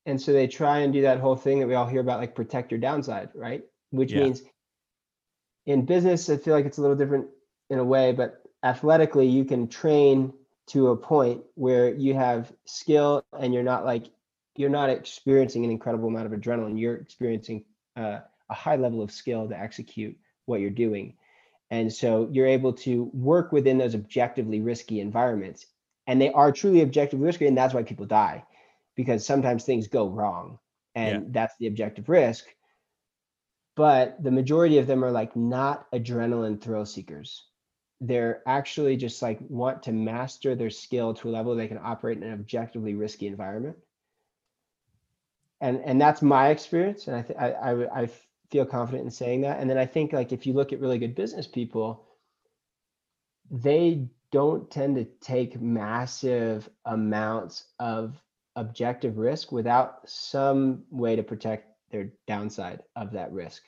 [0.06, 2.34] And so they try and do that whole thing that we all hear about like
[2.34, 3.62] protect your downside right?
[3.90, 4.24] Which yeah.
[4.24, 4.42] means
[5.66, 7.28] in business i feel like it's a little different
[7.70, 10.32] in a way but athletically you can train
[10.66, 14.06] to a point where you have skill and you're not like
[14.56, 16.78] you're not experiencing an incredible amount of adrenaline.
[16.78, 17.64] You're experiencing
[17.96, 18.20] uh,
[18.50, 20.16] a high level of skill to execute
[20.46, 21.14] what you're doing
[21.72, 25.64] and so you're able to work within those objectively risky environments.
[26.06, 27.46] And they are truly objectively risky.
[27.46, 28.44] And that's why people die
[28.94, 30.58] because sometimes things go wrong.
[30.94, 31.28] And yeah.
[31.30, 32.44] that's the objective risk.
[33.74, 37.42] But the majority of them are like not adrenaline thrill seekers.
[38.02, 42.18] They're actually just like want to master their skill to a level they can operate
[42.18, 43.78] in an objectively risky environment.
[45.62, 47.06] And and that's my experience.
[47.06, 48.10] And I th- I, I I
[48.52, 49.58] feel confident in saying that.
[49.58, 52.04] And then I think like if you look at really good business people,
[53.50, 58.22] they don't tend to take massive amounts of
[58.54, 63.62] objective risk without some way to protect their downside of that risk.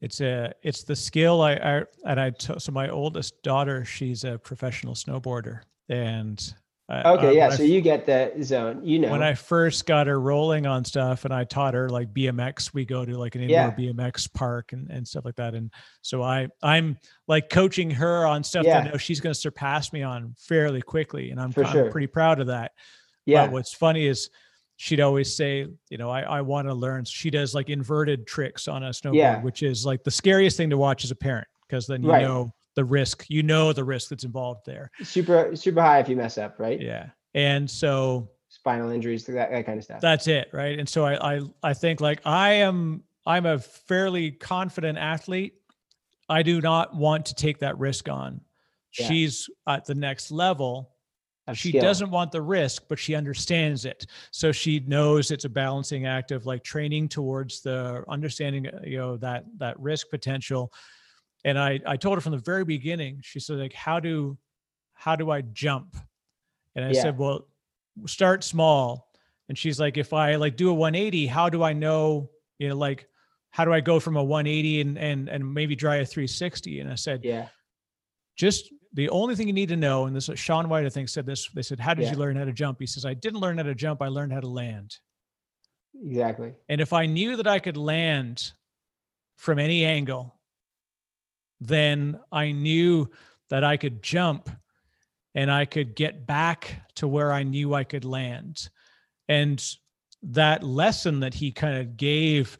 [0.00, 4.22] It's a it's the skill I, I and I t- so my oldest daughter she's
[4.22, 6.54] a professional snowboarder and
[6.90, 7.50] okay, uh, yeah.
[7.50, 9.10] So I, you get the zone, you know.
[9.10, 12.86] When I first got her rolling on stuff and I taught her like BMX, we
[12.86, 13.92] go to like an indoor yeah.
[13.92, 15.54] BMX park and, and stuff like that.
[15.54, 15.70] And
[16.00, 16.96] so I I'm
[17.26, 18.80] like coaching her on stuff yeah.
[18.80, 21.30] that I know she's gonna surpass me on fairly quickly.
[21.30, 21.90] And I'm, I'm sure.
[21.90, 22.72] pretty proud of that.
[23.26, 23.44] Yeah.
[23.44, 24.30] But what's funny is
[24.76, 27.04] she'd always say, you know, I, I want to learn.
[27.04, 29.42] She does like inverted tricks on a snowboard, yeah.
[29.42, 32.22] which is like the scariest thing to watch as a parent because then you right.
[32.22, 34.92] know the risk you know the risk that's involved there.
[35.02, 36.80] Super super high if you mess up right?
[36.80, 37.06] Yeah.
[37.34, 40.00] And so spinal injuries that, that kind of stuff.
[40.00, 40.78] That's it right?
[40.78, 45.54] And so I, I i think like i am i'm a fairly confident athlete.
[46.28, 48.42] I do not want to take that risk on.
[48.96, 49.08] Yeah.
[49.08, 50.94] she's at the next level.
[51.54, 51.82] She skill.
[51.82, 54.06] doesn't want the risk but she understands it.
[54.30, 58.98] So she knows it's a balancing act of like training towards the understanding uh, you
[58.98, 60.72] know that that risk potential
[61.44, 64.36] and I, I told her from the very beginning, she said, like, how do,
[64.94, 65.96] how do I jump?
[66.74, 67.02] And I yeah.
[67.02, 67.46] said, well,
[68.06, 69.08] start small.
[69.48, 72.76] And she's like, if I like do a 180, how do I know, you know,
[72.76, 73.06] like,
[73.50, 76.80] how do I go from a 180 and, and, and maybe try a 360?
[76.80, 77.48] And I said, yeah,
[78.36, 81.26] just the only thing you need to know, and this Shaun White, I think said
[81.26, 82.12] this, they said, how did yeah.
[82.12, 82.78] you learn how to jump?
[82.78, 84.02] He says, I didn't learn how to jump.
[84.02, 84.96] I learned how to land.
[86.04, 86.54] Exactly.
[86.68, 88.52] And if I knew that I could land
[89.36, 90.37] from any angle,
[91.60, 93.10] then I knew
[93.50, 94.50] that I could jump
[95.34, 98.68] and I could get back to where I knew I could land.
[99.28, 99.64] And
[100.22, 102.58] that lesson that he kind of gave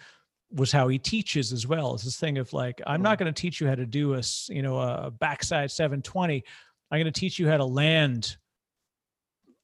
[0.51, 1.95] was how he teaches as well.
[1.95, 3.25] It's this thing of like, I'm not mm-hmm.
[3.25, 6.45] going to teach you how to do a, you know, a backside 720.
[6.91, 8.37] I'm going to teach you how to land,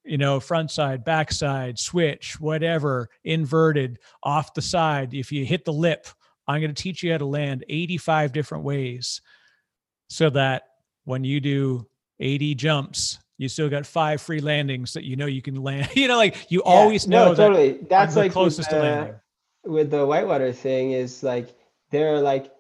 [0.04, 5.14] you know, front side, backside, switch, whatever, inverted, off the side.
[5.14, 6.06] If you hit the lip,
[6.46, 9.20] I'm going to teach you how to land 85 different ways
[10.08, 10.64] so that
[11.04, 11.86] when you do
[12.20, 15.88] 80 jumps, you still got five free landings that you know you can land.
[15.94, 17.72] you know, like you yeah, always know no, totally.
[17.72, 19.14] That That's like closest with the, to landing.
[19.64, 21.54] With the whitewater thing is like
[21.90, 22.52] there are like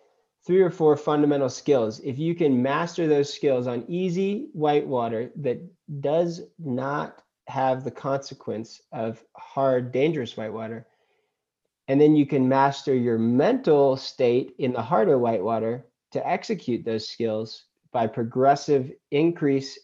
[0.46, 2.00] three or four fundamental skills.
[2.00, 5.60] If you can master those skills on easy whitewater that
[6.00, 10.86] does not have the consequence of hard, dangerous whitewater,
[11.88, 17.08] and then you can master your mental state in the harder whitewater to execute those
[17.08, 19.78] skills by progressive increase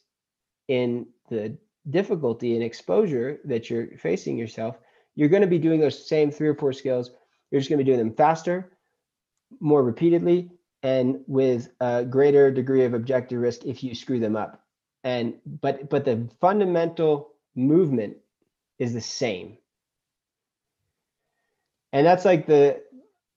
[0.69, 1.57] in the
[1.91, 4.79] difficulty and exposure that you're facing yourself,
[5.15, 7.11] you're going to be doing those same three or four skills.
[7.51, 8.77] You're just going to be doing them faster,
[9.61, 10.51] more repeatedly,
[10.83, 14.63] and with a greater degree of objective risk if you screw them up.
[15.03, 18.17] And but but the fundamental movement
[18.79, 19.59] is the same
[21.93, 22.83] and that's like the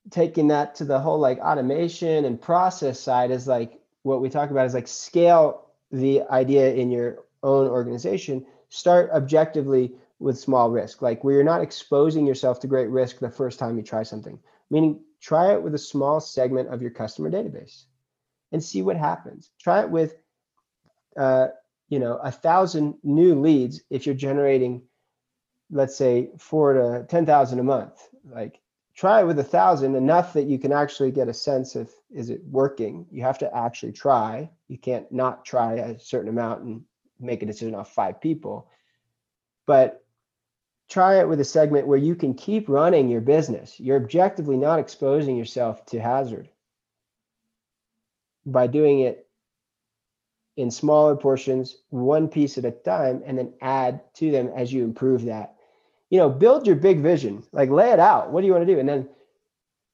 [0.10, 4.52] taking that to the whole like automation and process side is like what we talk
[4.52, 8.46] about is like scale the idea in your own organization.
[8.70, 13.30] Start objectively with small risk like where you're not exposing yourself to great risk the
[13.30, 14.40] first time you try something.
[14.70, 17.84] Meaning try it with a small segment of your customer database
[18.52, 19.52] and see what happens.
[19.60, 20.16] Try it with
[21.18, 21.48] uh,
[21.90, 24.82] you know a thousand new leads if you're generating
[25.74, 28.60] let's say four to 10,000 a month, like
[28.95, 32.30] try it with a thousand enough that you can actually get a sense of is
[32.30, 33.08] it working?
[33.12, 34.50] You have to actually try.
[34.68, 36.84] You can't not try a certain amount and
[37.20, 38.70] make a decision off five people.
[39.66, 40.06] But
[40.90, 43.80] try it with a segment where you can keep running your business.
[43.80, 46.50] You're objectively not exposing yourself to hazard
[48.45, 49.28] by doing it
[50.56, 54.84] in smaller portions one piece at a time and then add to them as you
[54.84, 55.53] improve that
[56.14, 58.31] you know, build your big vision, like lay it out.
[58.31, 58.80] What do you want to do?
[58.80, 59.10] And then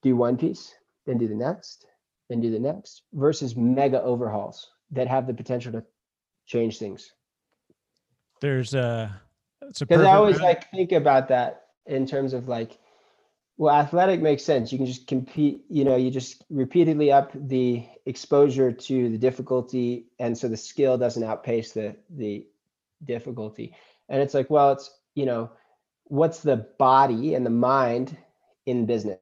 [0.04, 0.76] do one piece,
[1.06, 1.86] then do the next,
[2.30, 5.86] then do the next versus mega overhauls that have the potential to
[6.46, 7.14] change things.
[8.42, 9.12] There's uh,
[9.62, 12.78] a, because I always like think about that in terms of like,
[13.56, 14.74] well, athletic makes sense.
[14.74, 20.08] You can just compete, you know, you just repeatedly up the exposure to the difficulty.
[20.20, 22.46] And so the skill doesn't outpace the, the
[23.06, 23.74] difficulty.
[24.10, 25.52] And it's like, well, it's, you know,
[26.10, 28.18] what's the body and the mind
[28.66, 29.20] in business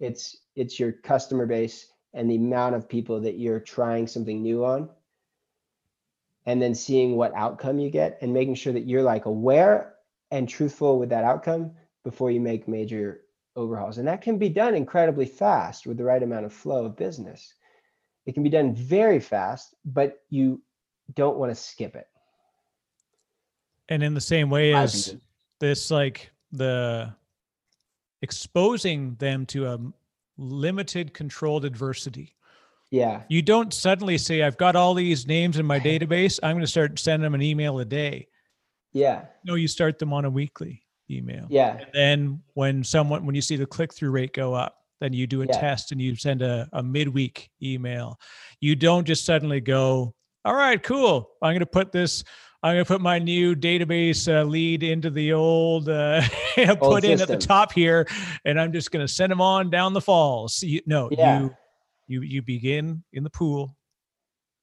[0.00, 4.64] it's it's your customer base and the amount of people that you're trying something new
[4.64, 4.88] on
[6.44, 9.94] and then seeing what outcome you get and making sure that you're like aware
[10.30, 11.70] and truthful with that outcome
[12.04, 13.20] before you make major
[13.54, 16.96] overhauls and that can be done incredibly fast with the right amount of flow of
[16.96, 17.54] business
[18.26, 20.60] it can be done very fast but you
[21.14, 22.08] don't want to skip it.
[23.88, 25.16] And in the same way as.
[25.62, 27.14] This, like the
[28.20, 29.78] exposing them to a
[30.36, 32.34] limited controlled adversity.
[32.90, 33.22] Yeah.
[33.28, 36.38] You don't suddenly say, I've got all these names in my database.
[36.42, 38.28] I'm going to start sending them an email a day.
[38.92, 39.24] Yeah.
[39.44, 41.46] No, you start them on a weekly email.
[41.48, 41.78] Yeah.
[41.78, 45.26] And then when someone, when you see the click through rate go up, then you
[45.26, 45.58] do a Yeah.
[45.58, 48.20] test and you send a, a midweek email.
[48.60, 50.14] You don't just suddenly go,
[50.44, 51.30] all right, cool.
[51.40, 52.24] I'm going to put this,
[52.64, 56.22] I'm going to put my new database uh, lead into the old, uh,
[56.78, 58.06] put in at the top here,
[58.44, 60.62] and I'm just going to send them on down the falls.
[60.62, 61.40] You, no, Yeah.
[61.40, 61.56] you,
[62.06, 63.76] you, you begin in the pool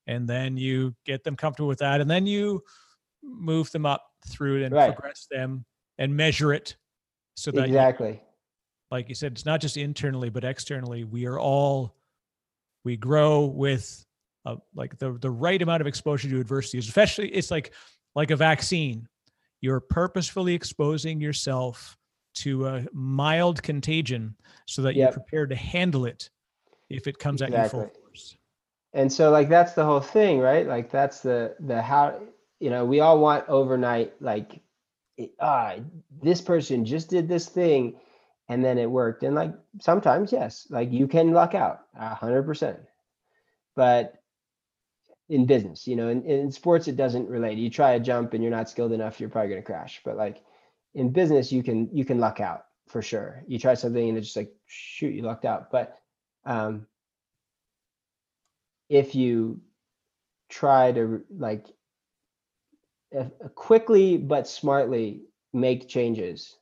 [0.07, 1.99] and then you get them comfortable with that.
[1.99, 2.63] And then you
[3.21, 4.93] move them up through it and Right.
[4.93, 5.65] progress them
[5.97, 6.77] and measure it
[7.35, 8.21] so that you Exactly.
[8.91, 11.03] like you said, it's not just internally, but externally.
[11.03, 11.95] We are all,
[12.85, 14.05] we grow with
[14.45, 17.74] uh, like the, the right amount of exposure to adversity, is especially it's like,
[18.16, 19.07] like a vaccine.
[19.61, 21.98] You're purposefully exposing yourself
[22.36, 24.36] to a mild contagion
[24.66, 26.30] so that you're prepared to handle it
[26.90, 28.38] if it comes at you full force.
[28.94, 30.66] and so like that's the whole thing right?
[30.68, 32.20] Like that's the the how
[32.60, 34.61] you know we all want overnight like
[35.18, 35.76] it- ah
[36.22, 37.95] this person just did this thing
[38.48, 39.24] and then it worked.
[39.24, 42.80] And like sometimes yes like you can luck out a hundred percent.
[43.76, 44.19] But
[45.30, 47.57] in business you know in, in sports it doesn't relate.
[47.57, 50.01] You try a jump and you're not skilled enough you're probably going to crash.
[50.03, 50.43] But like
[50.95, 53.43] in business you can you can luck out for sure.
[53.47, 55.72] You try something and it's just like shoot you lucked out.
[55.72, 55.97] But
[56.45, 56.88] um
[58.89, 59.61] if you
[60.49, 61.68] try to like
[63.56, 65.22] quickly but smartly
[65.53, 66.57] make changes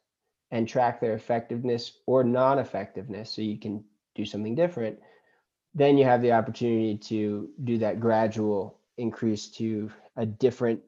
[0.52, 3.84] and track their effectiveness or non-effectiveness so you can
[4.16, 5.00] do something different
[5.78, 10.82] then you have the opportunity to do that gradual increase to a different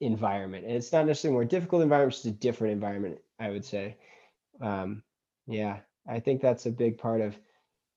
[0.00, 0.66] environment.
[0.66, 3.96] And it's not necessarily more difficult environment it's just a different environment i would say.
[4.60, 5.02] Um,
[5.46, 5.78] yeah
[6.08, 7.36] i think that's a big part of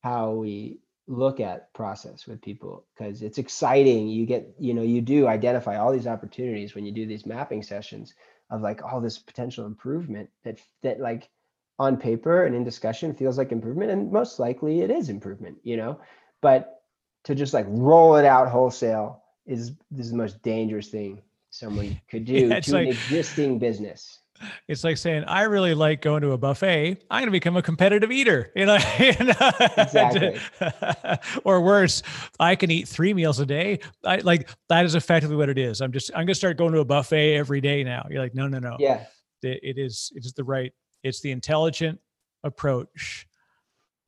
[0.02, 4.08] how we look at process with people because it's exciting.
[4.08, 7.62] You get you know you do identify all these opportunities when you do these mapping
[7.62, 8.14] sessions
[8.50, 11.30] of like all this potential improvement that that like
[11.78, 15.76] on paper and in discussion feels like improvement and most likely it is improvement you
[15.76, 16.00] know
[16.40, 16.82] but
[17.24, 21.98] to just like roll it out wholesale is this is the most dangerous thing someone
[22.10, 24.20] could do Yeah, to an existing business
[24.68, 27.02] It's like saying, I really like going to a buffet.
[27.10, 28.52] I'm going to become a competitive eater.
[28.56, 29.50] You know, you know?
[29.76, 30.38] Exactly.
[31.44, 32.02] or worse,
[32.40, 33.80] I can eat three meals a day.
[34.04, 35.80] I like that is effectively what it is.
[35.80, 38.06] I'm just, I'm going to start going to a buffet every day now.
[38.10, 38.76] You're like, no, no, no.
[38.78, 39.04] yeah
[39.42, 40.72] It, it is, it is the right,
[41.02, 42.00] it's the intelligent
[42.44, 43.26] approach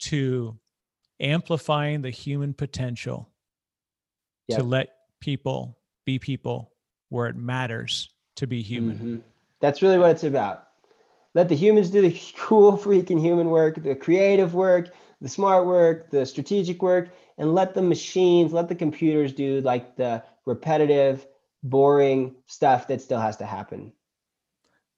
[0.00, 0.58] to
[1.20, 3.28] amplifying the human potential
[4.50, 4.88] to let
[5.20, 6.72] people be people
[7.08, 8.98] where it matters to be human.
[8.98, 9.22] Mhm.
[9.60, 10.66] That's really what it's about.
[11.34, 16.10] Let the humans do the cool freaking human work, the creative work, the smart work,
[16.10, 21.26] the strategic work, and let the machines, let the computers do like the repetitive,
[21.62, 23.92] boring stuff that still has to happen.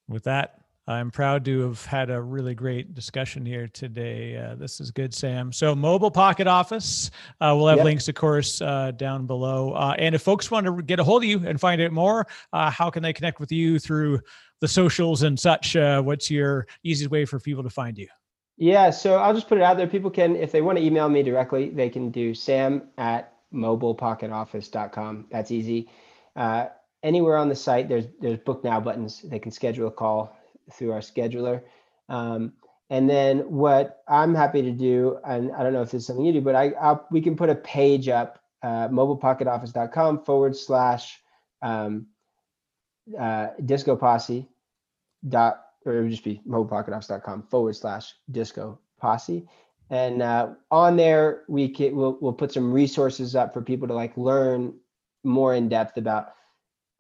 [0.09, 4.37] with that, I'm proud to have had a really great discussion here today.
[4.37, 5.53] Uh, this is good, Sam.
[5.53, 7.11] So, mobile pocket office.
[7.41, 7.85] Uh, we'll have Yep.
[7.85, 9.73] links, of course, uh, down below.
[9.75, 12.27] Uh, and if folks want to get a hold of you and find out more,
[12.53, 14.21] uh, how can they connect with you through
[14.61, 15.77] the socials and such?
[15.77, 18.09] Uh, what's your easiest way for people to find you?
[18.57, 19.87] Yeah, so I'll just put it out there.
[19.87, 25.27] People can, if they want to email me directly, they can do sam at mobilepocketoffice.com.
[25.31, 25.89] That's easy.
[26.37, 26.67] Uh,
[27.03, 29.23] anywhere on the site, there's there's book now buttons.
[29.23, 30.37] They can schedule a call
[30.73, 31.63] through our scheduler.
[32.09, 32.53] Um,
[32.91, 36.25] and then what I'm happy to do, and I don't know if this is something
[36.25, 41.21] you do, but I I'll, we can put a page up, uh, mobilepocketoffice.com forward slash
[41.63, 42.07] um,
[43.19, 44.49] uh, disco posse
[45.29, 49.47] dot or it would just be mobilepocketoffice.com forward slash disco posse
[49.91, 53.95] and uh, on there we can we'll, we'll put some resources up for people to
[53.95, 54.75] like learn
[55.25, 56.35] more in depth about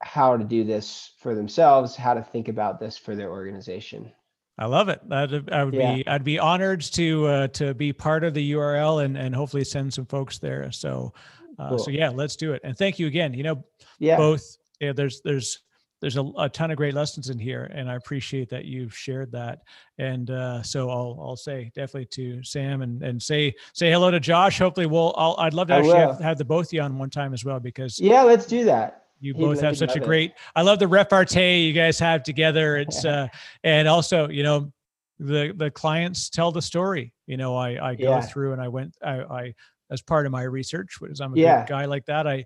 [0.02, 4.10] how to do this for themselves how to think about this for their organization
[4.58, 5.00] I love it.
[5.10, 5.94] I'd, I would Yeah.
[5.94, 9.64] be I'd be honored to uh, to be part of the URL and and hopefully
[9.64, 10.70] send some folks there.
[10.70, 11.14] So
[11.58, 12.60] uh, so yeah, let's do it.
[12.62, 13.32] And thank you again.
[13.32, 13.64] You know,
[13.98, 14.44] yeah both
[14.78, 15.60] yeah, there's there's
[16.02, 19.30] there's a, a ton of great lessons in here and i appreciate that you've shared
[19.30, 19.60] that
[19.98, 24.18] and uh, so i'll i'll say definitely to sam and and say say hello to
[24.18, 26.82] josh hopefully we'll I'll, i'd love to I actually have, have the both of you
[26.82, 30.00] on one time as well because yeah let's do that you both have such a
[30.00, 33.26] great i love the repartee you guys have together it's uh
[33.64, 34.70] and also you know
[35.18, 38.20] the the clients tell the story you know i i go Yeah.
[38.20, 39.54] through and i went i i
[39.90, 41.64] as part of my research because i'm a Yeah.
[41.66, 42.44] guy like that i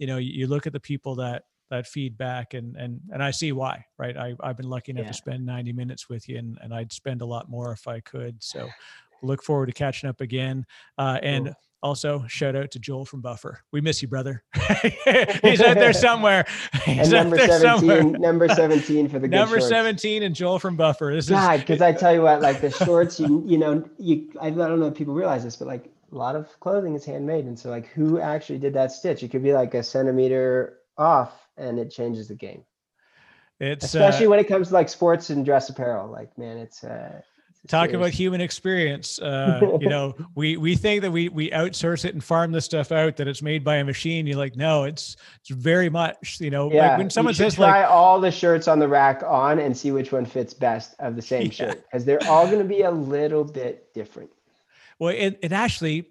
[0.00, 3.30] you know, you, you look at the people that that feedback and and and I
[3.30, 4.16] see why, right?
[4.16, 5.12] I I've been lucky enough Yeah.
[5.12, 8.00] to spend 90 minutes with you and, and I'd spend a lot more if I
[8.00, 8.42] could.
[8.42, 8.68] So
[9.22, 10.66] look forward to catching up again.
[10.98, 11.54] Uh, and Cool.
[11.84, 13.60] Also shout out to Joel from Buffer.
[13.70, 14.42] We miss you, brother.
[15.42, 16.46] He's out there somewhere.
[16.84, 18.02] He's And number 17, somewhere.
[18.02, 19.68] number 17 for the good Number shorts.
[19.68, 21.12] 17 and Joel from Buffer.
[21.14, 24.50] This God, because I tell you what, like the shorts, you you know, you I
[24.50, 27.58] don't know if people realize this, but like a lot of clothing is handmade, and
[27.58, 29.22] so like who actually did that stitch?
[29.22, 32.64] It could be like a centimeter off, and it changes the game.
[33.60, 36.10] it's Especially uh, when it comes to like sports and dress apparel.
[36.10, 37.20] Like man, it's uh,
[37.64, 42.04] it's talking about human experience uh you know we we think that we we outsource
[42.04, 44.84] it and farm this stuff out that it's made by a machine you're like no
[44.84, 48.30] it's it's very much you know Yeah, like when someone says like try all the
[48.30, 51.50] shirts on the rack on and see which one fits best of the same Yeah.
[51.50, 54.30] shirt because they're all going to be a little bit different.
[54.98, 56.10] well it, it actually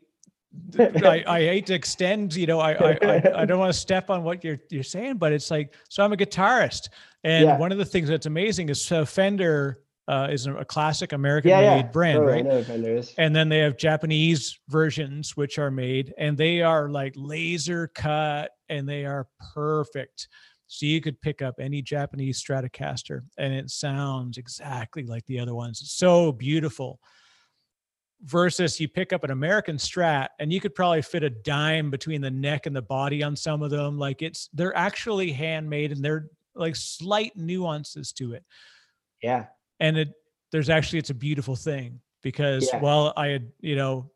[0.79, 4.23] I, I hate to extend you know I I, I, don't want to step on
[4.23, 6.89] what you're you're saying but it's like so i'm a guitarist
[7.23, 7.57] and Yeah.
[7.57, 11.59] one of the things that's amazing is uh, fender uh, is a, classic american Yeah,
[11.61, 13.13] made yeah, brand totally, right I know what Fender is.
[13.17, 18.51] and then they have Japanese versions which are made and they are like laser cut
[18.69, 20.27] and they are perfect.
[20.67, 25.53] So you could pick up any Japanese Stratocaster and it sounds exactly like the other
[25.53, 25.79] ones.
[25.81, 26.99] It's so beautiful.
[28.25, 32.21] Versus you pick up an American Strat and you could probably fit a dime between
[32.21, 33.99] the neck and the body on some of them.
[33.99, 38.43] Like it's they're actually handmade and they're like slight nuances to it
[39.21, 39.47] Yeah,
[39.83, 40.09] and it
[40.51, 42.79] there's actually it's a beautiful thing because Yeah.
[42.81, 44.09] well i had you know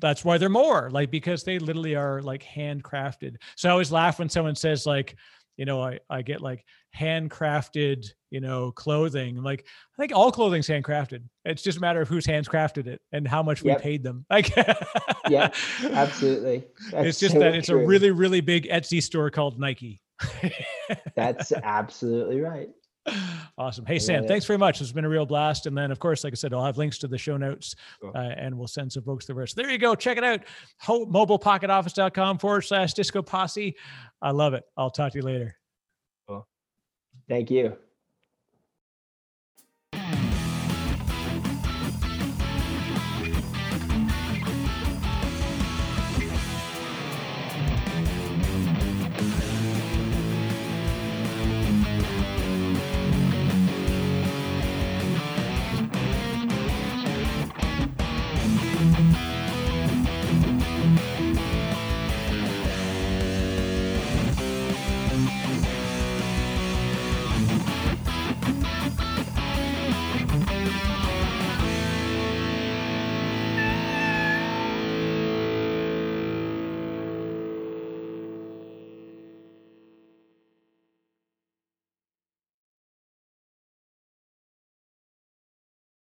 [0.00, 3.36] that's why they're more like because they literally are like handcrafted.
[3.56, 5.16] So i always laugh when someone says like
[5.56, 6.64] you know i i get like
[6.98, 9.38] handcrafted you know clothing.
[9.38, 9.64] I'm like
[9.96, 11.22] i think all clothing's handcrafted.
[11.44, 14.26] It's just a matter of who's hands crafted it and how much we paid them.
[14.30, 14.54] Like
[15.28, 15.50] Yeah,
[15.84, 16.66] absolutely.
[16.90, 20.00] That's it's just so that it's a really really big etsy store called nike.
[21.14, 22.70] That's absolutely right.
[23.58, 23.84] Awesome.
[23.86, 24.28] Hey, Sam, it.
[24.28, 24.80] thanks very much.
[24.80, 25.66] It's been a real blast.
[25.66, 28.12] And then, of course, like I said, I'll have links to the show notes Cool.
[28.14, 29.56] uh, and we'll send some folks the rest.
[29.56, 29.94] There you go.
[29.94, 30.40] Check it out.
[30.80, 33.76] Ho- mobilepocketoffice.com forward slash disco posse.
[34.22, 34.64] I love it.
[34.76, 35.56] I'll talk to you later.
[37.28, 37.76] Thank you.